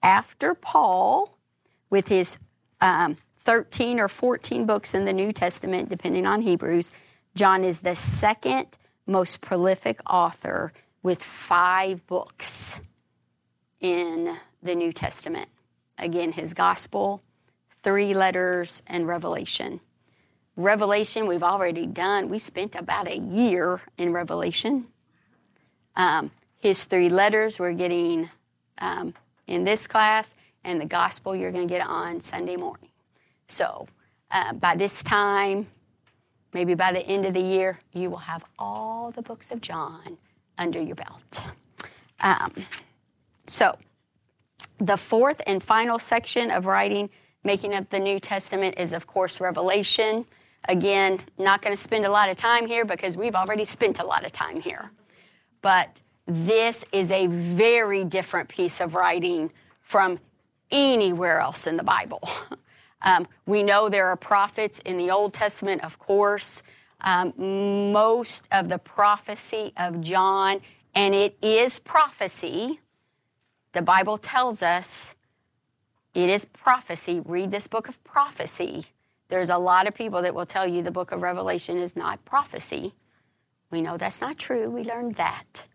after 0.00 0.54
Paul, 0.54 1.36
with 1.88 2.06
his 2.06 2.38
um, 2.80 3.16
13 3.38 3.98
or 3.98 4.06
14 4.06 4.64
books 4.64 4.94
in 4.94 5.06
the 5.06 5.12
New 5.12 5.32
Testament, 5.32 5.88
depending 5.88 6.24
on 6.24 6.42
Hebrews, 6.42 6.92
John 7.34 7.64
is 7.64 7.80
the 7.80 7.96
second 7.96 8.78
most 9.08 9.40
prolific 9.40 9.98
author 10.08 10.72
with 11.02 11.20
five 11.20 12.06
books 12.06 12.80
in 13.80 14.36
the 14.62 14.76
New 14.76 14.92
Testament. 14.92 15.48
Again, 15.98 16.32
his 16.32 16.54
gospel, 16.54 17.24
three 17.82 18.14
letters, 18.14 18.82
and 18.86 19.06
Revelation. 19.06 19.80
Revelation, 20.56 21.26
we've 21.26 21.42
already 21.42 21.86
done. 21.86 22.28
We 22.28 22.38
spent 22.38 22.74
about 22.74 23.08
a 23.08 23.18
year 23.18 23.80
in 23.96 24.12
Revelation. 24.12 24.86
Um, 25.96 26.30
his 26.58 26.84
three 26.84 27.08
letters 27.08 27.58
we're 27.58 27.72
getting 27.72 28.30
um, 28.78 29.14
in 29.46 29.64
this 29.64 29.86
class, 29.86 30.34
and 30.64 30.80
the 30.80 30.86
gospel 30.86 31.34
you're 31.34 31.52
going 31.52 31.66
to 31.66 31.72
get 31.72 31.86
on 31.86 32.20
Sunday 32.20 32.56
morning. 32.56 32.90
So 33.46 33.88
uh, 34.30 34.52
by 34.52 34.76
this 34.76 35.02
time, 35.02 35.66
maybe 36.52 36.74
by 36.74 36.92
the 36.92 37.00
end 37.00 37.24
of 37.26 37.34
the 37.34 37.40
year, 37.40 37.80
you 37.92 38.10
will 38.10 38.18
have 38.18 38.44
all 38.58 39.10
the 39.10 39.22
books 39.22 39.50
of 39.50 39.60
John 39.60 40.18
under 40.58 40.80
your 40.80 40.96
belt. 40.96 41.48
Um, 42.20 42.52
so, 43.46 43.78
the 44.78 44.96
fourth 44.96 45.40
and 45.46 45.62
final 45.62 45.98
section 45.98 46.50
of 46.50 46.66
writing, 46.66 47.10
making 47.44 47.74
up 47.74 47.88
the 47.90 48.00
New 48.00 48.18
Testament, 48.18 48.78
is 48.78 48.92
of 48.92 49.06
course 49.06 49.40
Revelation. 49.40 50.26
Again, 50.68 51.18
not 51.38 51.62
going 51.62 51.74
to 51.74 51.80
spend 51.80 52.04
a 52.04 52.10
lot 52.10 52.28
of 52.28 52.36
time 52.36 52.66
here 52.66 52.84
because 52.84 53.16
we've 53.16 53.34
already 53.34 53.64
spent 53.64 53.98
a 53.98 54.04
lot 54.04 54.24
of 54.24 54.32
time 54.32 54.60
here. 54.60 54.90
But 55.62 56.00
this 56.26 56.84
is 56.92 57.10
a 57.10 57.26
very 57.26 58.04
different 58.04 58.48
piece 58.48 58.80
of 58.80 58.94
writing 58.94 59.52
from 59.80 60.20
anywhere 60.70 61.40
else 61.40 61.66
in 61.66 61.76
the 61.76 61.82
Bible. 61.82 62.28
Um, 63.02 63.26
we 63.46 63.62
know 63.62 63.88
there 63.88 64.08
are 64.08 64.16
prophets 64.16 64.78
in 64.80 64.98
the 64.98 65.10
Old 65.10 65.32
Testament, 65.32 65.82
of 65.84 65.98
course. 65.98 66.62
Um, 67.00 67.92
most 67.92 68.46
of 68.52 68.68
the 68.68 68.78
prophecy 68.78 69.72
of 69.76 70.00
John, 70.02 70.60
and 70.94 71.14
it 71.14 71.36
is 71.40 71.78
prophecy, 71.78 72.80
the 73.72 73.80
Bible 73.80 74.18
tells 74.18 74.62
us 74.62 75.14
it 76.14 76.28
is 76.30 76.44
prophecy. 76.44 77.20
Read 77.24 77.50
this 77.50 77.66
book 77.66 77.88
of 77.88 78.02
prophecy. 78.04 78.86
There's 79.28 79.50
a 79.50 79.58
lot 79.58 79.86
of 79.86 79.94
people 79.94 80.22
that 80.22 80.34
will 80.34 80.46
tell 80.46 80.66
you 80.66 80.82
the 80.82 80.90
book 80.90 81.12
of 81.12 81.22
Revelation 81.22 81.78
is 81.78 81.94
not 81.94 82.24
prophecy. 82.24 82.94
We 83.70 83.80
know 83.80 83.96
that's 83.96 84.20
not 84.20 84.38
true. 84.38 84.68
We 84.68 84.82
learned 84.82 85.14
that. 85.14 85.66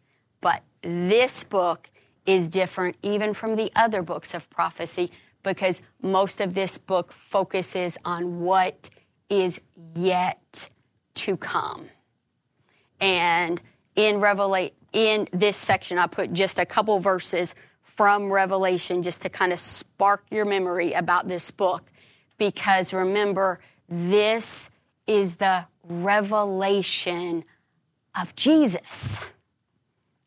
But 0.42 0.64
this 0.82 1.44
book 1.44 1.90
is 2.26 2.48
different 2.50 2.98
even 3.02 3.34
from 3.34 3.56
the 3.56 3.72
other 3.76 4.02
books 4.02 4.34
of 4.34 4.50
prophecy 4.50 5.12
because 5.44 5.82
most 6.02 6.42
of 6.42 6.54
this 6.54 6.78
book 6.78 7.14
focuses 7.14 7.98
on 8.04 8.42
what 8.42 8.90
is 9.30 9.62
yet 9.96 10.70
to 11.14 11.38
come. 11.38 11.88
And 13.00 13.62
in 13.96 14.20
Revelation, 14.20 14.76
in 14.92 15.28
this 15.32 15.58
section, 15.58 15.98
I 15.98 16.08
put 16.08 16.34
just 16.34 16.58
a 16.58 16.66
couple 16.66 17.00
verses 17.00 17.54
from 17.86 18.34
Revelation 18.34 19.04
just 19.04 19.22
to 19.22 19.30
kind 19.30 19.54
of 19.54 19.60
spark 19.60 20.24
your 20.30 20.44
memory 20.44 20.92
about 20.92 21.30
this 21.30 21.50
book. 21.52 21.84
Because 22.38 22.94
remember, 22.94 23.62
this 23.88 24.70
is 25.08 25.36
the 25.36 25.66
revelation 25.84 27.46
of 28.20 28.36
Jesus. 28.36 29.24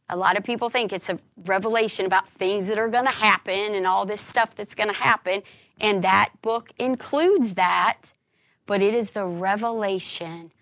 A 0.09 0.17
lot 0.17 0.39
of 0.39 0.45
people 0.45 0.71
think 0.71 0.93
it's 0.93 1.11
a 1.11 1.19
revelation 1.45 2.07
about 2.07 2.29
things 2.29 2.69
that 2.69 2.79
are 2.79 2.89
going 2.89 3.05
to 3.05 3.11
happen 3.11 3.75
and 3.75 3.87
all 3.87 4.07
this 4.07 4.23
stuff 4.23 4.55
that's 4.55 4.75
going 4.75 4.89
to 4.89 4.95
happen. 4.95 5.43
And 5.79 6.03
that 6.05 6.31
book 6.41 6.73
includes 6.79 7.55
that. 7.55 8.13
But 8.65 8.81
it 8.81 8.95
is 8.95 9.11
the 9.11 9.27
revelation 9.27 10.53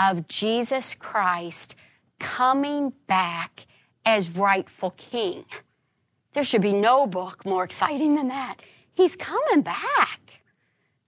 of 0.00 0.26
Jesus 0.26 0.94
Christ 0.94 1.76
coming 2.18 2.92
back 3.06 3.66
as 4.04 4.36
rightful 4.36 4.94
king. 4.96 5.44
There 6.36 6.44
should 6.44 6.60
be 6.60 6.74
no 6.74 7.06
book 7.06 7.46
more 7.46 7.64
exciting 7.64 8.14
than 8.14 8.28
that. 8.28 8.56
He's 8.92 9.16
coming 9.16 9.62
back. 9.62 10.42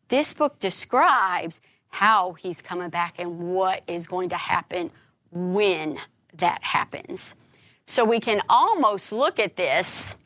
This 0.08 0.32
book 0.32 0.58
describes 0.58 1.60
how 1.90 2.32
he's 2.32 2.62
coming 2.62 2.88
back 2.88 3.16
and 3.18 3.38
what 3.52 3.82
is 3.86 4.06
going 4.06 4.30
to 4.30 4.38
happen 4.38 4.90
when 5.30 5.98
that 6.38 6.62
happens. 6.62 7.34
So 7.84 8.06
we 8.06 8.20
can 8.20 8.40
almost 8.48 9.12
look 9.12 9.38
at 9.38 9.56
this 9.56 10.16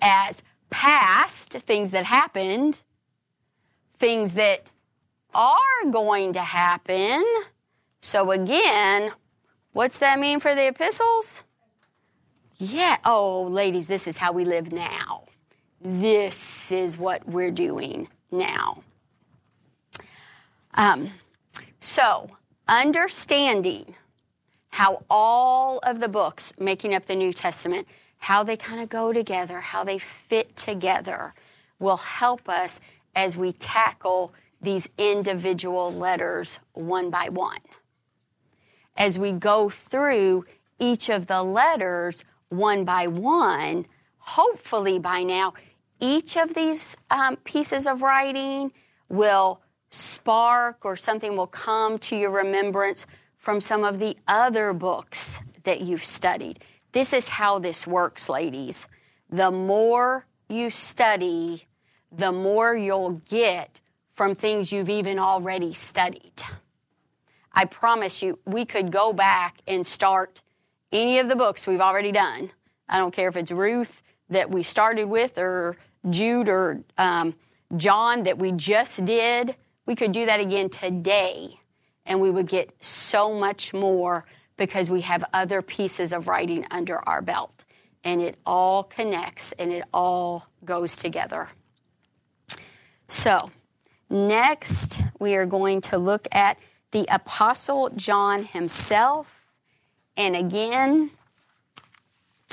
as 0.00 0.42
past 0.70 1.52
things 1.52 1.90
that 1.90 2.06
happened, 2.06 2.80
things 3.94 4.32
that 4.32 4.70
are 5.34 5.84
going 5.90 6.32
to 6.32 6.40
happen. 6.40 7.22
So 8.00 8.30
again, 8.30 9.12
what's 9.74 9.98
that 9.98 10.18
mean 10.18 10.40
for 10.40 10.54
the 10.54 10.68
epistles? 10.68 11.44
Yeah, 12.60 12.96
oh, 13.04 13.42
ladies, 13.44 13.86
this 13.86 14.08
is 14.08 14.16
how 14.16 14.32
we 14.32 14.44
live 14.44 14.72
now. 14.72 15.22
This 15.80 16.72
is 16.72 16.98
what 16.98 17.24
we're 17.28 17.52
doing 17.52 18.08
now. 18.32 18.82
Um, 20.74 21.10
so, 21.78 22.30
understanding 22.66 23.94
how 24.70 25.04
all 25.08 25.78
of 25.84 26.00
the 26.00 26.08
books 26.08 26.52
making 26.58 26.96
up 26.96 27.06
the 27.06 27.14
New 27.14 27.32
Testament, 27.32 27.86
how 28.18 28.42
they 28.42 28.56
kind 28.56 28.80
of 28.80 28.88
go 28.88 29.12
together, 29.12 29.60
how 29.60 29.84
they 29.84 29.98
fit 29.98 30.56
together, 30.56 31.34
will 31.78 31.96
help 31.96 32.48
us 32.48 32.80
as 33.14 33.36
we 33.36 33.52
tackle 33.52 34.34
these 34.60 34.88
individual 34.98 35.92
letters 35.94 36.58
one 36.72 37.08
by 37.08 37.28
one. 37.28 37.60
As 38.96 39.16
we 39.16 39.30
go 39.30 39.70
through 39.70 40.44
each 40.80 41.08
of 41.08 41.28
the 41.28 41.44
letters 41.44 42.24
one 42.48 42.84
by 42.84 43.06
one, 43.06 43.86
hopefully 44.18 44.98
by 44.98 45.22
now, 45.22 45.54
each 46.00 46.36
of 46.36 46.54
these 46.54 46.96
um, 47.10 47.36
pieces 47.36 47.86
of 47.86 48.02
writing 48.02 48.72
will 49.08 49.60
spark 49.90 50.84
or 50.84 50.96
something 50.96 51.36
will 51.36 51.46
come 51.46 51.98
to 51.98 52.16
your 52.16 52.30
remembrance 52.30 53.06
from 53.36 53.60
some 53.60 53.84
of 53.84 53.98
the 53.98 54.16
other 54.26 54.72
books 54.72 55.40
that 55.64 55.80
you've 55.80 56.04
studied. 56.04 56.58
This 56.92 57.12
is 57.12 57.28
how 57.28 57.58
this 57.58 57.86
works, 57.86 58.28
ladies. 58.28 58.86
The 59.30 59.50
more 59.50 60.26
you 60.48 60.70
study, 60.70 61.66
the 62.10 62.32
more 62.32 62.76
you'll 62.76 63.22
get 63.28 63.80
from 64.08 64.34
things 64.34 64.72
you've 64.72 64.88
even 64.88 65.18
already 65.18 65.72
studied. 65.72 66.42
I 67.52 67.64
promise 67.64 68.22
you, 68.22 68.38
we 68.44 68.64
could 68.64 68.90
go 68.90 69.12
back 69.12 69.58
and 69.66 69.86
start 69.86 70.42
any 70.92 71.18
of 71.18 71.28
the 71.28 71.36
books 71.36 71.66
we've 71.66 71.80
already 71.80 72.12
done. 72.12 72.50
I 72.88 72.98
don't 72.98 73.12
care 73.12 73.28
if 73.28 73.36
it's 73.36 73.50
Ruth 73.50 74.02
that 74.30 74.50
we 74.50 74.62
started 74.62 75.04
with 75.04 75.38
or 75.38 75.76
Jude 76.08 76.48
or 76.48 76.82
um, 76.96 77.34
John 77.76 78.22
that 78.24 78.38
we 78.38 78.52
just 78.52 79.04
did. 79.04 79.56
We 79.86 79.94
could 79.94 80.12
do 80.12 80.26
that 80.26 80.40
again 80.40 80.68
today 80.70 81.60
and 82.08 82.20
we 82.20 82.30
would 82.30 82.48
get 82.48 82.72
so 82.82 83.34
much 83.34 83.72
more 83.72 84.24
because 84.56 84.90
we 84.90 85.02
have 85.02 85.22
other 85.32 85.62
pieces 85.62 86.12
of 86.12 86.26
writing 86.26 86.66
under 86.70 86.98
our 87.08 87.22
belt. 87.22 87.64
And 88.02 88.20
it 88.20 88.36
all 88.46 88.82
connects 88.82 89.52
and 89.52 89.72
it 89.72 89.84
all 89.92 90.46
goes 90.64 90.96
together. 90.96 91.50
So, 93.06 93.50
next 94.10 95.02
we 95.20 95.36
are 95.36 95.46
going 95.46 95.80
to 95.82 95.98
look 95.98 96.26
at 96.32 96.58
the 96.90 97.06
Apostle 97.10 97.90
John 97.90 98.44
himself. 98.44 99.37
And 100.18 100.34
again, 100.34 101.12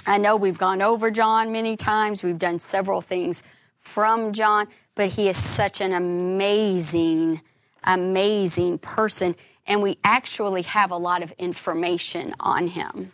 I 0.06 0.20
know 0.20 0.36
we've 0.36 0.58
gone 0.58 0.84
over 0.84 1.10
John 1.10 1.52
many 1.52 1.76
times, 1.76 2.24
we've 2.24 2.38
done 2.38 2.60
several 2.60 3.02
things 3.02 3.42
from 3.76 4.34
John, 4.34 4.68
but 4.94 5.10
he 5.10 5.28
is 5.28 5.36
such 5.36 5.82
an 5.82 5.92
amazing, 5.92 7.42
amazing 7.84 8.78
person. 8.78 9.36
And 9.66 9.82
we 9.82 9.98
actually 10.04 10.62
have 10.62 10.92
a 10.92 10.98
lot 10.98 11.24
of 11.24 11.32
information 11.40 12.36
on 12.40 12.68
him. 12.68 13.14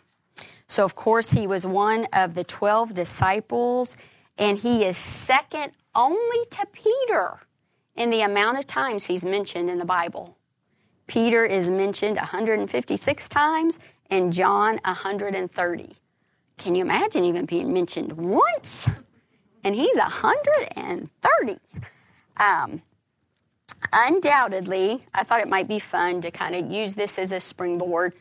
So, 0.66 0.84
of 0.84 0.94
course, 0.94 1.32
he 1.32 1.46
was 1.46 1.66
one 1.66 2.06
of 2.12 2.34
the 2.34 2.44
12 2.44 2.92
disciples, 2.92 3.96
and 4.36 4.58
he 4.58 4.84
is 4.84 4.98
second 4.98 5.72
only 5.94 6.44
to 6.50 6.66
Peter 6.72 7.38
in 7.96 8.10
the 8.10 8.20
amount 8.20 8.58
of 8.58 8.66
times 8.66 9.06
he's 9.06 9.24
mentioned 9.24 9.70
in 9.70 9.78
the 9.78 9.86
Bible. 9.86 10.36
Peter 11.06 11.44
is 11.44 11.70
mentioned 11.70 12.16
156 12.16 13.28
times, 13.28 13.78
and 14.10 14.32
John 14.32 14.78
130. 14.84 15.96
Can 16.58 16.74
you 16.74 16.82
imagine 16.82 17.24
even 17.24 17.46
being 17.46 17.72
mentioned 17.72 18.12
once? 18.12 18.86
And 19.64 19.74
he's 19.74 19.96
130. 19.96 21.58
Um, 22.36 22.82
undoubtedly, 23.92 25.04
I 25.14 25.24
thought 25.24 25.40
it 25.40 25.48
might 25.48 25.68
be 25.68 25.78
fun 25.78 26.20
to 26.20 26.30
kind 26.30 26.54
of 26.54 26.70
use 26.70 26.94
this 26.94 27.18
as 27.18 27.32
a 27.32 27.40
springboard 27.40 28.14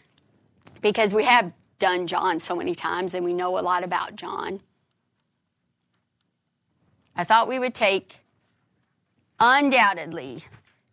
because 0.81 1.13
we 1.13 1.25
have 1.25 1.51
done 1.79 2.07
John 2.07 2.39
so 2.39 2.55
many 2.55 2.75
times 2.75 3.13
and 3.13 3.25
we 3.25 3.33
know 3.33 3.57
a 3.57 3.61
lot 3.61 3.83
about 3.83 4.15
John. 4.15 4.61
I 7.15 7.23
thought 7.23 7.47
we 7.47 7.59
would 7.59 7.75
take 7.75 8.19
undoubtedly 9.39 10.45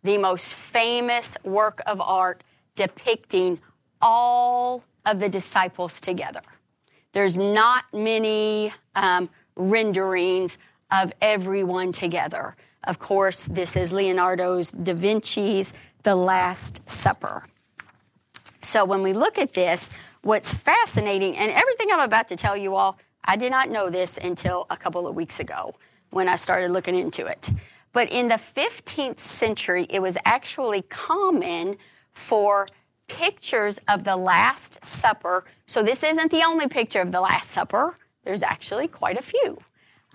the 0.03 0.17
most 0.17 0.55
famous 0.55 1.37
work 1.43 1.81
of 1.85 1.99
art 2.01 2.43
depicting 2.75 3.59
all 4.01 4.83
of 5.05 5.19
the 5.19 5.29
disciples 5.29 5.99
together. 5.99 6.41
There's 7.11 7.37
not 7.37 7.85
many 7.93 8.71
um, 8.95 9.29
renderings 9.55 10.57
of 10.91 11.11
everyone 11.21 11.91
together. 11.91 12.55
Of 12.85 12.99
course, 12.99 13.43
this 13.43 13.75
is 13.75 13.91
Leonardo's 13.91 14.71
Da 14.71 14.93
Vinci's 14.93 15.73
The 16.03 16.15
Last 16.15 16.87
Supper. 16.89 17.43
So 18.61 18.85
when 18.85 19.03
we 19.03 19.13
look 19.13 19.37
at 19.37 19.53
this, 19.53 19.89
what's 20.21 20.53
fascinating, 20.53 21.37
and 21.37 21.51
everything 21.51 21.89
I'm 21.91 21.99
about 21.99 22.27
to 22.29 22.35
tell 22.35 22.55
you 22.55 22.75
all, 22.75 22.97
I 23.23 23.35
did 23.35 23.51
not 23.51 23.69
know 23.69 23.89
this 23.89 24.17
until 24.17 24.65
a 24.69 24.77
couple 24.77 25.07
of 25.07 25.15
weeks 25.15 25.39
ago 25.39 25.75
when 26.09 26.27
I 26.27 26.35
started 26.35 26.71
looking 26.71 26.95
into 26.95 27.25
it. 27.25 27.49
But 27.91 28.11
in 28.11 28.27
the 28.27 28.35
15th 28.35 29.19
century, 29.19 29.87
it 29.89 30.01
was 30.01 30.17
actually 30.25 30.83
common 30.83 31.77
for 32.11 32.67
pictures 33.07 33.79
of 33.87 34.03
the 34.03 34.15
Last 34.15 34.83
Supper. 34.85 35.43
So 35.65 35.81
this 35.81 36.03
isn't 36.03 36.31
the 36.31 36.43
only 36.43 36.67
picture 36.67 37.01
of 37.01 37.11
the 37.11 37.21
Last 37.21 37.49
Supper, 37.49 37.95
there's 38.23 38.43
actually 38.43 38.87
quite 38.87 39.17
a 39.17 39.23
few. 39.23 39.59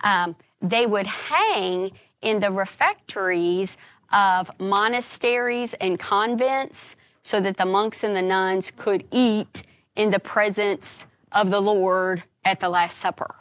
Um, 0.03 0.35
they 0.61 0.85
would 0.85 1.07
hang 1.07 1.91
in 2.21 2.39
the 2.39 2.51
refectories 2.51 3.77
of 4.13 4.49
monasteries 4.59 5.73
and 5.75 5.99
convents 5.99 6.95
so 7.21 7.39
that 7.41 7.57
the 7.57 7.65
monks 7.65 8.03
and 8.03 8.15
the 8.15 8.21
nuns 8.21 8.71
could 8.71 9.03
eat 9.11 9.63
in 9.95 10.11
the 10.11 10.19
presence 10.19 11.05
of 11.31 11.49
the 11.49 11.59
Lord 11.59 12.23
at 12.43 12.59
the 12.59 12.69
Last 12.69 12.99
Supper. 12.99 13.35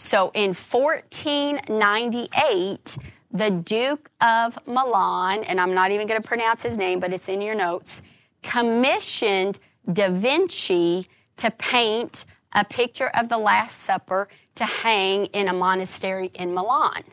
So 0.00 0.32
in 0.32 0.54
1498, 0.54 2.96
the 3.30 3.50
Duke 3.50 4.10
of 4.22 4.58
Milan, 4.66 5.44
and 5.44 5.60
I'm 5.60 5.74
not 5.74 5.90
even 5.90 6.06
going 6.06 6.18
to 6.20 6.26
pronounce 6.26 6.62
his 6.62 6.78
name, 6.78 7.00
but 7.00 7.12
it's 7.12 7.28
in 7.28 7.42
your 7.42 7.54
notes, 7.54 8.00
commissioned 8.42 9.58
Da 9.92 10.08
Vinci 10.08 11.06
to 11.36 11.50
paint 11.50 12.24
a 12.54 12.64
picture 12.64 13.08
of 13.08 13.28
the 13.28 13.36
Last 13.36 13.82
Supper 13.82 14.28
to 14.54 14.64
hang 14.64 15.26
in 15.26 15.48
a 15.48 15.52
monastery 15.52 16.30
in 16.32 16.54
Milan. 16.54 17.04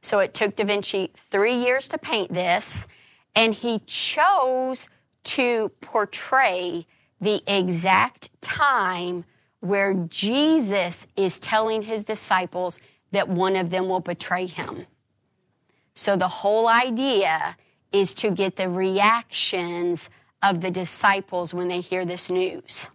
So 0.00 0.20
it 0.20 0.32
took 0.32 0.54
Da 0.54 0.64
Vinci 0.64 1.10
three 1.16 1.56
years 1.56 1.88
to 1.88 1.98
paint 1.98 2.32
this, 2.32 2.86
and 3.34 3.52
he 3.52 3.80
chose 3.80 4.88
to 5.24 5.70
portray 5.80 6.86
the 7.20 7.42
exact 7.48 8.30
time 8.40 9.24
where 9.62 9.94
Jesus 9.94 11.06
is 11.16 11.38
telling 11.38 11.82
his 11.82 12.04
disciples 12.04 12.80
that 13.12 13.28
one 13.28 13.54
of 13.54 13.70
them 13.70 13.88
will 13.88 14.00
betray 14.00 14.46
him. 14.46 14.86
So 15.94 16.16
the 16.16 16.26
whole 16.26 16.68
idea 16.68 17.56
is 17.92 18.12
to 18.14 18.32
get 18.32 18.56
the 18.56 18.68
reactions 18.68 20.10
of 20.42 20.62
the 20.62 20.70
disciples 20.70 21.54
when 21.54 21.68
they 21.68 21.80
hear 21.80 22.04
this 22.04 22.28
news. 22.28 22.90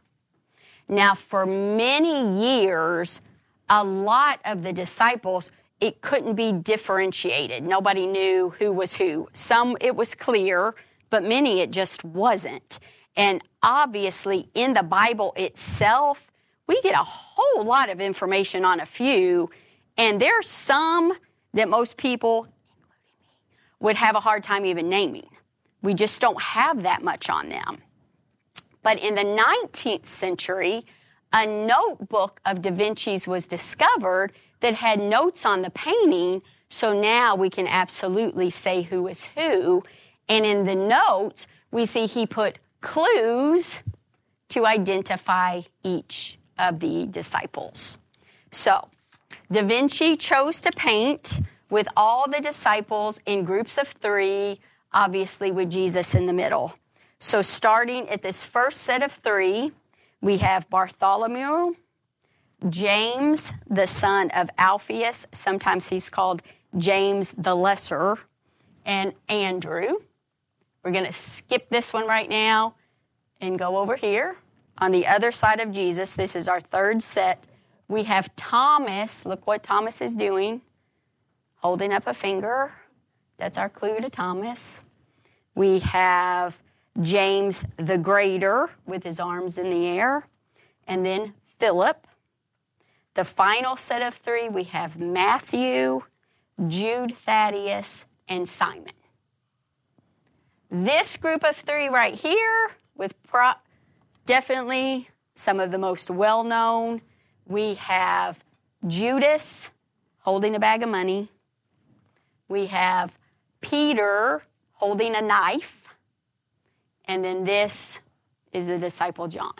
Now, 0.89 1.15
for 1.15 1.45
many 1.45 2.41
years, 2.41 3.21
a 3.69 3.83
lot 3.83 4.41
of 4.43 4.61
the 4.61 4.73
disciples, 4.73 5.51
it 5.79 6.01
couldn't 6.01 6.33
be 6.33 6.51
differentiated. 6.51 7.63
Nobody 7.63 8.07
knew 8.07 8.49
who 8.59 8.73
was 8.73 8.95
who. 8.95 9.29
Some 9.31 9.77
it 9.79 9.95
was 9.95 10.15
clear, 10.15 10.75
but 11.09 11.23
many 11.23 11.61
it 11.61 11.71
just 11.71 12.03
wasn't. 12.03 12.79
And 13.15 13.41
obviously, 13.63 14.49
in 14.53 14.73
the 14.73 14.83
Bible 14.83 15.33
itself, 15.37 16.29
we 16.67 16.81
get 16.81 16.93
a 16.93 17.03
whole 17.03 17.63
lot 17.63 17.89
of 17.89 18.01
information 18.01 18.65
on 18.65 18.79
a 18.79 18.85
few, 18.85 19.49
and 19.97 20.21
there's 20.21 20.47
some 20.47 21.13
that 21.53 21.69
most 21.69 21.97
people, 21.97 22.43
including 22.43 23.15
me, 23.21 23.27
would 23.79 23.95
have 23.95 24.15
a 24.15 24.19
hard 24.19 24.43
time 24.43 24.65
even 24.65 24.89
naming. 24.89 25.29
We 25.81 25.93
just 25.93 26.19
don't 26.19 26.41
have 26.41 26.83
that 26.83 27.01
much 27.01 27.29
on 27.29 27.49
them. 27.49 27.77
But 28.83 28.99
in 28.99 29.15
the 29.15 29.23
19th 29.23 30.05
century, 30.05 30.85
a 31.33 31.45
notebook 31.45 32.41
of 32.45 32.61
Da 32.61 32.71
Vinci's 32.71 33.27
was 33.27 33.47
discovered 33.47 34.31
that 34.59 34.75
had 34.75 34.99
notes 34.99 35.45
on 35.45 35.61
the 35.61 35.69
painting, 35.69 36.41
so 36.69 36.99
now 36.99 37.35
we 37.35 37.49
can 37.49 37.67
absolutely 37.67 38.49
say 38.49 38.81
who 38.81 39.07
is 39.07 39.25
who. 39.35 39.83
And 40.29 40.45
in 40.45 40.65
the 40.65 40.75
notes, 40.75 41.47
we 41.71 41.85
see 41.85 42.05
he 42.05 42.25
put 42.25 42.59
clues 42.81 43.81
to 44.49 44.65
identify 44.65 45.61
each 45.83 46.36
of 46.59 46.79
the 46.79 47.05
disciples. 47.05 47.97
So, 48.51 48.89
Da 49.51 49.63
Vinci 49.63 50.15
chose 50.15 50.61
to 50.61 50.71
paint 50.71 51.39
with 51.69 51.87
all 51.95 52.29
the 52.29 52.41
disciples 52.41 53.19
in 53.25 53.43
groups 53.43 53.77
of 53.77 53.87
three, 53.87 54.59
obviously 54.93 55.51
with 55.51 55.69
Jesus 55.69 56.15
in 56.15 56.25
the 56.25 56.33
middle. 56.33 56.73
So, 57.19 57.41
starting 57.41 58.09
at 58.09 58.21
this 58.21 58.43
first 58.43 58.81
set 58.81 59.01
of 59.03 59.11
three, 59.11 59.71
we 60.21 60.37
have 60.37 60.69
Bartholomew, 60.69 61.75
James, 62.69 63.53
the 63.69 63.87
son 63.87 64.31
of 64.31 64.49
Alphaeus, 64.57 65.27
sometimes 65.31 65.89
he's 65.89 66.09
called 66.09 66.41
James 66.77 67.33
the 67.37 67.55
Lesser, 67.55 68.17
and 68.85 69.13
Andrew. 69.29 69.99
We're 70.83 70.91
going 70.91 71.05
to 71.05 71.11
skip 71.11 71.69
this 71.69 71.93
one 71.93 72.07
right 72.07 72.29
now 72.29 72.75
and 73.41 73.59
go 73.59 73.77
over 73.77 73.95
here. 73.95 74.37
On 74.79 74.91
the 74.91 75.07
other 75.07 75.31
side 75.31 75.59
of 75.59 75.71
Jesus, 75.71 76.15
this 76.15 76.35
is 76.35 76.47
our 76.47 76.61
third 76.61 77.01
set. 77.01 77.47
We 77.87 78.03
have 78.03 78.35
Thomas. 78.35 79.25
Look 79.25 79.47
what 79.47 79.63
Thomas 79.63 80.01
is 80.01 80.15
doing, 80.15 80.61
holding 81.57 81.91
up 81.91 82.05
a 82.05 82.13
finger. 82.13 82.73
That's 83.37 83.57
our 83.57 83.69
clue 83.69 83.99
to 83.99 84.09
Thomas. 84.09 84.83
We 85.55 85.79
have 85.79 86.61
James 87.01 87.65
the 87.77 87.97
Greater 87.97 88.69
with 88.85 89.03
his 89.03 89.19
arms 89.19 89.57
in 89.57 89.69
the 89.69 89.87
air, 89.87 90.27
and 90.87 91.05
then 91.05 91.33
Philip. 91.41 92.05
The 93.15 93.23
final 93.23 93.75
set 93.75 94.03
of 94.03 94.13
three, 94.13 94.47
we 94.47 94.65
have 94.65 94.99
Matthew, 94.99 96.03
Jude 96.67 97.15
Thaddeus, 97.15 98.05
and 98.27 98.47
Simon. 98.47 98.93
This 100.69 101.17
group 101.17 101.43
of 101.43 101.55
three 101.55 101.87
right 101.87 102.13
here, 102.13 102.71
with 102.95 103.15
definitely 104.27 105.09
some 105.33 105.59
of 105.59 105.71
the 105.71 105.79
most 105.79 106.11
well 106.11 106.43
known, 106.43 107.01
we 107.47 107.75
have 107.75 108.43
Judas 108.85 109.71
holding 110.19 110.53
a 110.53 110.59
bag 110.59 110.83
of 110.83 110.89
money. 110.89 111.29
We 112.47 112.67
have 112.67 113.17
Peter 113.61 114.43
holding 114.73 115.15
a 115.15 115.21
knife. 115.21 115.83
And 117.05 117.23
then 117.23 117.45
this 117.45 118.01
is 118.51 118.67
the 118.67 118.77
disciple 118.77 119.27
John. 119.27 119.53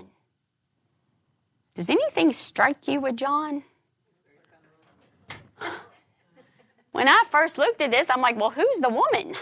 Does 1.74 1.90
anything 1.90 2.32
strike 2.34 2.88
you 2.88 3.00
with 3.00 3.18
John? 3.18 3.64
When 6.92 7.08
I 7.08 7.24
first 7.30 7.60
looked 7.60 7.80
at 7.82 7.92
this, 7.92 8.10
I'm 8.10 8.22
like, 8.22 8.40
well, 8.40 8.50
who's 8.50 8.80
the 8.80 8.90
woman? 8.90 9.36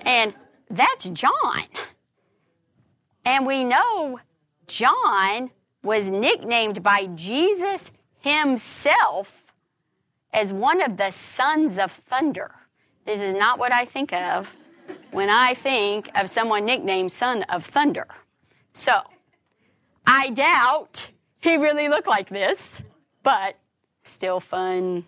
And 0.00 0.34
that's 0.68 1.08
John. 1.10 1.62
And 3.24 3.46
we 3.46 3.62
know 3.62 4.18
John 4.68 5.50
was 5.82 6.08
nicknamed 6.08 6.82
by 6.82 7.06
Jesus 7.06 7.90
himself 8.20 9.52
as 10.32 10.52
one 10.52 10.82
of 10.82 10.96
the 10.96 11.10
sons 11.10 11.78
of 11.78 11.90
thunder. 11.90 12.54
This 13.04 13.20
is 13.20 13.36
not 13.36 13.58
what 13.58 13.72
I 13.72 13.84
think 13.84 14.12
of 14.12 14.54
when 15.10 15.30
I 15.30 15.54
think 15.54 16.10
of 16.14 16.28
someone 16.28 16.64
nicknamed 16.64 17.10
son 17.10 17.42
of 17.44 17.64
thunder. 17.64 18.06
So, 18.72 19.00
I 20.06 20.30
doubt 20.30 21.08
he 21.40 21.56
really 21.56 21.88
looked 21.88 22.06
like 22.06 22.28
this, 22.28 22.82
but 23.22 23.56
still 24.02 24.40
fun, 24.40 25.06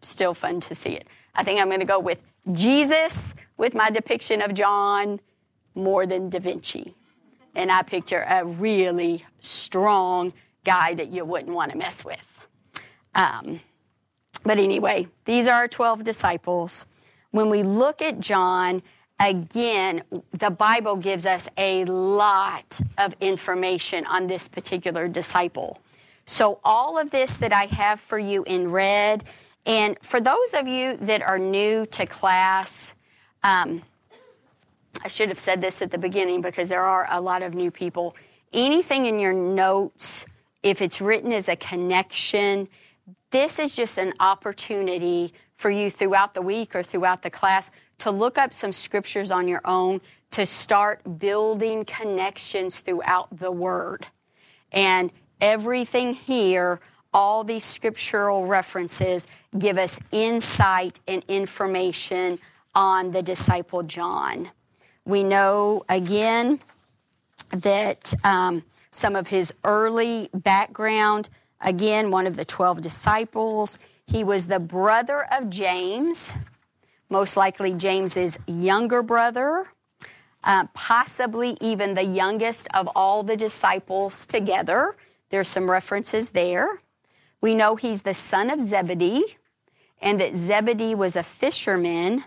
still 0.00 0.34
fun 0.34 0.60
to 0.60 0.74
see 0.74 0.90
it. 0.90 1.06
I 1.34 1.44
think 1.44 1.60
I'm 1.60 1.68
going 1.68 1.80
to 1.80 1.86
go 1.86 1.98
with 1.98 2.22
Jesus 2.52 3.34
with 3.56 3.74
my 3.74 3.90
depiction 3.90 4.42
of 4.42 4.54
John 4.54 5.20
more 5.74 6.06
than 6.06 6.28
Da 6.28 6.38
Vinci. 6.38 6.94
And 7.54 7.70
I 7.70 7.82
picture 7.82 8.24
a 8.28 8.44
really 8.44 9.24
strong 9.40 10.32
guy 10.64 10.94
that 10.94 11.08
you 11.08 11.24
wouldn't 11.24 11.54
want 11.54 11.72
to 11.72 11.78
mess 11.78 12.04
with. 12.04 12.46
Um, 13.14 13.60
but 14.42 14.58
anyway, 14.58 15.08
these 15.24 15.46
are 15.46 15.54
our 15.54 15.68
12 15.68 16.04
disciples. 16.04 16.86
When 17.30 17.50
we 17.50 17.62
look 17.62 18.02
at 18.02 18.20
John, 18.20 18.82
again, 19.20 20.02
the 20.32 20.50
Bible 20.50 20.96
gives 20.96 21.26
us 21.26 21.48
a 21.56 21.84
lot 21.84 22.80
of 22.98 23.14
information 23.20 24.04
on 24.06 24.26
this 24.26 24.48
particular 24.48 25.08
disciple. 25.08 25.80
So, 26.26 26.60
all 26.64 26.98
of 26.98 27.10
this 27.10 27.36
that 27.38 27.52
I 27.52 27.64
have 27.64 28.00
for 28.00 28.18
you 28.18 28.44
in 28.44 28.70
red, 28.70 29.24
and 29.66 29.98
for 30.00 30.20
those 30.20 30.54
of 30.54 30.66
you 30.66 30.96
that 30.98 31.22
are 31.22 31.38
new 31.38 31.86
to 31.86 32.06
class, 32.06 32.94
um, 33.42 33.82
I 35.02 35.08
should 35.08 35.28
have 35.28 35.38
said 35.38 35.60
this 35.60 35.82
at 35.82 35.90
the 35.90 35.98
beginning 35.98 36.40
because 36.40 36.68
there 36.68 36.82
are 36.82 37.06
a 37.10 37.20
lot 37.20 37.42
of 37.42 37.54
new 37.54 37.70
people. 37.70 38.16
Anything 38.52 39.06
in 39.06 39.18
your 39.18 39.32
notes, 39.32 40.26
if 40.62 40.80
it's 40.80 41.00
written 41.00 41.32
as 41.32 41.48
a 41.48 41.56
connection, 41.56 42.68
this 43.30 43.58
is 43.58 43.74
just 43.74 43.98
an 43.98 44.14
opportunity 44.20 45.32
for 45.56 45.70
you 45.70 45.90
throughout 45.90 46.34
the 46.34 46.42
week 46.42 46.74
or 46.74 46.82
throughout 46.82 47.22
the 47.22 47.30
class 47.30 47.70
to 47.98 48.10
look 48.10 48.38
up 48.38 48.52
some 48.52 48.72
scriptures 48.72 49.30
on 49.30 49.48
your 49.48 49.60
own 49.64 50.00
to 50.30 50.44
start 50.44 51.18
building 51.18 51.84
connections 51.84 52.80
throughout 52.80 53.28
the 53.36 53.52
Word. 53.52 54.06
And 54.72 55.12
everything 55.40 56.14
here, 56.14 56.80
all 57.12 57.44
these 57.44 57.62
scriptural 57.62 58.46
references, 58.46 59.28
give 59.56 59.78
us 59.78 60.00
insight 60.10 60.98
and 61.06 61.24
information 61.28 62.38
on 62.74 63.12
the 63.12 63.22
disciple 63.22 63.84
John. 63.84 64.50
We 65.04 65.22
know 65.22 65.84
again 65.88 66.60
that 67.50 68.14
um, 68.24 68.64
some 68.90 69.16
of 69.16 69.28
his 69.28 69.54
early 69.64 70.28
background, 70.32 71.28
again, 71.60 72.10
one 72.10 72.26
of 72.26 72.36
the 72.36 72.44
12 72.44 72.80
disciples, 72.80 73.78
he 74.06 74.24
was 74.24 74.46
the 74.46 74.60
brother 74.60 75.26
of 75.32 75.50
James 75.50 76.34
most 77.14 77.36
likely 77.36 77.72
James's 77.72 78.38
younger 78.46 79.00
brother, 79.00 79.68
uh, 80.42 80.66
possibly 80.74 81.56
even 81.60 81.94
the 81.94 82.02
youngest 82.02 82.66
of 82.74 82.88
all 82.96 83.22
the 83.22 83.36
disciples 83.36 84.26
together. 84.26 84.96
There's 85.30 85.48
some 85.48 85.70
references 85.70 86.32
there. 86.32 86.82
We 87.40 87.54
know 87.54 87.76
he's 87.76 88.02
the 88.02 88.14
son 88.14 88.50
of 88.50 88.60
Zebedee 88.60 89.36
and 90.00 90.20
that 90.20 90.34
Zebedee 90.34 90.96
was 90.96 91.14
a 91.14 91.22
fisherman. 91.22 92.24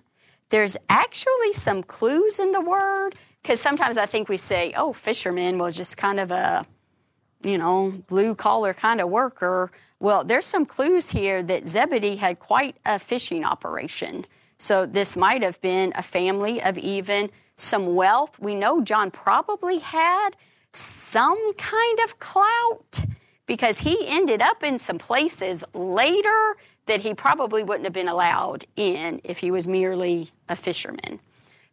There's 0.49 0.77
actually 0.89 1.51
some 1.51 1.83
clues 1.83 2.39
in 2.39 2.51
the 2.51 2.61
word 2.61 3.11
because 3.41 3.59
sometimes 3.59 3.97
I 3.97 4.05
think 4.05 4.29
we 4.29 4.37
say, 4.37 4.73
oh, 4.75 4.93
fisherman 4.93 5.57
was 5.57 5.75
just 5.75 5.97
kind 5.97 6.19
of 6.19 6.31
a, 6.31 6.65
you 7.43 7.57
know, 7.57 7.93
blue 8.07 8.35
collar 8.35 8.73
kind 8.73 9.01
of 9.01 9.09
worker. 9.09 9.71
Well, 9.99 10.23
there's 10.23 10.45
some 10.45 10.65
clues 10.65 11.11
here 11.11 11.43
that 11.43 11.65
Zebedee 11.65 12.17
had 12.17 12.39
quite 12.39 12.77
a 12.85 12.99
fishing 12.99 13.43
operation. 13.43 14.25
So 14.57 14.85
this 14.85 15.15
might 15.15 15.43
have 15.43 15.59
been 15.61 15.91
a 15.95 16.03
family 16.03 16.61
of 16.61 16.77
even 16.77 17.29
some 17.55 17.95
wealth. 17.95 18.39
We 18.39 18.55
know 18.55 18.81
John 18.81 19.11
probably 19.11 19.79
had 19.79 20.31
some 20.73 21.53
kind 21.55 21.99
of 22.03 22.19
clout 22.19 23.05
because 23.45 23.79
he 23.79 24.07
ended 24.07 24.41
up 24.41 24.63
in 24.63 24.77
some 24.77 24.97
places 24.97 25.63
later 25.73 26.57
that 26.87 27.01
he 27.01 27.13
probably 27.13 27.63
wouldn't 27.63 27.85
have 27.85 27.93
been 27.93 28.07
allowed 28.07 28.65
in 28.75 29.21
if 29.23 29.39
he 29.39 29.51
was 29.51 29.67
merely 29.67 30.29
a 30.49 30.55
fisherman. 30.55 31.19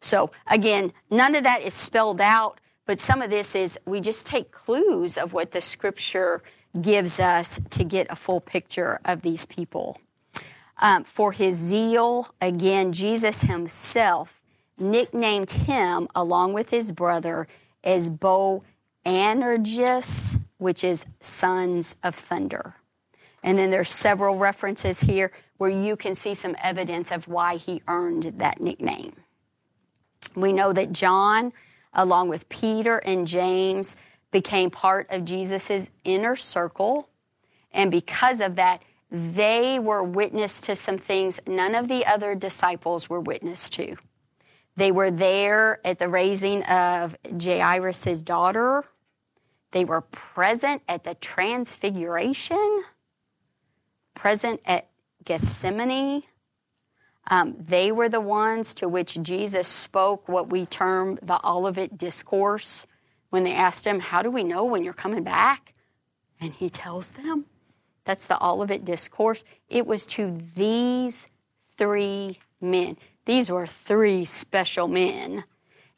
So, 0.00 0.30
again, 0.46 0.92
none 1.10 1.34
of 1.34 1.44
that 1.44 1.62
is 1.62 1.72
spelled 1.72 2.20
out, 2.20 2.60
but 2.86 3.00
some 3.00 3.22
of 3.22 3.30
this 3.30 3.54
is 3.54 3.78
we 3.86 4.00
just 4.00 4.26
take 4.26 4.50
clues 4.50 5.16
of 5.16 5.32
what 5.32 5.52
the 5.52 5.60
scripture 5.60 6.42
gives 6.80 7.18
us 7.18 7.58
to 7.70 7.84
get 7.84 8.06
a 8.10 8.16
full 8.16 8.40
picture 8.40 8.98
of 9.04 9.22
these 9.22 9.46
people 9.46 9.98
um, 10.78 11.04
for 11.04 11.32
his 11.32 11.54
zeal. 11.56 12.28
Again, 12.40 12.92
Jesus 12.92 13.42
himself 13.42 14.42
nicknamed 14.78 15.52
him, 15.52 16.08
along 16.14 16.52
with 16.52 16.70
his 16.70 16.92
brother, 16.92 17.46
as 17.82 18.10
Boanerges, 18.10 18.66
which 20.58 20.84
is 20.84 21.06
sons 21.20 21.96
of 22.02 22.14
thunder. 22.14 22.76
And 23.44 23.58
then 23.58 23.70
there's 23.70 23.90
several 23.90 24.36
references 24.38 25.02
here 25.02 25.30
where 25.58 25.70
you 25.70 25.96
can 25.96 26.14
see 26.14 26.32
some 26.32 26.56
evidence 26.62 27.12
of 27.12 27.28
why 27.28 27.56
he 27.56 27.82
earned 27.86 28.24
that 28.38 28.58
nickname. 28.60 29.12
We 30.34 30.52
know 30.52 30.72
that 30.72 30.92
John, 30.92 31.52
along 31.92 32.30
with 32.30 32.48
Peter 32.48 32.98
and 32.98 33.26
James, 33.26 33.96
became 34.30 34.70
part 34.70 35.06
of 35.10 35.26
Jesus' 35.26 35.90
inner 36.04 36.36
circle. 36.36 37.10
And 37.70 37.90
because 37.90 38.40
of 38.40 38.56
that, 38.56 38.82
they 39.10 39.78
were 39.78 40.02
witness 40.02 40.58
to 40.62 40.74
some 40.74 40.96
things 40.96 41.38
none 41.46 41.74
of 41.74 41.86
the 41.86 42.06
other 42.06 42.34
disciples 42.34 43.10
were 43.10 43.20
witness 43.20 43.68
to. 43.70 43.96
They 44.74 44.90
were 44.90 45.10
there 45.10 45.80
at 45.86 45.98
the 45.98 46.08
raising 46.08 46.64
of 46.64 47.14
Jairus' 47.40 48.22
daughter. 48.22 48.84
They 49.72 49.84
were 49.84 50.00
present 50.00 50.82
at 50.88 51.04
the 51.04 51.14
transfiguration, 51.14 52.84
present 54.14 54.60
at 54.64 54.88
Gethsemane. 55.24 56.22
Um, 57.30 57.56
they 57.58 57.90
were 57.90 58.08
the 58.08 58.20
ones 58.20 58.74
to 58.74 58.88
which 58.88 59.22
Jesus 59.22 59.66
spoke 59.66 60.28
what 60.28 60.50
we 60.50 60.66
term 60.66 61.18
the 61.22 61.40
Olivet 61.46 61.96
Discourse 61.96 62.86
when 63.30 63.44
they 63.44 63.54
asked 63.54 63.86
him, 63.86 64.00
How 64.00 64.22
do 64.22 64.30
we 64.30 64.44
know 64.44 64.64
when 64.64 64.84
you're 64.84 64.92
coming 64.92 65.24
back? 65.24 65.74
And 66.40 66.52
he 66.52 66.68
tells 66.68 67.12
them. 67.12 67.46
That's 68.04 68.26
the 68.26 68.42
Olivet 68.44 68.84
Discourse. 68.84 69.44
It 69.68 69.86
was 69.86 70.04
to 70.06 70.34
these 70.54 71.26
three 71.66 72.38
men. 72.60 72.98
These 73.24 73.50
were 73.50 73.66
three 73.66 74.24
special 74.24 74.86
men. 74.88 75.44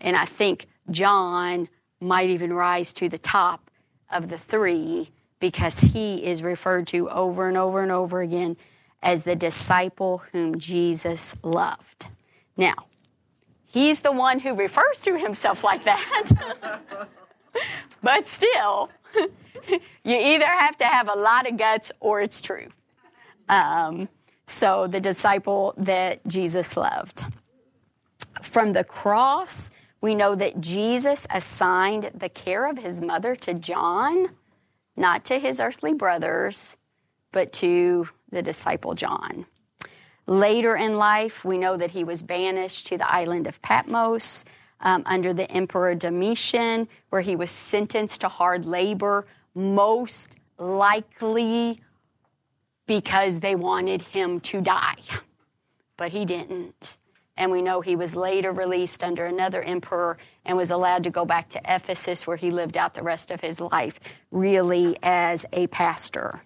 And 0.00 0.16
I 0.16 0.24
think 0.24 0.66
John 0.90 1.68
might 2.00 2.30
even 2.30 2.52
rise 2.52 2.92
to 2.94 3.08
the 3.08 3.18
top 3.18 3.70
of 4.10 4.28
the 4.28 4.38
three 4.38 5.10
because 5.40 5.80
he 5.80 6.24
is 6.24 6.42
referred 6.42 6.86
to 6.88 7.08
over 7.10 7.48
and 7.48 7.56
over 7.56 7.82
and 7.82 7.92
over 7.92 8.20
again 8.20 8.56
as 9.02 9.24
the 9.24 9.36
disciple 9.36 10.18
whom 10.32 10.58
Jesus 10.58 11.34
loved. 11.42 12.06
Now, 12.56 12.74
he's 13.64 14.00
the 14.00 14.12
one 14.12 14.40
who 14.40 14.54
refers 14.54 15.02
to 15.02 15.18
himself 15.18 15.62
like 15.62 15.84
that. 15.84 16.30
but 18.02 18.26
still, 18.26 18.90
you 19.68 19.78
either 20.04 20.46
have 20.46 20.76
to 20.78 20.84
have 20.84 21.08
a 21.08 21.14
lot 21.14 21.48
of 21.48 21.56
guts 21.56 21.92
or 22.00 22.20
it's 22.20 22.40
true. 22.40 22.68
Um, 23.48 24.08
so, 24.46 24.86
the 24.86 25.00
disciple 25.00 25.74
that 25.76 26.26
Jesus 26.26 26.76
loved. 26.76 27.24
From 28.42 28.72
the 28.72 28.84
cross, 28.84 29.70
we 30.00 30.14
know 30.14 30.34
that 30.34 30.60
Jesus 30.60 31.26
assigned 31.30 32.10
the 32.14 32.28
care 32.28 32.68
of 32.68 32.78
his 32.78 33.00
mother 33.00 33.34
to 33.36 33.54
John, 33.54 34.30
not 34.96 35.24
to 35.26 35.38
his 35.38 35.60
earthly 35.60 35.92
brothers, 35.92 36.76
but 37.32 37.52
to 37.54 38.08
the 38.30 38.42
disciple 38.42 38.94
John. 38.94 39.46
Later 40.26 40.74
in 40.74 40.96
life, 40.96 41.44
we 41.44 41.58
know 41.58 41.76
that 41.76 41.92
he 41.92 42.02
was 42.02 42.22
banished 42.22 42.86
to 42.88 42.98
the 42.98 43.10
island 43.10 43.46
of 43.46 43.62
Patmos 43.62 44.44
um, 44.80 45.02
under 45.06 45.32
the 45.32 45.50
Emperor 45.50 45.94
Domitian, 45.94 46.88
where 47.10 47.22
he 47.22 47.36
was 47.36 47.50
sentenced 47.50 48.22
to 48.22 48.28
hard 48.28 48.64
labor, 48.64 49.26
most 49.54 50.36
likely 50.58 51.80
because 52.86 53.40
they 53.40 53.54
wanted 53.54 54.02
him 54.02 54.40
to 54.40 54.60
die. 54.60 54.96
But 55.96 56.12
he 56.12 56.24
didn't. 56.24 56.96
And 57.36 57.52
we 57.52 57.60
know 57.60 57.80
he 57.80 57.96
was 57.96 58.16
later 58.16 58.50
released 58.50 59.04
under 59.04 59.26
another 59.26 59.62
emperor 59.62 60.16
and 60.44 60.56
was 60.56 60.70
allowed 60.70 61.04
to 61.04 61.10
go 61.10 61.24
back 61.24 61.48
to 61.50 61.60
Ephesus, 61.64 62.26
where 62.26 62.36
he 62.36 62.50
lived 62.50 62.76
out 62.76 62.94
the 62.94 63.02
rest 63.02 63.30
of 63.30 63.40
his 63.40 63.60
life, 63.60 64.00
really 64.30 64.96
as 65.02 65.44
a 65.52 65.66
pastor. 65.66 66.42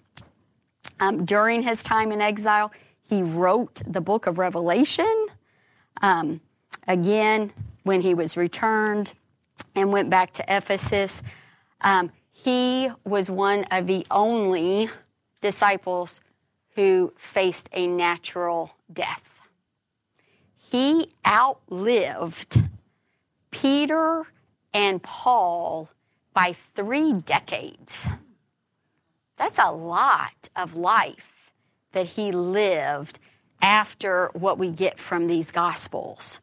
Um, 0.98 1.24
during 1.24 1.62
his 1.62 1.82
time 1.82 2.10
in 2.12 2.20
exile, 2.20 2.72
he 3.08 3.22
wrote 3.22 3.82
the 3.86 4.00
book 4.00 4.26
of 4.26 4.38
Revelation. 4.38 5.26
Um, 6.02 6.40
again, 6.88 7.52
when 7.84 8.00
he 8.00 8.14
was 8.14 8.36
returned 8.36 9.14
and 9.74 9.92
went 9.92 10.10
back 10.10 10.32
to 10.34 10.44
Ephesus, 10.48 11.22
um, 11.82 12.10
he 12.32 12.90
was 13.04 13.30
one 13.30 13.64
of 13.70 13.86
the 13.86 14.06
only 14.10 14.88
disciples 15.40 16.20
who 16.74 17.12
faced 17.16 17.68
a 17.72 17.86
natural 17.86 18.76
death 18.92 19.29
he 20.70 21.08
outlived 21.26 22.62
Peter 23.50 24.24
and 24.72 25.02
Paul 25.02 25.90
by 26.32 26.52
three 26.52 27.12
decades. 27.12 28.08
That's 29.36 29.58
a 29.58 29.72
lot 29.72 30.48
of 30.54 30.76
life 30.76 31.50
that 31.92 32.06
he 32.06 32.30
lived 32.30 33.18
after 33.60 34.30
what 34.32 34.58
we 34.58 34.70
get 34.70 34.98
from 34.98 35.26
these 35.26 35.50
gospels. 35.50 36.40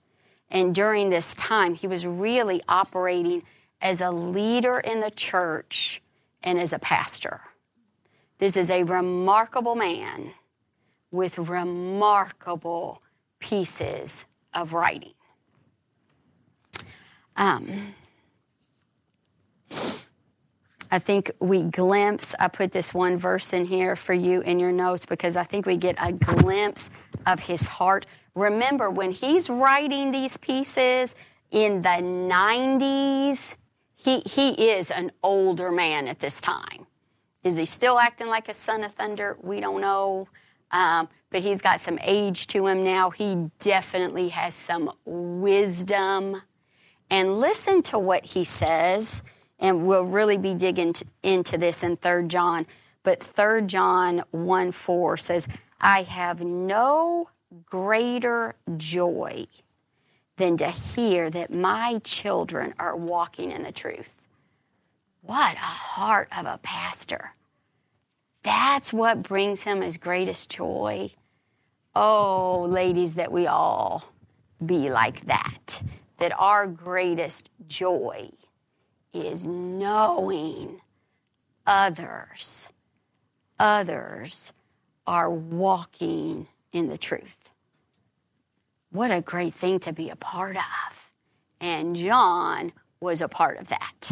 And 0.52 0.76
during 0.76 1.10
this 1.10 1.34
time, 1.36 1.76
he 1.76 1.88
was 1.88 2.06
really 2.06 2.62
operating 2.68 3.44
as 3.82 4.02
a 4.02 4.12
leader 4.12 4.80
in 4.80 5.00
the 5.00 5.12
church 5.12 6.02
and 6.44 6.60
as 6.60 6.74
a 6.74 6.80
pastor. 6.80 7.42
This 8.40 8.58
is 8.58 8.70
a 8.70 8.84
remarkable 8.84 9.76
man 9.76 10.32
with 11.12 11.38
remarkable 11.40 13.02
pieces 13.40 14.26
of 14.54 14.74
writing. 14.74 15.14
Um, 17.36 17.94
I 20.90 21.00
think 21.00 21.32
we 21.40 21.64
glimpse, 21.64 22.34
I 22.40 22.48
put 22.48 22.72
this 22.72 22.94
one 22.94 23.18
verse 23.18 23.54
in 23.54 23.66
here 23.66 23.96
for 23.96 24.14
you 24.14 24.42
in 24.42 24.58
your 24.58 24.72
notes 24.72 25.06
because 25.06 25.36
I 25.36 25.44
think 25.44 25.66
we 25.66 25.78
get 25.78 25.98
a 26.02 26.14
glimpse 26.14 26.90
of 27.26 27.42
his 27.42 27.68
heart. 27.68 28.06
Remember, 28.36 28.90
when 28.90 29.12
he's 29.12 29.50
writing 29.50 30.12
these 30.12 30.38
pieces 30.38 31.16
in 31.52 31.82
the 31.82 31.90
90s, 31.90 33.56
he, 33.96 34.22
he 34.22 34.70
is 34.70 34.90
an 34.90 35.12
older 35.22 35.72
man 35.72 36.08
at 36.08 36.20
this 36.20 36.40
time. 36.40 36.88
Is 37.44 37.58
he 37.58 37.66
still 37.66 38.00
acting 38.00 38.28
like 38.28 38.48
a 38.48 38.54
son 38.54 38.84
of 38.84 38.94
thunder? 38.94 39.38
We 39.42 39.60
don't 39.60 39.82
know. 39.82 40.28
Um, 40.72 41.10
but 41.30 41.42
he's 41.42 41.62
got 41.62 41.82
some 41.82 42.00
age 42.02 42.48
to 42.48 42.68
him 42.68 42.84
now. 42.84 43.10
He 43.10 43.50
definitely 43.60 44.30
has 44.30 44.56
some 44.56 44.92
wisdom. 45.06 46.42
And 47.10 47.38
listen 47.40 47.82
to 47.84 48.00
what 48.00 48.26
he 48.26 48.44
says, 48.44 49.24
and 49.60 49.88
we'll 49.88 50.06
really 50.06 50.38
be 50.38 50.54
digging 50.54 50.94
t- 50.94 51.06
into 51.24 51.58
this 51.58 51.84
in 51.84 51.98
3 51.98 52.28
John. 52.28 52.66
But 53.04 53.22
3 53.24 53.64
John 53.64 54.24
1 54.32 54.72
4 54.72 55.18
says, 55.18 55.48
I 55.80 56.04
have 56.04 56.42
no 56.42 57.30
greater 57.66 58.56
joy 58.76 59.48
than 60.38 60.58
to 60.58 60.68
hear 60.68 61.30
that 61.30 61.52
my 61.54 62.00
children 62.04 62.74
are 62.80 62.96
walking 62.96 63.52
in 63.52 63.64
the 63.64 63.72
truth. 63.72 64.16
What 65.22 65.56
a 65.56 65.60
heart 65.60 66.30
of 66.38 66.46
a 66.46 66.60
pastor. 66.62 67.32
That's 68.44 68.94
what 68.94 69.24
brings 69.24 69.64
him 69.64 69.82
his 69.82 69.98
greatest 69.98 70.50
joy. 70.50 71.12
Oh, 71.96 72.66
ladies, 72.70 73.16
that 73.16 73.32
we 73.32 73.48
all 73.48 74.12
be 74.64 74.90
like 74.90 75.26
that. 75.26 75.82
That 76.18 76.32
our 76.40 76.68
greatest 76.68 77.50
joy 77.68 78.30
is 79.14 79.46
knowing 79.46 80.82
others, 81.66 82.70
others 83.60 84.54
are 85.06 85.30
walking 85.30 86.48
in 86.72 86.88
the 86.88 86.98
truth. 86.98 87.50
What 88.92 89.12
a 89.12 89.22
great 89.22 89.54
thing 89.54 89.80
to 89.82 89.94
be 89.94 90.10
a 90.10 90.16
part 90.16 90.56
of. 90.56 91.12
And 91.60 91.96
John 91.96 92.72
was 93.00 93.22
a 93.22 93.28
part 93.28 93.58
of 93.58 93.68
that. 93.68 94.12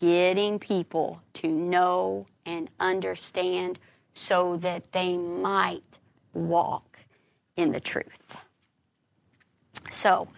Getting 0.00 0.58
people 0.58 1.22
to 1.34 1.48
know 1.48 2.26
and 2.44 2.68
understand 2.78 3.78
so 4.12 4.56
that 4.58 4.92
they 4.92 5.16
might 5.16 5.98
walk 6.32 7.00
in 7.56 7.72
the 7.72 7.80
truth. 7.80 8.42
So, 9.90 10.28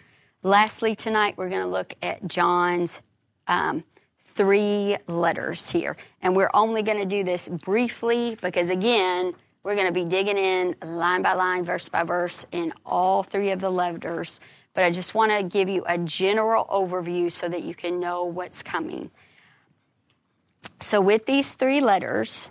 lastly, 0.42 0.94
tonight 0.94 1.34
we're 1.36 1.48
going 1.48 1.62
to 1.62 1.68
look 1.68 1.94
at 2.02 2.26
John's 2.26 3.02
um, 3.48 3.84
three 4.20 4.96
letters 5.07 5.70
here. 5.70 5.96
And 6.20 6.36
we're 6.36 6.50
only 6.52 6.82
going 6.82 6.98
to 6.98 7.07
do 7.07 7.24
this 7.24 7.48
briefly 7.48 8.36
because, 8.42 8.70
again, 8.70 9.34
we're 9.62 9.74
going 9.74 9.86
to 9.86 9.92
be 9.92 10.04
digging 10.04 10.36
in 10.38 10.76
line 10.84 11.22
by 11.22 11.32
line, 11.32 11.64
verse 11.64 11.88
by 11.88 12.04
verse 12.04 12.46
in 12.52 12.72
all 12.84 13.22
three 13.22 13.50
of 13.50 13.61
the 13.61 13.70
letters. 13.70 14.40
But 14.74 14.84
I 14.84 14.90
just 14.90 15.14
want 15.14 15.32
to 15.32 15.42
give 15.42 15.68
you 15.68 15.84
a 15.88 15.98
general 15.98 16.66
overview 16.66 17.32
so 17.32 17.48
that 17.48 17.64
you 17.64 17.74
can 17.74 17.98
know 17.98 18.24
what's 18.24 18.62
coming. 18.62 19.11
So, 20.80 21.00
with 21.00 21.26
these 21.26 21.52
three 21.52 21.80
letters, 21.80 22.50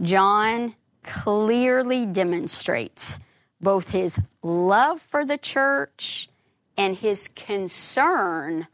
John 0.00 0.74
clearly 1.02 2.06
demonstrates 2.06 3.20
both 3.60 3.90
his 3.90 4.20
love 4.42 5.00
for 5.00 5.24
the 5.24 5.38
church 5.38 6.28
and 6.76 6.96
his 6.96 7.28
concern 7.28 8.68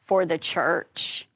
for 0.00 0.24
the 0.24 0.38
church 0.38 1.28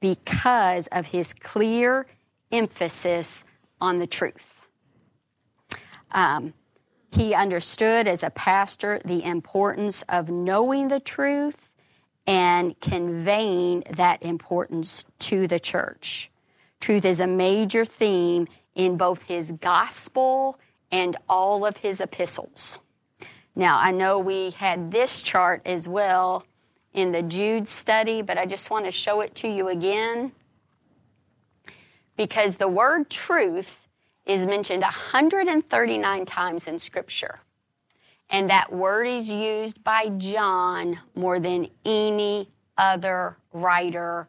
because 0.00 0.86
of 0.88 1.06
his 1.06 1.34
clear 1.34 2.06
emphasis 2.52 3.44
on 3.80 3.96
the 3.96 4.06
truth. 4.06 4.62
Um, 6.12 6.54
he 7.12 7.34
understood 7.34 8.06
as 8.06 8.22
a 8.22 8.30
pastor 8.30 9.00
the 9.04 9.24
importance 9.24 10.02
of 10.08 10.30
knowing 10.30 10.88
the 10.88 11.00
truth 11.00 11.75
and 12.26 12.78
conveying 12.80 13.84
that 13.90 14.22
importance 14.22 15.04
to 15.20 15.46
the 15.46 15.58
church. 15.58 16.30
Truth 16.80 17.04
is 17.04 17.20
a 17.20 17.26
major 17.26 17.84
theme 17.84 18.46
in 18.74 18.96
both 18.96 19.24
his 19.24 19.52
gospel 19.52 20.58
and 20.90 21.16
all 21.28 21.64
of 21.64 21.78
his 21.78 22.00
epistles. 22.00 22.78
Now, 23.54 23.78
I 23.80 23.90
know 23.90 24.18
we 24.18 24.50
had 24.50 24.90
this 24.90 25.22
chart 25.22 25.62
as 25.64 25.88
well 25.88 26.44
in 26.92 27.12
the 27.12 27.22
Jude 27.22 27.66
study, 27.68 28.22
but 28.22 28.38
I 28.38 28.46
just 28.46 28.70
want 28.70 28.84
to 28.84 28.90
show 28.90 29.20
it 29.20 29.34
to 29.36 29.48
you 29.48 29.68
again 29.68 30.32
because 32.16 32.56
the 32.56 32.68
word 32.68 33.10
truth 33.10 33.86
is 34.24 34.46
mentioned 34.46 34.82
139 34.82 36.24
times 36.24 36.66
in 36.66 36.78
Scripture. 36.78 37.40
And 38.30 38.50
that 38.50 38.72
word 38.72 39.06
is 39.06 39.30
used 39.30 39.82
by 39.84 40.08
John 40.18 40.98
more 41.14 41.38
than 41.38 41.68
any 41.84 42.50
other 42.76 43.36
writer 43.52 44.28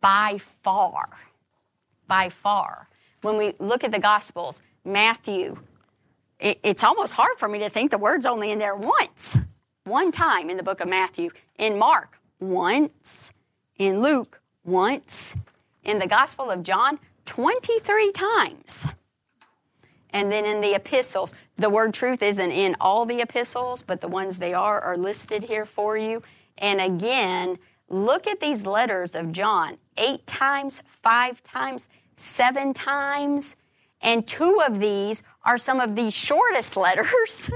by 0.00 0.38
far. 0.38 1.08
By 2.06 2.28
far. 2.28 2.88
When 3.22 3.36
we 3.36 3.54
look 3.58 3.84
at 3.84 3.92
the 3.92 3.98
Gospels, 3.98 4.60
Matthew, 4.84 5.56
it, 6.38 6.58
it's 6.62 6.84
almost 6.84 7.14
hard 7.14 7.38
for 7.38 7.48
me 7.48 7.58
to 7.60 7.70
think 7.70 7.90
the 7.90 7.98
word's 7.98 8.26
only 8.26 8.50
in 8.50 8.58
there 8.58 8.76
once. 8.76 9.38
One 9.84 10.12
time 10.12 10.50
in 10.50 10.56
the 10.56 10.62
book 10.62 10.80
of 10.80 10.88
Matthew. 10.88 11.30
In 11.58 11.78
Mark, 11.78 12.18
once. 12.40 13.32
In 13.78 14.00
Luke, 14.00 14.40
once. 14.64 15.36
In 15.82 15.98
the 15.98 16.06
Gospel 16.06 16.50
of 16.50 16.62
John, 16.62 16.98
23 17.24 18.12
times. 18.12 18.86
And 20.14 20.30
then 20.30 20.46
in 20.46 20.60
the 20.60 20.76
epistles, 20.76 21.34
the 21.58 21.68
word 21.68 21.92
truth 21.92 22.22
isn't 22.22 22.52
in 22.52 22.76
all 22.80 23.04
the 23.04 23.20
epistles, 23.20 23.82
but 23.82 24.00
the 24.00 24.06
ones 24.06 24.38
they 24.38 24.54
are 24.54 24.80
are 24.80 24.96
listed 24.96 25.42
here 25.42 25.66
for 25.66 25.96
you. 25.96 26.22
And 26.56 26.80
again, 26.80 27.58
look 27.88 28.28
at 28.28 28.38
these 28.38 28.64
letters 28.64 29.16
of 29.16 29.32
John 29.32 29.76
eight 29.98 30.24
times, 30.24 30.82
five 30.86 31.42
times, 31.42 31.88
seven 32.14 32.72
times. 32.72 33.56
And 34.00 34.24
two 34.24 34.62
of 34.64 34.78
these 34.78 35.24
are 35.44 35.58
some 35.58 35.80
of 35.80 35.96
the 35.96 36.12
shortest 36.12 36.76
letters 36.86 37.50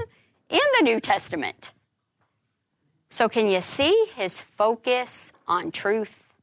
in 0.49 0.59
the 0.77 0.83
New 0.83 0.99
Testament. 0.99 1.71
So, 3.07 3.29
can 3.29 3.47
you 3.47 3.61
see 3.61 4.07
his 4.15 4.41
focus 4.41 5.31
on 5.47 5.71
truth? 5.71 6.33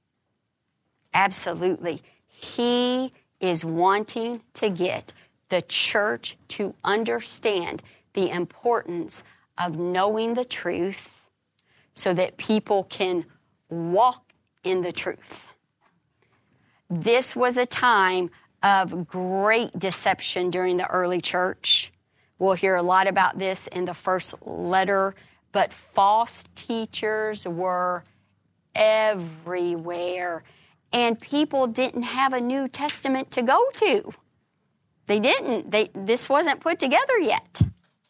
Absolutely. 1.13 2.03
He 2.27 3.13
is 3.39 3.65
wanting 3.65 4.41
to 4.55 4.71
get 4.71 5.13
the 5.49 5.63
church 5.63 6.37
to 6.49 6.75
understand 6.85 7.83
the 8.15 8.31
importance 8.31 9.23
of 9.59 9.79
knowing 9.79 10.35
the 10.35 10.45
truth 10.45 11.27
so 11.93 12.13
that 12.15 12.37
people 12.37 12.85
can 12.85 13.25
walk 13.71 14.33
in 14.65 14.83
the 14.83 14.93
truth. 14.93 15.49
This 16.91 17.35
was 17.35 17.57
a 17.57 17.67
time 17.67 18.31
of 18.63 19.07
great 19.07 19.79
deception 19.79 20.51
during 20.51 20.77
the 20.77 20.89
early 20.89 21.21
church. 21.21 21.93
We'll 22.39 22.55
hear 22.55 22.75
a 22.75 22.83
lot 22.83 23.07
about 23.07 23.39
this 23.39 23.67
in 23.69 23.87
the 23.87 23.95
first 23.95 24.35
letter, 24.47 25.15
but 25.53 25.73
false 25.73 26.45
teachers 26.55 27.47
were 27.47 28.05
everywhere, 28.75 30.45
and 30.93 31.19
people 31.19 31.67
didn't 31.67 32.03
have 32.03 32.33
a 32.33 32.41
New 32.41 32.69
Testament 32.69 33.31
to 33.33 33.43
go 33.43 33.65
to. 33.75 34.13
They 35.07 35.21
didn't. 35.21 35.71
They, 35.71 35.91
this 35.95 36.29
wasn't 36.29 36.61
put 36.61 36.79
together 36.79 37.19
yet. 37.19 37.63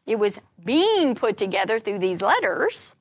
It 0.06 0.18
was 0.18 0.38
being 0.64 1.14
put 1.14 1.36
together 1.36 1.78
through 1.78 1.98
these 1.98 2.22
letters, 2.22 2.94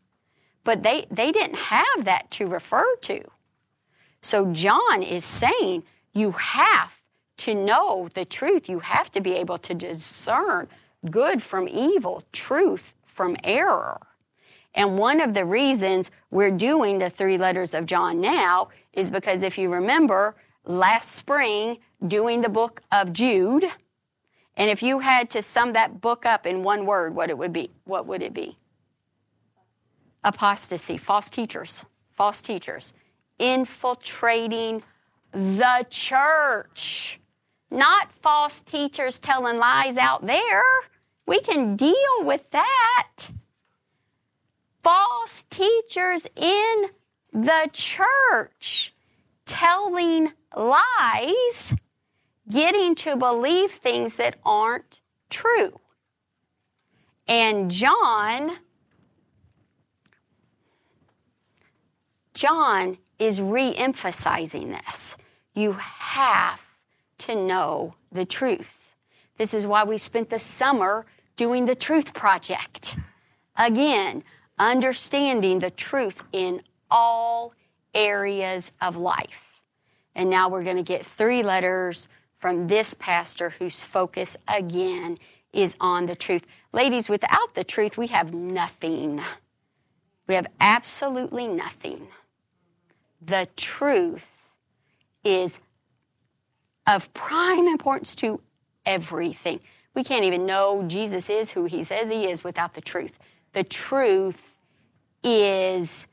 but 0.64 0.84
they, 0.84 1.06
they 1.12 1.32
didn't 1.32 1.58
have 1.58 2.06
that 2.06 2.30
to 2.32 2.48
refer 2.48 2.96
to. 3.02 3.24
So 4.22 4.52
John 4.52 5.04
is 5.04 5.24
saying 5.24 5.84
you 6.14 6.32
have 6.32 7.02
to 7.38 7.54
know 7.54 8.10
the 8.14 8.26
truth. 8.26 8.68
You 8.68 8.80
have 8.80 9.12
to 9.12 9.22
be 9.22 9.34
able 9.34 9.58
to 9.60 9.74
discern 9.74 10.68
good 11.10 11.42
from 11.42 11.68
evil, 11.68 12.24
truth 12.32 12.96
from 13.04 13.38
error. 13.44 14.00
And 14.74 14.98
one 14.98 15.22
of 15.22 15.34
the 15.34 15.46
reasons 15.46 16.12
we're 16.32 16.52
doing 16.52 17.00
the 17.00 17.10
three 17.10 17.38
letters 17.38 17.74
of 17.74 17.86
John 17.86 18.20
now 18.20 18.70
is 18.94 19.12
because 19.12 19.44
if 19.44 19.58
you 19.58 19.72
remember 19.72 20.36
last 20.66 21.12
spring 21.12 21.78
doing 22.06 22.42
the 22.42 22.50
book 22.50 22.82
of 22.92 23.14
Jude, 23.14 23.66
and 24.58 24.70
if 24.70 24.82
you 24.82 25.00
had 25.00 25.30
to 25.32 25.42
sum 25.42 25.74
that 25.74 26.02
book 26.02 26.26
up 26.26 26.46
in 26.46 26.64
one 26.64 26.86
word, 26.86 27.16
what 27.16 27.30
it 27.30 27.38
would 27.38 27.52
be, 27.52 27.72
what 27.84 28.06
would 28.08 28.22
it 28.22 28.34
be? 28.34 28.58
Apostasy, 30.24 30.98
false 30.98 31.30
teachers, 31.30 31.86
false 32.12 32.42
teachers, 32.42 32.94
infiltrating 33.38 34.84
the 35.32 35.86
church. 35.90 37.20
Not 37.70 38.12
false 38.12 38.62
teachers 38.62 39.20
telling 39.20 39.58
lies 39.58 39.98
out 39.98 40.26
there. 40.26 40.64
We 41.26 41.42
can 41.42 41.76
deal 41.76 42.22
with 42.22 42.50
that. 42.52 43.30
False 44.82 45.44
teachers 45.50 46.28
in 46.36 46.86
the 47.34 47.70
church 47.74 48.94
telling 49.46 50.32
lies 50.56 51.74
getting 52.50 52.96
to 52.96 53.16
believe 53.16 53.72
things 53.72 54.18
that 54.18 54.36
aren't 54.46 55.02
true. 55.30 55.80
And 57.28 57.72
John, 57.72 58.58
John 62.34 62.98
is 63.18 63.42
re 63.42 63.74
emphasizing 63.76 64.72
this. 64.72 65.18
You 65.54 65.74
have 65.74 66.66
to 67.20 67.36
know 67.36 67.96
the 68.12 68.26
truth. 68.26 68.96
This 69.38 69.54
is 69.54 69.66
why 69.66 69.84
we 69.84 69.98
spent 69.98 70.30
the 70.30 70.40
summer 70.40 71.06
doing 71.36 71.66
the 71.66 71.76
Truth 71.76 72.14
Project. 72.14 72.98
Again, 73.58 74.24
understanding 74.58 75.60
the 75.60 75.72
truth 75.72 76.24
in 76.32 76.62
all 76.90 77.54
areas 77.94 78.72
of 78.82 78.96
life. 78.96 79.62
And 80.14 80.30
now 80.30 80.50
we're 80.50 80.64
going 80.64 80.78
to 80.78 80.84
get 80.84 81.06
three 81.06 81.44
letters 81.44 82.08
from 82.46 82.68
this 82.68 82.94
pastor 82.94 83.50
whose 83.50 83.84
focus 83.84 84.38
again 84.48 85.18
is 85.52 85.76
on 85.82 86.06
the 86.06 86.16
truth. 86.16 86.46
Ladies, 86.72 87.10
without 87.10 87.56
the 87.56 87.64
truth, 87.64 87.98
we 87.98 88.06
have 88.06 88.36
nothing. 88.36 89.20
We 90.28 90.36
have 90.36 90.46
absolutely 90.62 91.48
nothing. 91.48 92.06
The 93.20 93.48
truth 93.56 94.54
is 95.24 95.58
of 96.86 97.12
prime 97.16 97.68
importance 97.68 98.14
to 98.18 98.42
everything. 98.86 99.60
We 99.96 100.04
can't 100.04 100.24
even 100.24 100.46
know 100.46 100.84
Jesus 100.88 101.32
is 101.32 101.50
who 101.50 101.66
he 101.66 101.82
says 101.82 102.12
he 102.12 102.28
is 102.30 102.44
without 102.44 102.76
the 102.76 102.82
truth. 102.82 103.18
The 103.54 103.64
truth 103.64 104.56
is 105.24 106.06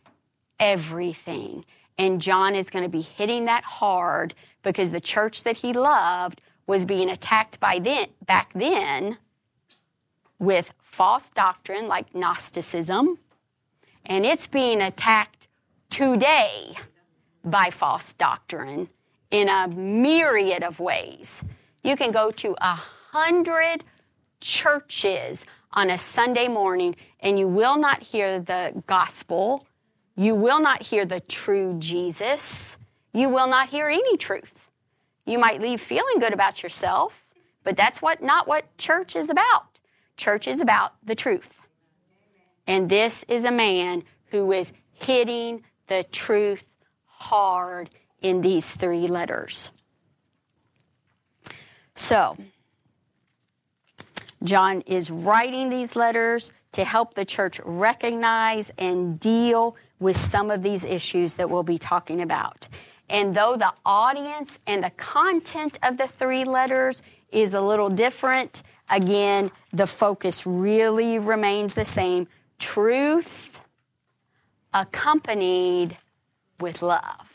everything. 0.59 1.66
And 1.99 2.20
John 2.20 2.55
is 2.55 2.70
going 2.70 2.84
to 2.84 2.88
be 2.88 3.03
hitting 3.03 3.45
that 3.45 3.64
hard 3.64 4.34
because 4.62 4.93
the 4.93 5.01
church 5.01 5.43
that 5.45 5.59
he 5.59 5.72
loved 5.72 6.40
was 6.66 6.84
being 6.84 7.11
attacked 7.11 7.61
by 7.61 7.78
then 7.78 8.07
back 8.26 8.53
then 8.55 9.18
with 10.38 10.74
false 10.80 11.30
doctrine 11.30 11.86
like 11.86 12.14
Gnosticism, 12.14 13.18
and 14.05 14.26
it's 14.26 14.49
being 14.49 14.82
attacked 14.82 15.47
today 15.88 16.75
by 17.45 17.71
false 17.71 18.12
doctrine 18.12 18.88
in 19.30 19.49
a 19.49 19.68
myriad 19.68 20.62
of 20.62 20.80
ways. 20.80 21.45
You 21.84 21.96
can 21.96 22.11
go 22.11 22.30
to 22.33 22.57
a 22.61 22.79
hundred 23.12 23.84
churches 24.41 25.46
on 25.72 25.91
a 25.91 25.99
Sunday 25.99 26.49
morning 26.49 26.96
and 27.21 27.38
you 27.38 27.49
will 27.49 27.79
not 27.79 28.03
hear 28.03 28.41
the 28.41 28.83
gospel. 28.87 29.66
You 30.14 30.34
will 30.34 30.61
not 30.61 30.83
hear 30.83 31.05
the 31.05 31.21
true 31.21 31.76
Jesus 31.79 32.76
you 33.13 33.29
will 33.29 33.47
not 33.47 33.68
hear 33.68 33.89
any 33.89 34.17
truth. 34.17 34.68
You 35.26 35.39
might 35.39 35.61
leave 35.61 35.80
feeling 35.80 36.18
good 36.18 36.33
about 36.33 36.63
yourself, 36.63 37.26
but 37.63 37.76
that's 37.76 38.01
what 38.01 38.22
not 38.22 38.49
what 38.49 38.76
church 38.79 39.14
is 39.14 39.29
about. 39.29 39.79
Church 40.17 40.49
is 40.49 40.61
about 40.61 40.95
the 41.05 41.14
truth. 41.14 41.61
And 42.67 42.89
this 42.89 43.25
is 43.25 43.45
a 43.45 43.53
man 43.53 44.05
who 44.26 44.53
is 44.53 44.72
hitting 44.93 45.63
the 45.89 46.05
truth 46.05 46.67
hard 47.07 47.91
in 48.21 48.41
these 48.41 48.72
three 48.75 49.07
letters. 49.07 49.72
So, 51.95 52.37
John 54.43 54.80
is 54.83 55.11
writing 55.11 55.68
these 55.68 55.95
letters 55.95 56.51
to 56.72 56.84
help 56.84 57.14
the 57.14 57.25
church 57.25 57.61
recognize 57.64 58.71
and 58.79 59.21
deal 59.21 59.76
with 60.03 60.16
some 60.16 60.50
of 60.50 60.62
these 60.62 60.84
issues 60.84 61.34
that 61.37 61.49
we'll 61.49 61.62
be 61.62 61.79
talking 61.79 62.20
about. 62.20 62.68
And 63.08 63.34
though 63.34 63.57
the 63.57 63.72
audience 63.87 64.58
and 64.66 64.84
the 64.84 64.91
content 64.91 65.79
of 65.83 65.96
the 65.96 66.08
three 66.08 66.45
letters 66.45 67.03
is 67.30 67.54
a 67.54 67.61
little 67.61 67.88
different, 67.88 68.62
again, 68.91 69.50
the 69.72 69.87
focus 69.87 70.46
really 70.46 71.18
remains 71.18 71.74
the 71.74 71.84
same 71.84 72.29
truth 72.58 73.61
accompanied 74.74 75.99
with 76.61 76.83
love. 76.83 77.29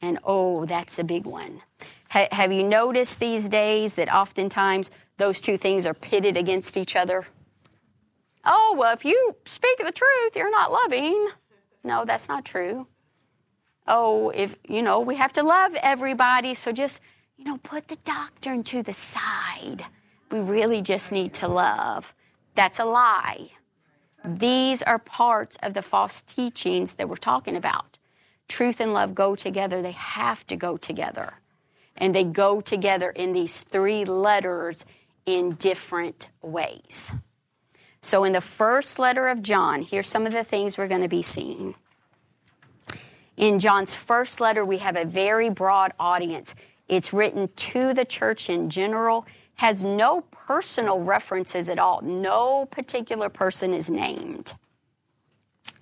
And 0.00 0.18
oh, 0.24 0.64
that's 0.64 0.98
a 0.98 1.04
big 1.04 1.24
one. 1.24 1.62
Ha- 2.10 2.28
have 2.32 2.52
you 2.52 2.62
noticed 2.62 3.20
these 3.20 3.48
days 3.48 3.94
that 3.94 4.12
oftentimes 4.12 4.90
those 5.16 5.40
two 5.40 5.56
things 5.56 5.86
are 5.86 5.94
pitted 5.94 6.36
against 6.36 6.76
each 6.76 6.94
other? 6.94 7.26
Oh, 8.44 8.74
well, 8.78 8.94
if 8.94 9.04
you 9.04 9.36
speak 9.44 9.78
the 9.78 9.92
truth, 9.92 10.36
you're 10.36 10.50
not 10.50 10.70
loving. 10.70 11.28
No, 11.88 12.04
that's 12.04 12.28
not 12.28 12.44
true 12.44 12.86
oh, 13.88 14.30
if, 14.34 14.54
you 14.68 14.82
know, 14.82 15.00
we 15.00 15.16
have 15.16 15.32
to 15.32 15.42
love 15.42 15.74
everybody, 15.82 16.54
so 16.54 16.70
just, 16.70 17.00
you 17.36 17.44
know, 17.44 17.58
put 17.58 17.88
the 17.88 17.96
doctrine 18.04 18.62
to 18.64 18.82
the 18.82 18.92
side. 18.92 19.86
We 20.30 20.38
really 20.38 20.82
just 20.82 21.10
need 21.10 21.32
to 21.34 21.48
love. 21.48 22.14
That's 22.54 22.78
a 22.78 22.84
lie. 22.84 23.52
These 24.24 24.82
are 24.82 24.98
parts 24.98 25.56
of 25.62 25.74
the 25.74 25.82
false 25.82 26.22
teachings 26.22 26.94
that 26.94 27.08
we're 27.08 27.16
talking 27.16 27.56
about. 27.56 27.98
Truth 28.46 28.80
and 28.80 28.92
love 28.92 29.14
go 29.14 29.34
together, 29.34 29.80
they 29.80 29.92
have 29.92 30.46
to 30.48 30.56
go 30.56 30.76
together. 30.76 31.40
And 31.96 32.14
they 32.14 32.24
go 32.24 32.60
together 32.60 33.10
in 33.10 33.32
these 33.32 33.60
three 33.62 34.04
letters 34.04 34.84
in 35.26 35.54
different 35.54 36.30
ways. 36.42 37.12
So, 38.00 38.24
in 38.24 38.32
the 38.32 38.40
first 38.40 38.98
letter 38.98 39.28
of 39.28 39.42
John, 39.42 39.82
here's 39.82 40.08
some 40.08 40.26
of 40.26 40.32
the 40.32 40.44
things 40.44 40.78
we're 40.78 40.88
going 40.88 41.02
to 41.02 41.08
be 41.08 41.22
seeing. 41.22 41.74
In 43.36 43.58
John's 43.58 43.94
first 43.94 44.40
letter, 44.40 44.64
we 44.64 44.78
have 44.78 44.96
a 44.96 45.04
very 45.04 45.50
broad 45.50 45.92
audience. 45.98 46.54
It's 46.88 47.12
written 47.12 47.48
to 47.54 47.92
the 47.92 48.04
church 48.04 48.48
in 48.48 48.70
general, 48.70 49.26
has 49.56 49.84
no 49.84 50.22
personal 50.30 51.00
references 51.00 51.68
at 51.68 51.78
all. 51.78 52.00
No 52.02 52.66
particular 52.66 53.28
person 53.28 53.74
is 53.74 53.90
named. 53.90 54.54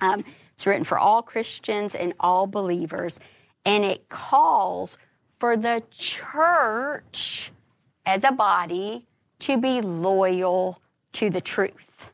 Um, 0.00 0.24
it's 0.52 0.66
written 0.66 0.84
for 0.84 0.98
all 0.98 1.22
Christians 1.22 1.94
and 1.94 2.14
all 2.18 2.46
believers, 2.46 3.20
and 3.64 3.84
it 3.84 4.08
calls 4.08 4.98
for 5.28 5.56
the 5.56 5.82
church 5.90 7.52
as 8.04 8.24
a 8.24 8.32
body 8.32 9.06
to 9.40 9.58
be 9.58 9.80
loyal 9.80 10.80
to 11.16 11.30
the 11.30 11.40
truth. 11.40 12.12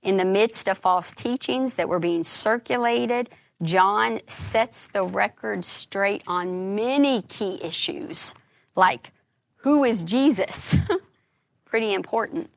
In 0.00 0.18
the 0.18 0.24
midst 0.24 0.68
of 0.68 0.78
false 0.78 1.12
teachings 1.12 1.74
that 1.74 1.88
were 1.88 1.98
being 1.98 2.22
circulated, 2.22 3.28
John 3.60 4.20
sets 4.28 4.86
the 4.86 5.02
record 5.02 5.64
straight 5.64 6.22
on 6.28 6.76
many 6.76 7.22
key 7.22 7.58
issues, 7.60 8.34
like 8.76 9.10
who 9.56 9.82
is 9.82 10.04
Jesus? 10.04 10.76
Pretty 11.64 11.92
important. 11.92 12.50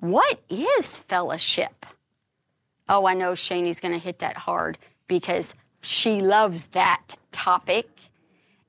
What 0.00 0.42
is 0.50 0.98
fellowship? 0.98 1.86
Oh, 2.90 3.06
I 3.06 3.14
know 3.14 3.32
Shanie's 3.32 3.80
going 3.80 3.94
to 3.94 4.06
hit 4.06 4.18
that 4.18 4.36
hard 4.36 4.76
because 5.08 5.54
she 5.80 6.20
loves 6.20 6.66
that 6.66 7.14
topic. 7.32 7.88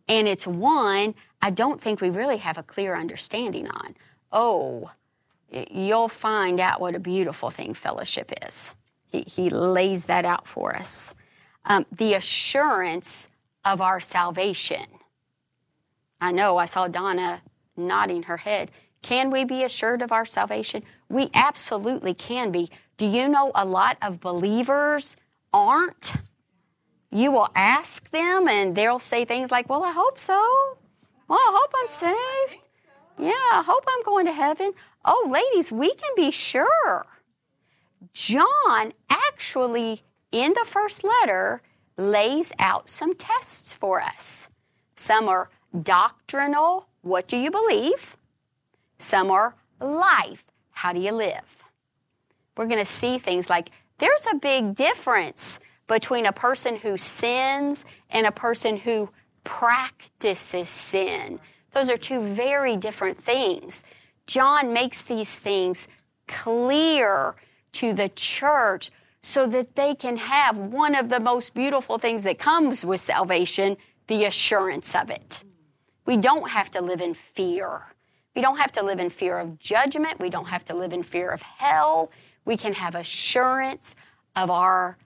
And 0.08 0.30
it's 0.30 0.48
one 0.48 1.14
I 1.42 1.50
don't 1.50 1.82
think 1.82 2.00
we 2.00 2.10
really 2.10 2.38
have 2.38 2.58
a 2.58 2.64
clear 2.64 2.96
understanding 2.96 3.68
on. 3.68 3.96
Oh, 4.32 4.92
you'll 5.52 6.08
find 6.08 6.60
out 6.60 6.80
what 6.80 6.96
a 6.96 7.00
beautiful 7.00 7.50
thing 7.50 7.74
fellowship 7.74 8.32
is. 8.48 8.76
He, 9.08 9.22
he 9.22 9.50
lays 9.50 10.06
that 10.06 10.26
out 10.26 10.48
for 10.48 10.76
us 10.76 11.14
um, 11.66 11.86
the 11.92 12.14
assurance 12.14 13.28
of 13.64 13.82
our 13.82 14.00
salvation. 14.00 14.86
I 16.20 16.32
know 16.32 16.58
I 16.58 16.66
saw 16.66 16.88
Donna 16.88 17.42
nodding 17.78 18.24
her 18.24 18.38
head. 18.38 18.72
Can 19.02 19.32
we 19.32 19.44
be 19.44 19.64
assured 19.64 20.02
of 20.02 20.12
our 20.12 20.26
salvation? 20.26 20.84
We 21.10 21.30
absolutely 21.34 22.14
can 22.14 22.52
be. 22.52 22.70
Do 22.98 23.06
you 23.06 23.28
know 23.28 23.52
a 23.56 23.66
lot 23.66 23.98
of 24.02 24.20
believers 24.20 25.18
aren't? 25.54 26.14
You 27.12 27.32
will 27.32 27.50
ask 27.56 28.10
them 28.12 28.48
and 28.48 28.76
they'll 28.76 29.00
say 29.00 29.26
things 29.26 29.52
like, 29.52 29.70
Well, 29.70 29.84
I 29.84 29.92
hope 29.92 30.20
so. 30.20 30.78
Well, 31.28 31.40
I 31.40 31.60
hope 31.60 31.72
I'm 31.82 31.90
saved. 31.90 32.68
Yeah, 33.22 33.30
I 33.54 33.64
hope 33.64 33.86
I'm 33.88 34.02
going 34.04 34.26
to 34.26 34.34
heaven. 34.34 34.72
Oh, 35.06 35.30
ladies, 35.30 35.72
we 35.72 35.94
can 35.94 36.10
be 36.16 36.32
sure. 36.32 37.06
John 38.14 38.94
actually 39.12 40.02
in 40.32 40.54
the 40.54 40.66
first 40.66 41.04
letter 41.04 41.62
lays 41.98 42.52
out 42.58 42.90
some 42.90 43.14
tests 43.14 43.74
for 43.74 44.02
us. 44.02 44.48
Some 44.96 45.30
are 45.30 45.52
doctrinal, 45.80 46.88
what 47.02 47.28
do 47.28 47.38
you 47.38 47.52
believe? 47.52 48.18
Some 48.98 49.30
are 49.30 49.56
life, 49.80 50.46
how 50.72 50.92
do 50.92 51.00
you 51.00 51.12
live? 51.12 51.64
We're 52.58 52.66
going 52.66 52.80
to 52.80 52.86
see 52.86 53.20
things 53.20 53.52
like 53.52 53.70
there's 54.00 54.26
a 54.32 54.36
big 54.36 54.74
difference 54.74 55.60
between 55.88 56.26
a 56.26 56.32
person 56.32 56.78
who 56.78 56.98
sins 56.98 57.86
and 58.10 58.26
a 58.26 58.32
person 58.32 58.78
who 58.78 59.12
practices 59.44 60.70
sin. 60.70 61.40
Those 61.74 61.90
are 61.90 61.98
two 61.98 62.22
very 62.22 62.76
different 62.78 63.18
things. 63.18 63.84
John 64.28 64.74
makes 64.74 65.02
these 65.04 65.38
things 65.38 65.88
clear 66.28 67.36
to 67.74 67.94
the 67.94 68.10
church 68.10 68.92
so 69.22 69.46
that 69.48 69.76
they 69.76 69.94
can 69.96 70.18
have 70.18 70.58
one 70.58 70.96
of 70.96 71.10
the 71.10 71.20
most 71.20 71.54
beautiful 71.54 71.98
things 71.98 72.24
that 72.24 72.40
comes 72.40 72.84
with 72.84 73.00
salvation 73.00 73.78
the 74.08 74.26
assurance 74.26 74.96
of 74.96 75.10
it. 75.10 75.44
We 76.06 76.18
don't 76.18 76.50
have 76.50 76.72
to 76.72 76.82
live 76.82 77.00
in 77.00 77.14
fear. 77.14 77.94
We 78.36 78.42
don't 78.42 78.58
have 78.58 78.72
to 78.74 78.84
live 78.84 79.00
in 79.00 79.10
fear 79.10 79.38
of 79.38 79.60
judgment. 79.60 80.20
We 80.20 80.30
don't 80.30 80.48
have 80.48 80.66
to 80.66 80.76
live 80.76 80.92
in 80.92 81.04
fear 81.04 81.30
of 81.30 81.42
hell. 81.42 82.12
We 82.44 82.58
can 82.58 82.74
have 82.74 82.96
assurance 82.96 83.96
of 84.36 84.50
our 84.50 84.98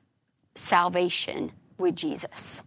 salvation 0.56 1.52
with 1.78 1.96
Jesus. 1.96 2.64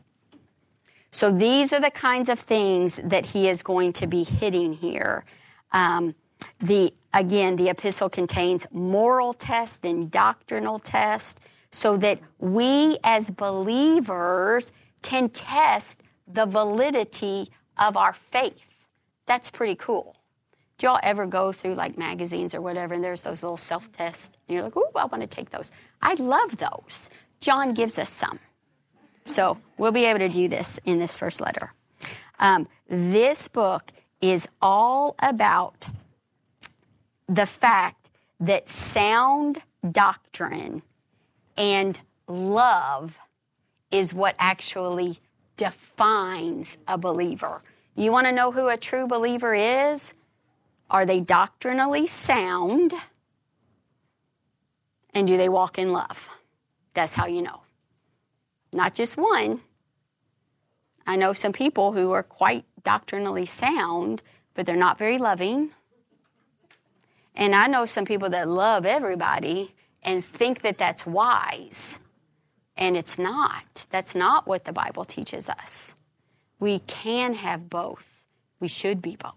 So 1.19 1.33
these 1.33 1.73
are 1.73 1.81
the 1.81 1.91
kinds 1.91 2.29
of 2.29 2.39
things 2.39 3.01
that 3.03 3.27
he 3.27 3.49
is 3.49 3.65
going 3.65 3.93
to 3.95 4.07
be 4.07 4.23
hitting 4.23 4.75
here. 4.75 5.25
Um, 5.73 6.15
the 6.61 6.95
again, 7.13 7.57
the 7.57 7.71
epistle 7.71 8.09
contains 8.09 8.69
moral 8.71 9.33
test 9.33 9.85
and 9.85 10.13
doctrinal 10.13 10.79
test 10.79 11.41
so 11.73 11.97
that 11.97 12.21
we 12.39 12.99
as 13.03 13.31
believers 13.31 14.71
can 15.03 15.29
test 15.29 16.05
the 16.29 16.47
validity 16.47 17.51
of 17.77 17.97
our 17.97 18.13
faith. 18.13 18.87
That's 19.27 19.51
pretty 19.51 19.75
cool. 19.75 20.15
Do 20.77 20.87
y'all 20.87 21.01
ever 21.03 21.27
go 21.27 21.51
through 21.51 21.75
like 21.75 21.99
magazines 21.99 22.55
or 22.55 22.61
whatever 22.61 22.95
and 22.95 23.03
there's 23.03 23.23
those 23.23 23.43
little 23.43 23.57
self 23.57 23.91
tests 23.91 24.37
and 24.47 24.55
you're 24.55 24.63
like, 24.63 24.77
ooh, 24.77 24.87
I 24.95 25.07
want 25.07 25.23
to 25.23 25.27
take 25.27 25.51
those? 25.51 25.73
I 26.01 26.15
love 26.15 26.59
those. 26.59 27.11
John 27.41 27.75
gives 27.75 27.99
us 27.99 28.09
some. 28.09 28.39
So 29.29 29.59
we'll 29.77 29.93
be 29.93 30.07
able 30.07 30.21
to 30.21 30.29
do 30.31 30.49
this 30.49 30.81
in 30.87 30.99
this 30.99 31.19
first 31.19 31.41
letter. 31.41 31.73
Um, 32.41 32.67
this 32.89 33.47
book 33.47 33.93
is 34.23 34.49
all 34.63 35.17
about 35.19 35.89
the 37.29 37.45
fact 37.45 38.09
that 38.41 38.67
sound 38.67 39.63
doctrine 39.89 40.83
and 41.59 42.01
love 42.27 43.19
is 43.91 44.15
what 44.15 44.35
actually 44.39 45.19
defines 45.59 46.79
a 46.87 46.97
believer. 46.97 47.63
You 47.95 48.11
want 48.13 48.29
to 48.29 48.33
know 48.33 48.51
who 48.51 48.69
a 48.69 48.79
true 48.79 49.07
believer 49.07 49.55
is? 49.55 50.15
Are 50.89 51.05
they 51.05 51.21
doctrinally 51.21 52.07
sound? 52.07 52.95
And 55.13 55.27
do 55.27 55.37
they 55.37 55.51
walk 55.51 55.79
in 55.79 55.93
love? 55.93 56.31
That's 56.95 57.15
how 57.15 57.27
you 57.27 57.43
know. 57.43 57.61
Not 58.73 58.95
just 58.95 59.17
one. 59.17 59.61
I 61.07 61.17
know 61.17 61.33
some 61.33 61.53
people 61.53 61.93
who 61.93 62.13
are 62.13 62.23
quite 62.23 62.65
doctrinally 62.83 63.47
sound, 63.47 64.23
but 64.55 64.67
they're 64.67 64.77
not 64.77 64.99
very 64.99 65.19
loving. 65.19 65.71
And 67.35 67.55
I 67.55 67.67
know 67.67 67.87
some 67.87 68.05
people 68.05 68.29
that 68.31 68.49
love 68.49 68.85
everybody 68.85 69.75
and 70.03 70.25
think 70.25 70.63
that 70.63 70.77
that's 70.77 71.07
wise. 71.07 72.01
And 72.77 72.97
it's 72.97 73.19
not. 73.19 73.87
That's 73.91 74.15
not 74.15 74.47
what 74.47 74.65
the 74.65 74.73
Bible 74.73 75.05
teaches 75.05 75.49
us. 75.49 75.95
We 76.61 76.81
can 76.81 77.35
have 77.35 77.71
both. 77.71 78.25
We 78.61 78.69
should 78.69 79.01
be 79.01 79.17
both. 79.17 79.35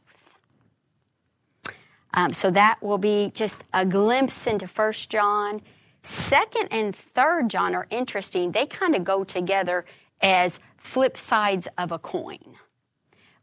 Um, 2.13 2.33
so 2.33 2.51
that 2.51 2.81
will 2.81 2.97
be 2.97 3.31
just 3.33 3.63
a 3.73 3.85
glimpse 3.85 4.45
into 4.45 4.67
First 4.67 5.09
John. 5.09 5.61
Second 6.03 6.69
and 6.71 6.95
Third 6.95 7.49
John 7.49 7.75
are 7.75 7.87
interesting. 7.89 8.51
They 8.51 8.65
kind 8.65 8.95
of 8.95 9.03
go 9.03 9.23
together 9.23 9.85
as 10.21 10.59
flip 10.77 11.17
sides 11.17 11.67
of 11.77 11.91
a 11.91 11.99
coin. 11.99 12.55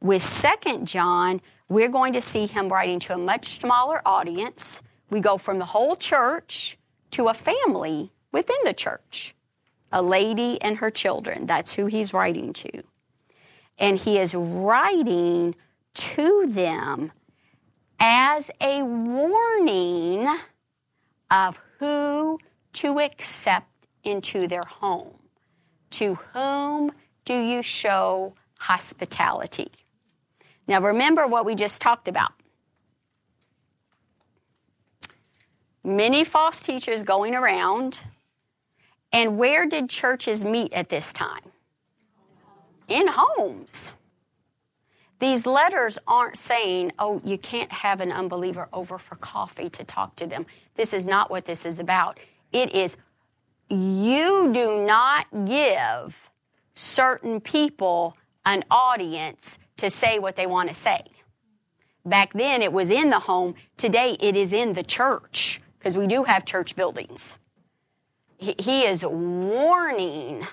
With 0.00 0.22
Second 0.22 0.86
John, 0.86 1.40
we're 1.68 1.88
going 1.88 2.12
to 2.12 2.20
see 2.20 2.46
him 2.46 2.68
writing 2.68 2.98
to 3.00 3.14
a 3.14 3.18
much 3.18 3.60
smaller 3.60 4.00
audience. 4.06 4.82
We 5.10 5.20
go 5.20 5.38
from 5.38 5.58
the 5.58 5.66
whole 5.66 5.96
church 5.96 6.78
to 7.12 7.28
a 7.28 7.34
family 7.34 8.12
within 8.32 8.56
the 8.64 8.74
church, 8.74 9.34
a 9.92 10.02
lady 10.02 10.60
and 10.60 10.78
her 10.78 10.90
children. 10.90 11.46
That's 11.46 11.74
who 11.74 11.86
he's 11.86 12.12
writing 12.12 12.52
to. 12.54 12.82
And 13.78 13.98
he 13.98 14.18
is 14.18 14.34
writing 14.34 15.54
to 15.94 16.46
them 16.46 17.12
as 18.00 18.50
a 18.60 18.82
warning 18.82 20.28
of 21.30 21.60
who 21.78 22.38
to 22.74 22.98
accept 23.00 23.66
into 24.04 24.46
their 24.46 24.62
home. 24.66 25.14
To 25.90 26.14
whom 26.14 26.92
do 27.24 27.34
you 27.34 27.62
show 27.62 28.34
hospitality? 28.58 29.70
Now, 30.66 30.80
remember 30.80 31.26
what 31.26 31.46
we 31.46 31.54
just 31.54 31.80
talked 31.80 32.08
about. 32.08 32.32
Many 35.82 36.24
false 36.24 36.60
teachers 36.60 37.02
going 37.02 37.34
around. 37.34 38.00
And 39.10 39.38
where 39.38 39.66
did 39.66 39.88
churches 39.88 40.44
meet 40.44 40.72
at 40.74 40.90
this 40.90 41.12
time? 41.12 41.52
In 42.88 43.06
homes. 43.10 43.92
These 45.18 45.46
letters 45.46 45.98
aren't 46.06 46.38
saying, 46.38 46.92
oh, 46.98 47.20
you 47.24 47.38
can't 47.38 47.72
have 47.72 48.00
an 48.00 48.12
unbeliever 48.12 48.68
over 48.72 48.98
for 48.98 49.16
coffee 49.16 49.68
to 49.70 49.82
talk 49.82 50.14
to 50.16 50.26
them. 50.26 50.46
This 50.76 50.92
is 50.92 51.06
not 51.06 51.30
what 51.30 51.46
this 51.46 51.66
is 51.66 51.80
about. 51.80 52.20
It 52.52 52.74
is, 52.74 52.96
you 53.68 54.50
do 54.52 54.84
not 54.84 55.26
give 55.44 56.30
certain 56.74 57.40
people 57.40 58.16
an 58.44 58.64
audience 58.70 59.58
to 59.76 59.90
say 59.90 60.18
what 60.18 60.36
they 60.36 60.46
want 60.46 60.68
to 60.68 60.74
say. 60.74 61.02
Back 62.04 62.32
then 62.32 62.62
it 62.62 62.72
was 62.72 62.90
in 62.90 63.10
the 63.10 63.20
home, 63.20 63.54
today 63.76 64.16
it 64.20 64.36
is 64.36 64.52
in 64.52 64.72
the 64.72 64.82
church, 64.82 65.60
because 65.78 65.96
we 65.96 66.06
do 66.06 66.24
have 66.24 66.44
church 66.44 66.74
buildings. 66.74 67.36
He, 68.38 68.54
he 68.58 68.82
is 68.82 69.04
warning 69.04 70.46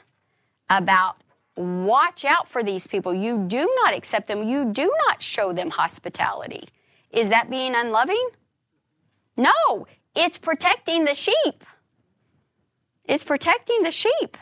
about 0.70 1.18
watch 1.56 2.26
out 2.26 2.50
for 2.50 2.64
these 2.64 2.88
people. 2.88 3.14
You 3.14 3.46
do 3.48 3.72
not 3.84 3.96
accept 3.96 4.28
them, 4.28 4.44
you 4.44 4.66
do 4.66 4.94
not 5.08 5.22
show 5.22 5.54
them 5.54 5.70
hospitality. 5.70 6.68
Is 7.12 7.30
that 7.30 7.50
being 7.50 7.76
unloving? 7.76 8.30
No, 9.38 9.88
it's 10.16 10.38
protecting 10.38 11.06
the 11.06 11.16
sheep. 11.16 11.64
It's 13.08 13.24
protecting 13.24 13.84
the 13.84 13.92
sheep. 13.92 14.38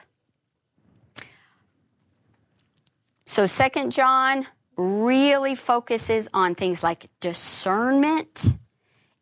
So, 3.26 3.45
Second 3.45 3.91
John 3.91 4.48
really 4.76 5.56
focuses 5.56 6.30
on 6.34 6.56
things 6.56 6.84
like 6.84 7.10
discernment 7.19 8.48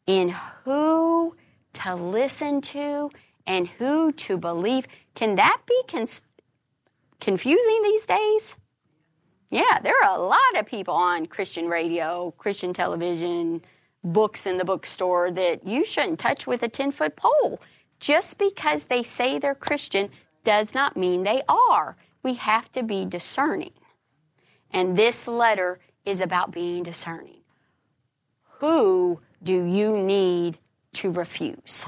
in 0.08 0.30
who 0.64 1.36
to 1.74 1.96
listen 1.96 2.62
to 2.62 3.12
and 3.46 3.68
who 3.68 4.12
to 4.12 4.38
believe. 4.38 4.88
Can 5.16 5.36
that 5.36 5.62
be 5.68 5.82
cons- 5.88 6.24
confusing 7.20 7.82
these 7.84 8.06
days? 8.06 8.56
Yeah, 9.50 9.80
there 9.84 9.94
are 10.04 10.18
a 10.18 10.22
lot 10.22 10.58
of 10.58 10.66
people 10.66 10.94
on 10.94 11.26
Christian 11.26 11.68
radio, 11.68 12.32
Christian 12.38 12.74
television, 12.74 13.62
books 14.04 14.46
in 14.46 14.58
the 14.58 14.66
bookstore 14.66 15.30
that 15.32 15.68
you 15.68 15.86
shouldn't 15.86 16.20
touch 16.20 16.48
with 16.48 16.64
a 16.64 16.70
10 16.70 16.92
foot 16.92 17.16
pole. 17.16 17.60
Just 18.02 18.40
because 18.40 18.86
they 18.86 19.04
say 19.04 19.40
they're 19.40 19.56
Christian 19.56 20.10
does 20.44 20.74
not 20.74 20.98
mean 20.98 21.24
they 21.24 21.44
are. 21.48 21.96
We 22.24 22.34
have 22.34 22.72
to 22.74 22.84
be 22.84 23.06
discerning. 23.06 23.74
And 24.72 24.98
this 24.98 25.28
letter 25.28 25.80
is 26.04 26.20
about 26.20 26.52
being 26.52 26.84
discerning. 26.84 27.42
Who 28.60 29.22
do 29.42 29.66
you 29.66 29.98
need 29.98 30.58
to 30.94 31.12
refuse? 31.12 31.86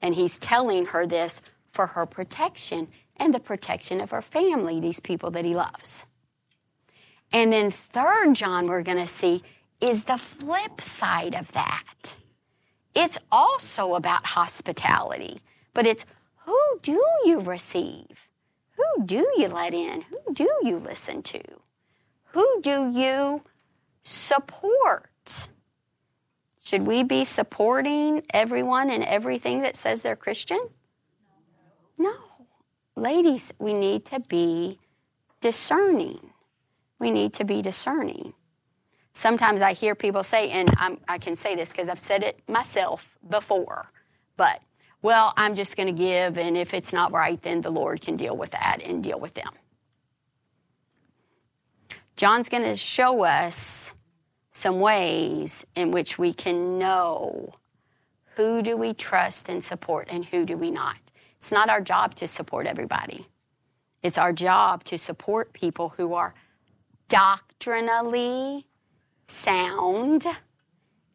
And 0.00 0.14
he's 0.14 0.38
telling 0.38 0.86
her 0.86 1.06
this 1.06 1.40
for 1.68 1.88
her 1.88 2.06
protection 2.06 2.88
and 3.16 3.34
the 3.34 3.40
protection 3.40 4.00
of 4.00 4.10
her 4.10 4.22
family, 4.22 4.78
these 4.78 5.00
people 5.00 5.30
that 5.32 5.44
he 5.44 5.54
loves. 5.54 6.04
And 7.32 7.52
then, 7.52 7.70
third 7.70 8.34
John, 8.34 8.66
we're 8.66 8.82
going 8.82 8.98
to 8.98 9.06
see 9.06 9.42
is 9.80 10.04
the 10.04 10.18
flip 10.18 10.80
side 10.80 11.34
of 11.34 11.52
that. 11.52 12.16
It's 12.94 13.18
also 13.30 13.94
about 13.94 14.26
hospitality, 14.26 15.40
but 15.74 15.86
it's 15.86 16.04
who 16.46 16.78
do 16.82 17.02
you 17.24 17.40
receive? 17.40 18.28
Who 18.76 19.04
do 19.04 19.26
you 19.36 19.48
let 19.48 19.74
in? 19.74 20.02
Who 20.02 20.32
do 20.32 20.48
you 20.62 20.78
listen 20.78 21.22
to? 21.24 21.42
Who 22.32 22.60
do 22.62 22.90
you 22.90 23.42
support? 24.02 25.48
Should 26.62 26.86
we 26.86 27.02
be 27.02 27.24
supporting 27.24 28.22
everyone 28.32 28.90
and 28.90 29.02
everything 29.04 29.62
that 29.62 29.76
says 29.76 30.02
they're 30.02 30.16
Christian? 30.16 30.68
No. 31.96 32.14
Ladies, 32.94 33.52
we 33.58 33.72
need 33.72 34.04
to 34.06 34.20
be 34.20 34.78
discerning. 35.40 36.30
We 36.98 37.10
need 37.10 37.32
to 37.34 37.44
be 37.44 37.62
discerning. 37.62 38.34
Sometimes 39.18 39.60
I 39.62 39.72
hear 39.72 39.96
people 39.96 40.22
say, 40.22 40.48
and 40.50 40.72
I'm, 40.76 41.00
i 41.08 41.18
can 41.18 41.34
say 41.34 41.56
this 41.56 41.72
because 41.72 41.88
I've 41.88 41.98
said 41.98 42.22
it 42.22 42.38
myself 42.48 43.18
before, 43.28 43.90
but, 44.36 44.62
well, 45.02 45.34
I'm 45.36 45.56
just 45.56 45.76
going 45.76 45.88
to 45.88 45.92
give, 45.92 46.38
and 46.38 46.56
if 46.56 46.72
it's 46.72 46.92
not 46.92 47.10
right, 47.10 47.42
then 47.42 47.62
the 47.62 47.70
Lord 47.70 48.00
can 48.00 48.14
deal 48.14 48.36
with 48.36 48.52
that 48.52 48.80
and 48.80 49.02
deal 49.02 49.18
with 49.18 49.34
them. 49.34 49.50
John's 52.14 52.48
going 52.48 52.62
to 52.62 52.76
show 52.76 53.24
us 53.24 53.92
some 54.52 54.78
ways 54.78 55.66
in 55.74 55.90
which 55.90 56.16
we 56.16 56.32
can 56.32 56.78
know 56.78 57.54
who 58.36 58.62
do 58.62 58.76
we 58.76 58.94
trust 58.94 59.48
and 59.48 59.64
support 59.64 60.06
and 60.12 60.26
who 60.26 60.44
do 60.44 60.56
we 60.56 60.70
not. 60.70 60.98
It's 61.38 61.50
not 61.50 61.68
our 61.68 61.80
job 61.80 62.14
to 62.14 62.28
support 62.28 62.68
everybody. 62.68 63.26
It's 64.00 64.16
our 64.16 64.32
job 64.32 64.84
to 64.84 64.96
support 64.96 65.52
people 65.52 65.94
who 65.96 66.14
are 66.14 66.34
doctrinally 67.08 68.64
sound 69.28 70.26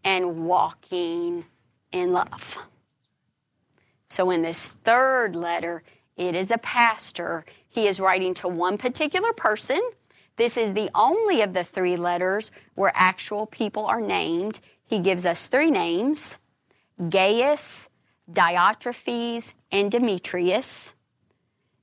and 0.03 0.45
walking 0.45 1.45
in 1.91 2.13
love. 2.13 2.57
So, 4.07 4.29
in 4.31 4.41
this 4.41 4.69
third 4.69 5.35
letter, 5.35 5.83
it 6.15 6.35
is 6.35 6.51
a 6.51 6.57
pastor. 6.57 7.43
He 7.67 7.87
is 7.87 7.99
writing 7.99 8.33
to 8.35 8.47
one 8.47 8.77
particular 8.77 9.33
person 9.33 9.81
this 10.35 10.57
is 10.57 10.73
the 10.73 10.89
only 10.95 11.41
of 11.41 11.53
the 11.53 11.63
three 11.63 11.95
letters 11.95 12.51
where 12.75 12.91
actual 12.95 13.45
people 13.45 13.85
are 13.85 14.01
named. 14.01 14.59
He 14.83 14.99
gives 14.99 15.25
us 15.25 15.47
three 15.47 15.71
names 15.71 16.37
Gaius, 17.09 17.89
Diotrephes, 18.31 19.53
and 19.71 19.91
Demetrius. 19.91 20.93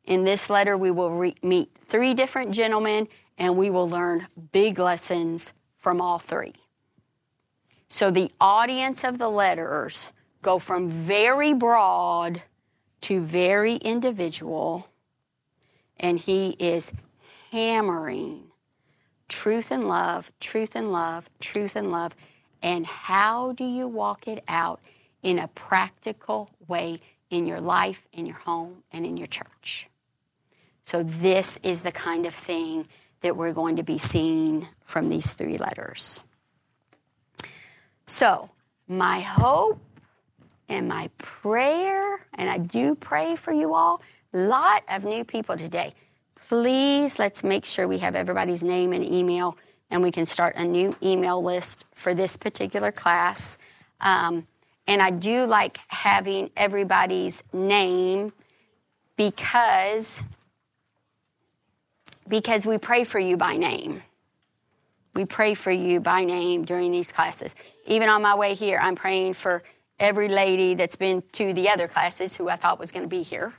In 0.05 0.25
this 0.25 0.51
letter, 0.51 0.77
we 0.77 0.91
will 0.91 1.11
re- 1.11 1.37
meet 1.43 1.71
three 1.79 2.15
different 2.15 2.53
gentlemen 2.53 3.09
and 3.39 3.57
we 3.57 3.71
will 3.71 3.89
learn 3.89 4.27
big 4.53 4.79
lessons 4.79 5.53
from 5.81 6.01
all 6.01 6.19
three. 6.19 6.55
So, 7.89 8.13
the 8.13 8.31
audience 8.41 9.03
of 9.03 9.19
the 9.19 9.29
letters 9.29 10.13
go 10.43 10.61
from 10.61 10.89
very 10.89 11.53
broad 11.53 12.43
to 13.01 13.21
very 13.21 13.77
individual, 13.77 14.89
and 15.99 16.19
he 16.19 16.51
is 16.61 16.93
hammering 17.51 18.45
truth 19.29 19.73
and 19.73 19.89
love, 19.89 20.31
truth 20.39 20.77
and 20.77 20.93
love, 20.93 21.29
truth 21.41 21.75
and 21.75 21.91
love. 21.91 22.15
And 22.63 22.87
how 22.87 23.53
do 23.53 23.65
you 23.65 23.89
walk 23.89 24.29
it 24.29 24.45
out 24.47 24.81
in 25.23 25.39
a 25.39 25.49
practical 25.49 26.51
way 26.69 27.01
in 27.31 27.47
your 27.47 27.61
life, 27.61 28.07
in 28.13 28.27
your 28.27 28.37
home, 28.37 28.85
and 28.93 29.07
in 29.07 29.17
your 29.17 29.27
church? 29.27 29.89
So, 30.85 31.03
this 31.03 31.59
is 31.63 31.83
the 31.83 31.93
kind 31.93 32.27
of 32.27 32.35
thing 32.35 32.87
that 33.21 33.37
we're 33.37 33.53
going 33.53 33.77
to 33.77 33.83
be 33.83 33.99
seeing 33.99 34.67
from 34.83 35.09
these 35.09 35.35
three 35.35 35.59
letters. 35.59 36.23
So, 38.07 38.51
my 38.89 39.21
hope 39.21 39.81
and 40.69 40.89
my 40.89 41.11
prayer, 41.19 42.27
and 42.35 42.51
I 42.51 42.59
do 42.59 42.95
pray 42.95 43.37
for 43.37 43.53
you 43.53 43.75
all, 43.75 44.03
a 44.33 44.39
lot 44.39 44.83
of 44.89 45.05
new 45.05 45.25
people 45.25 45.57
today 45.57 45.95
please 46.51 47.19
let's 47.21 47.45
make 47.45 47.65
sure 47.65 47.87
we 47.87 47.99
have 47.99 48.17
everybody's 48.17 48.65
name 48.65 48.93
and 48.93 49.09
email 49.09 49.57
and 49.89 50.03
we 50.03 50.11
can 50.11 50.27
start 50.27 50.57
a 50.57 50.65
new 50.65 50.97
email 51.01 51.41
list 51.43 51.85
for 51.95 52.13
this 52.13 52.37
particular 52.37 52.91
class. 52.91 53.57
Um, 54.01 54.49
and 54.87 55.01
I 55.01 55.11
do 55.11 55.45
like 55.45 55.79
having 55.89 56.51
everybody's 56.57 57.45
name 57.53 58.33
because 59.17 60.25
because 62.31 62.65
we 62.65 62.79
pray 62.79 63.05
for 63.05 63.19
you 63.19 63.37
by 63.37 63.57
name. 63.57 64.03
We 65.15 65.25
pray 65.25 65.55
for 65.55 65.73
you 65.73 66.01
by 66.01 66.25
name 66.25 66.65
during 66.65 66.93
these 66.93 67.11
classes. 67.13 67.55
Even 67.87 68.09
on 68.09 68.23
my 68.23 68.37
way 68.37 68.55
here, 68.55 68.79
I'm 68.81 68.95
praying 68.95 69.35
for 69.35 69.63
every 69.99 70.29
lady 70.29 70.75
that's 70.75 70.97
been 70.97 71.23
to 71.33 71.53
the 71.53 71.69
other 71.69 71.89
classes 71.89 72.37
who 72.37 72.49
I 72.49 72.57
thought 72.57 72.79
was 72.79 72.93
going 72.93 73.03
to 73.03 73.09
be 73.09 73.23
here. 73.23 73.55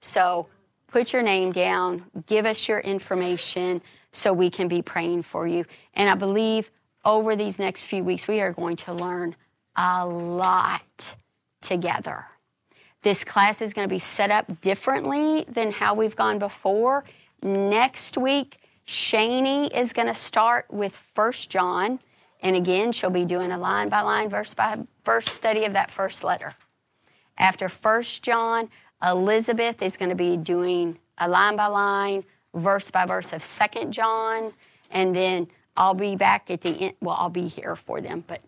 So 0.00 0.46
put 0.88 1.12
your 1.12 1.22
name 1.22 1.50
down, 1.50 2.04
give 2.26 2.44
us 2.44 2.68
your 2.68 2.80
information 2.80 3.80
so 4.12 4.32
we 4.32 4.50
can 4.50 4.68
be 4.68 4.82
praying 4.82 5.22
for 5.22 5.46
you. 5.46 5.64
And 5.94 6.10
I 6.10 6.14
believe 6.14 6.70
over 7.04 7.34
these 7.34 7.58
next 7.58 7.84
few 7.84 8.04
weeks, 8.04 8.28
we 8.28 8.40
are 8.42 8.52
going 8.52 8.76
to 8.76 8.92
learn 8.92 9.34
a 9.74 10.06
lot 10.06 11.16
together. 11.62 12.26
This 13.00 13.24
class 13.24 13.62
is 13.62 13.74
going 13.74 13.88
to 13.88 13.92
be 13.92 13.98
set 13.98 14.30
up 14.30 14.60
differently 14.60 15.44
than 15.48 15.72
how 15.72 15.94
we've 15.94 16.14
gone 16.14 16.38
before. 16.38 17.04
Next 17.42 18.16
week, 18.16 18.58
Shani 18.86 19.76
is 19.76 19.92
going 19.92 20.08
to 20.08 20.14
start 20.14 20.66
with 20.70 20.94
First 20.94 21.50
John. 21.50 21.98
And 22.40 22.54
again, 22.56 22.92
she'll 22.92 23.10
be 23.10 23.24
doing 23.24 23.52
a 23.52 23.58
line 23.58 23.88
by 23.88 24.00
line, 24.00 24.28
verse 24.28 24.54
by 24.54 24.78
verse 25.04 25.26
study 25.26 25.64
of 25.64 25.72
that 25.72 25.90
first 25.90 26.22
letter. 26.22 26.54
After 27.38 27.68
First 27.68 28.22
John, 28.22 28.68
Elizabeth 29.04 29.82
is 29.82 29.96
going 29.96 30.10
to 30.10 30.14
be 30.14 30.36
doing 30.36 30.98
a 31.18 31.28
line 31.28 31.56
by 31.56 31.66
line, 31.66 32.24
verse 32.54 32.90
by 32.90 33.06
verse 33.06 33.32
of 33.32 33.42
Second 33.42 33.92
John, 33.92 34.52
and 34.90 35.14
then 35.14 35.48
I'll 35.76 35.94
be 35.94 36.14
back 36.16 36.50
at 36.50 36.60
the 36.60 36.70
end. 36.70 36.94
Well, 37.00 37.16
I'll 37.18 37.30
be 37.30 37.48
here 37.48 37.74
for 37.74 38.00
them, 38.00 38.24
but 38.26 38.42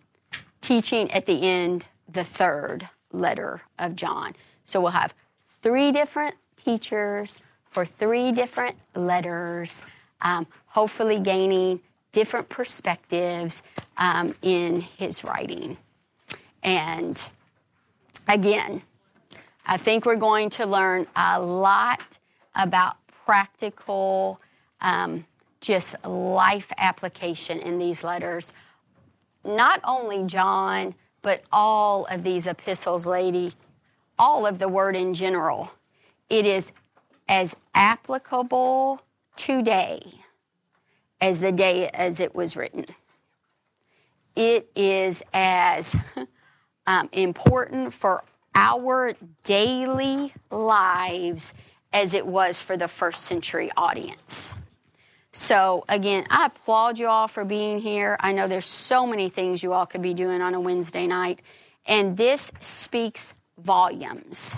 teaching 0.60 1.10
at 1.10 1.26
the 1.26 1.42
end 1.42 1.86
the 2.08 2.24
third 2.24 2.88
letter 3.12 3.62
of 3.78 3.96
John. 3.96 4.34
So 4.64 4.80
we'll 4.80 4.92
have 4.92 5.14
three 5.46 5.90
different 5.90 6.36
teachers 6.56 7.40
for 7.74 7.84
three 7.84 8.30
different 8.30 8.76
letters, 8.94 9.82
um, 10.22 10.46
hopefully 10.66 11.18
gaining 11.18 11.80
different 12.12 12.48
perspectives 12.48 13.62
um, 13.98 14.34
in 14.42 14.80
his 14.80 15.24
writing. 15.24 15.76
And 16.62 17.20
again, 18.28 18.82
I 19.66 19.76
think 19.76 20.06
we're 20.06 20.14
going 20.16 20.50
to 20.50 20.66
learn 20.66 21.08
a 21.16 21.40
lot 21.40 22.18
about 22.54 22.96
practical, 23.26 24.40
um, 24.80 25.26
just 25.60 25.96
life 26.06 26.70
application 26.78 27.58
in 27.58 27.78
these 27.78 28.04
letters. 28.04 28.52
Not 29.44 29.80
only 29.82 30.24
John, 30.24 30.94
but 31.22 31.42
all 31.50 32.06
of 32.06 32.22
these 32.22 32.46
epistles, 32.46 33.04
lady, 33.04 33.54
all 34.16 34.46
of 34.46 34.60
the 34.60 34.68
word 34.68 34.94
in 34.94 35.12
general. 35.12 35.72
It 36.30 36.46
is 36.46 36.70
as 37.28 37.56
applicable 37.74 39.02
today 39.36 40.00
as 41.20 41.40
the 41.40 41.52
day 41.52 41.88
as 41.88 42.20
it 42.20 42.34
was 42.34 42.56
written. 42.56 42.84
It 44.36 44.70
is 44.74 45.22
as 45.32 45.96
um, 46.86 47.08
important 47.12 47.92
for 47.92 48.22
our 48.54 49.14
daily 49.42 50.34
lives 50.50 51.54
as 51.92 52.14
it 52.14 52.26
was 52.26 52.60
for 52.60 52.76
the 52.76 52.88
first 52.88 53.22
century 53.22 53.70
audience. 53.76 54.56
So, 55.30 55.84
again, 55.88 56.24
I 56.30 56.46
applaud 56.46 56.98
you 56.98 57.08
all 57.08 57.26
for 57.26 57.44
being 57.44 57.80
here. 57.80 58.16
I 58.20 58.32
know 58.32 58.46
there's 58.46 58.66
so 58.66 59.06
many 59.06 59.28
things 59.28 59.62
you 59.62 59.72
all 59.72 59.86
could 59.86 60.02
be 60.02 60.14
doing 60.14 60.40
on 60.40 60.54
a 60.54 60.60
Wednesday 60.60 61.06
night, 61.06 61.42
and 61.86 62.16
this 62.16 62.52
speaks 62.60 63.34
volumes 63.58 64.56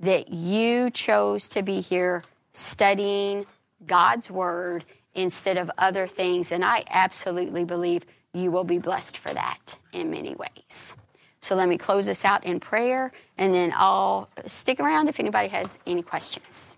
that 0.00 0.28
you 0.28 0.90
chose 0.90 1.48
to 1.48 1.62
be 1.62 1.80
here 1.80 2.22
studying 2.52 3.46
God's 3.86 4.30
Word 4.30 4.84
instead 5.14 5.56
of 5.56 5.70
other 5.78 6.06
things. 6.06 6.52
And 6.52 6.64
I 6.64 6.84
absolutely 6.90 7.64
believe 7.64 8.04
you 8.32 8.50
will 8.50 8.64
be 8.64 8.78
blessed 8.78 9.16
for 9.16 9.32
that 9.34 9.78
in 9.92 10.10
many 10.10 10.34
ways. 10.34 10.96
So 11.40 11.54
let 11.54 11.68
me 11.68 11.78
close 11.78 12.06
this 12.06 12.24
out 12.24 12.44
in 12.44 12.60
prayer, 12.60 13.12
and 13.36 13.54
then 13.54 13.72
I'll 13.74 14.28
stick 14.46 14.80
around 14.80 15.08
if 15.08 15.20
anybody 15.20 15.48
has 15.48 15.78
any 15.86 16.02
questions. 16.02 16.76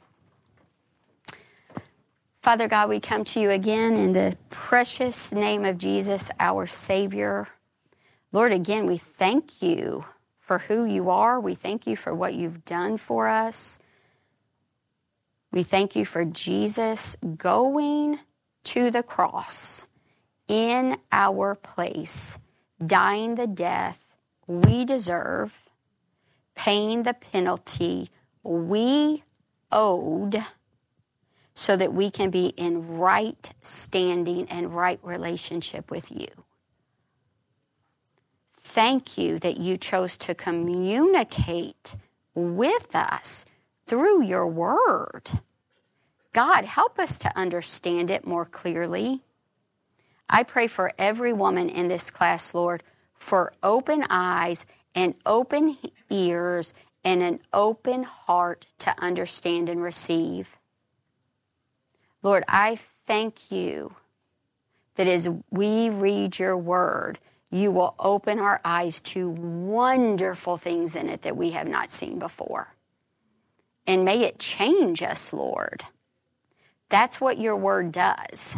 Father 2.38 2.68
God, 2.68 2.88
we 2.88 3.00
come 3.00 3.24
to 3.24 3.40
you 3.40 3.50
again 3.50 3.96
in 3.96 4.12
the 4.12 4.36
precious 4.48 5.32
name 5.32 5.64
of 5.64 5.76
Jesus, 5.76 6.30
our 6.38 6.66
Savior. 6.66 7.48
Lord, 8.32 8.52
again, 8.52 8.86
we 8.86 8.96
thank 8.96 9.62
you 9.62 10.04
for 10.50 10.58
who 10.58 10.84
you 10.84 11.08
are. 11.08 11.38
We 11.38 11.54
thank 11.54 11.86
you 11.86 11.94
for 11.94 12.12
what 12.12 12.34
you've 12.34 12.64
done 12.64 12.96
for 12.96 13.28
us. 13.28 13.78
We 15.52 15.62
thank 15.62 15.94
you 15.94 16.04
for 16.04 16.24
Jesus 16.24 17.14
going 17.36 18.18
to 18.64 18.90
the 18.90 19.04
cross 19.04 19.86
in 20.48 20.96
our 21.12 21.54
place, 21.54 22.36
dying 22.84 23.36
the 23.36 23.46
death 23.46 24.16
we 24.48 24.84
deserve, 24.84 25.68
paying 26.56 27.04
the 27.04 27.14
penalty 27.14 28.08
we 28.42 29.22
owed, 29.70 30.42
so 31.54 31.76
that 31.76 31.92
we 31.92 32.10
can 32.10 32.28
be 32.28 32.46
in 32.56 32.98
right 32.98 33.52
standing 33.60 34.48
and 34.48 34.74
right 34.74 34.98
relationship 35.04 35.92
with 35.92 36.10
you 36.10 36.26
thank 38.70 39.18
you 39.18 39.36
that 39.40 39.58
you 39.58 39.76
chose 39.76 40.16
to 40.16 40.32
communicate 40.32 41.96
with 42.36 42.94
us 42.94 43.44
through 43.84 44.22
your 44.22 44.46
word. 44.46 45.24
God, 46.32 46.64
help 46.64 46.96
us 46.96 47.18
to 47.18 47.36
understand 47.36 48.12
it 48.12 48.24
more 48.24 48.44
clearly. 48.44 49.22
I 50.28 50.44
pray 50.44 50.68
for 50.68 50.92
every 50.96 51.32
woman 51.32 51.68
in 51.68 51.88
this 51.88 52.12
class, 52.12 52.54
Lord, 52.54 52.84
for 53.12 53.52
open 53.60 54.04
eyes 54.08 54.66
and 54.94 55.16
open 55.26 55.76
ears 56.08 56.72
and 57.04 57.24
an 57.24 57.40
open 57.52 58.04
heart 58.04 58.66
to 58.78 58.94
understand 59.02 59.68
and 59.68 59.82
receive. 59.82 60.56
Lord, 62.22 62.44
I 62.46 62.76
thank 62.76 63.50
you 63.50 63.96
that 64.94 65.08
as 65.08 65.28
we 65.50 65.90
read 65.90 66.38
your 66.38 66.56
word, 66.56 67.18
you 67.50 67.70
will 67.70 67.94
open 67.98 68.38
our 68.38 68.60
eyes 68.64 69.00
to 69.00 69.28
wonderful 69.28 70.56
things 70.56 70.94
in 70.94 71.08
it 71.08 71.22
that 71.22 71.36
we 71.36 71.50
have 71.50 71.66
not 71.68 71.90
seen 71.90 72.18
before. 72.18 72.74
And 73.86 74.04
may 74.04 74.22
it 74.22 74.38
change 74.38 75.02
us, 75.02 75.32
Lord. 75.32 75.84
That's 76.88 77.20
what 77.20 77.38
your 77.38 77.56
word 77.56 77.92
does. 77.92 78.56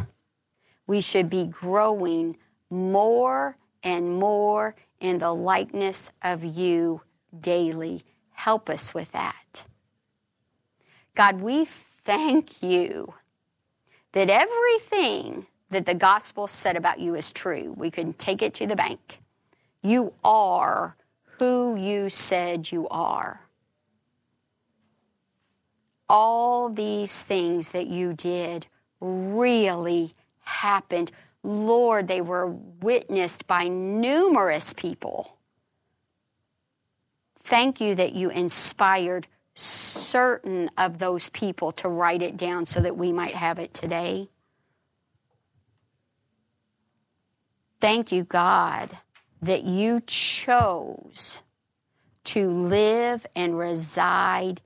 We 0.86 1.00
should 1.00 1.30
be 1.30 1.46
growing 1.46 2.36
more 2.68 3.56
and 3.82 4.18
more 4.18 4.74
in 5.00 5.18
the 5.18 5.32
likeness 5.32 6.10
of 6.22 6.44
you 6.44 7.02
daily. 7.38 8.02
Help 8.32 8.68
us 8.68 8.92
with 8.92 9.12
that. 9.12 9.64
God, 11.14 11.40
we 11.40 11.64
thank 11.64 12.62
you 12.62 13.14
that 14.12 14.30
everything 14.30 15.46
that 15.72 15.86
the 15.86 15.94
gospel 15.94 16.46
said 16.46 16.76
about 16.76 17.00
you 17.00 17.14
is 17.14 17.32
true. 17.32 17.74
We 17.76 17.90
can 17.90 18.12
take 18.12 18.42
it 18.42 18.54
to 18.54 18.66
the 18.66 18.76
bank. 18.76 19.20
You 19.82 20.14
are 20.22 20.96
who 21.38 21.74
you 21.74 22.08
said 22.08 22.70
you 22.70 22.86
are. 22.88 23.48
All 26.08 26.68
these 26.68 27.22
things 27.22 27.72
that 27.72 27.86
you 27.86 28.12
did 28.12 28.66
really 29.00 30.12
happened. 30.44 31.10
Lord, 31.42 32.06
they 32.06 32.20
were 32.20 32.46
witnessed 32.46 33.46
by 33.46 33.66
numerous 33.68 34.72
people. 34.72 35.38
Thank 37.38 37.80
you 37.80 37.94
that 37.96 38.14
you 38.14 38.30
inspired 38.30 39.26
certain 39.54 40.70
of 40.78 40.98
those 40.98 41.28
people 41.30 41.72
to 41.72 41.88
write 41.88 42.22
it 42.22 42.36
down 42.36 42.66
so 42.66 42.80
that 42.80 42.96
we 42.96 43.12
might 43.12 43.34
have 43.34 43.58
it 43.58 43.74
today. 43.74 44.28
Thank 47.82 48.12
you, 48.12 48.22
God, 48.22 48.96
that 49.42 49.64
you 49.64 49.98
chose 50.06 51.42
to 52.22 52.48
live 52.48 53.26
and 53.34 53.58
reside 53.58 54.60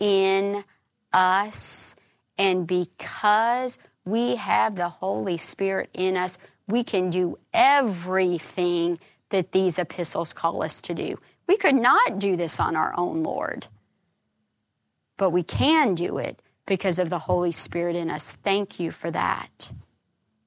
in 0.00 0.64
us. 1.12 1.94
And 2.38 2.66
because 2.66 3.78
we 4.06 4.36
have 4.36 4.76
the 4.76 4.88
Holy 4.88 5.36
Spirit 5.36 5.90
in 5.92 6.16
us, 6.16 6.38
we 6.66 6.82
can 6.82 7.10
do 7.10 7.38
everything 7.52 8.98
that 9.28 9.52
these 9.52 9.78
epistles 9.78 10.32
call 10.32 10.62
us 10.62 10.80
to 10.80 10.94
do. 10.94 11.18
We 11.46 11.58
could 11.58 11.74
not 11.74 12.18
do 12.18 12.36
this 12.36 12.58
on 12.58 12.74
our 12.74 12.94
own, 12.96 13.22
Lord, 13.22 13.66
but 15.18 15.28
we 15.28 15.42
can 15.42 15.94
do 15.94 16.16
it 16.16 16.40
because 16.64 16.98
of 16.98 17.10
the 17.10 17.18
Holy 17.18 17.52
Spirit 17.52 17.96
in 17.96 18.08
us. 18.10 18.32
Thank 18.32 18.80
you 18.80 18.90
for 18.90 19.10
that. 19.10 19.72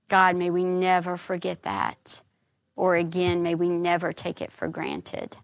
God, 0.08 0.38
may 0.38 0.50
we 0.50 0.64
never 0.64 1.18
forget 1.18 1.64
that. 1.64 2.22
Or 2.76 2.96
again, 2.96 3.42
may 3.42 3.56
we 3.56 3.70
never 3.70 4.12
take 4.12 4.42
it 4.42 4.52
for 4.52 4.68
granted. 4.68 5.38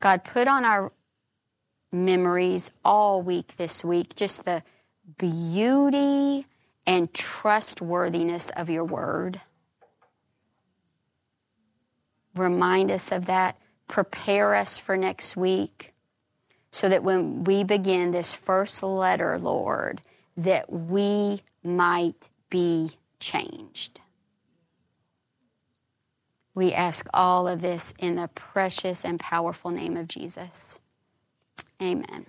God, 0.00 0.24
put 0.24 0.48
on 0.48 0.64
our 0.64 0.92
memories 1.92 2.72
all 2.84 3.22
week 3.22 3.56
this 3.56 3.84
week 3.84 4.14
just 4.14 4.44
the 4.44 4.62
beauty 5.18 6.46
and 6.86 7.12
trustworthiness 7.12 8.50
of 8.50 8.70
your 8.70 8.84
word. 8.84 9.40
Remind 12.34 12.90
us 12.90 13.12
of 13.12 13.26
that. 13.26 13.56
Prepare 13.88 14.54
us 14.54 14.78
for 14.78 14.96
next 14.96 15.36
week 15.36 15.92
so 16.70 16.88
that 16.88 17.02
when 17.02 17.44
we 17.44 17.64
begin 17.64 18.12
this 18.12 18.34
first 18.34 18.82
letter, 18.82 19.36
Lord, 19.36 20.00
that 20.40 20.72
we 20.72 21.42
might 21.62 22.30
be 22.48 22.90
changed. 23.18 24.00
We 26.54 26.72
ask 26.72 27.06
all 27.12 27.46
of 27.46 27.60
this 27.60 27.94
in 27.98 28.16
the 28.16 28.28
precious 28.28 29.04
and 29.04 29.20
powerful 29.20 29.70
name 29.70 29.96
of 29.96 30.08
Jesus. 30.08 30.80
Amen. 31.80 32.26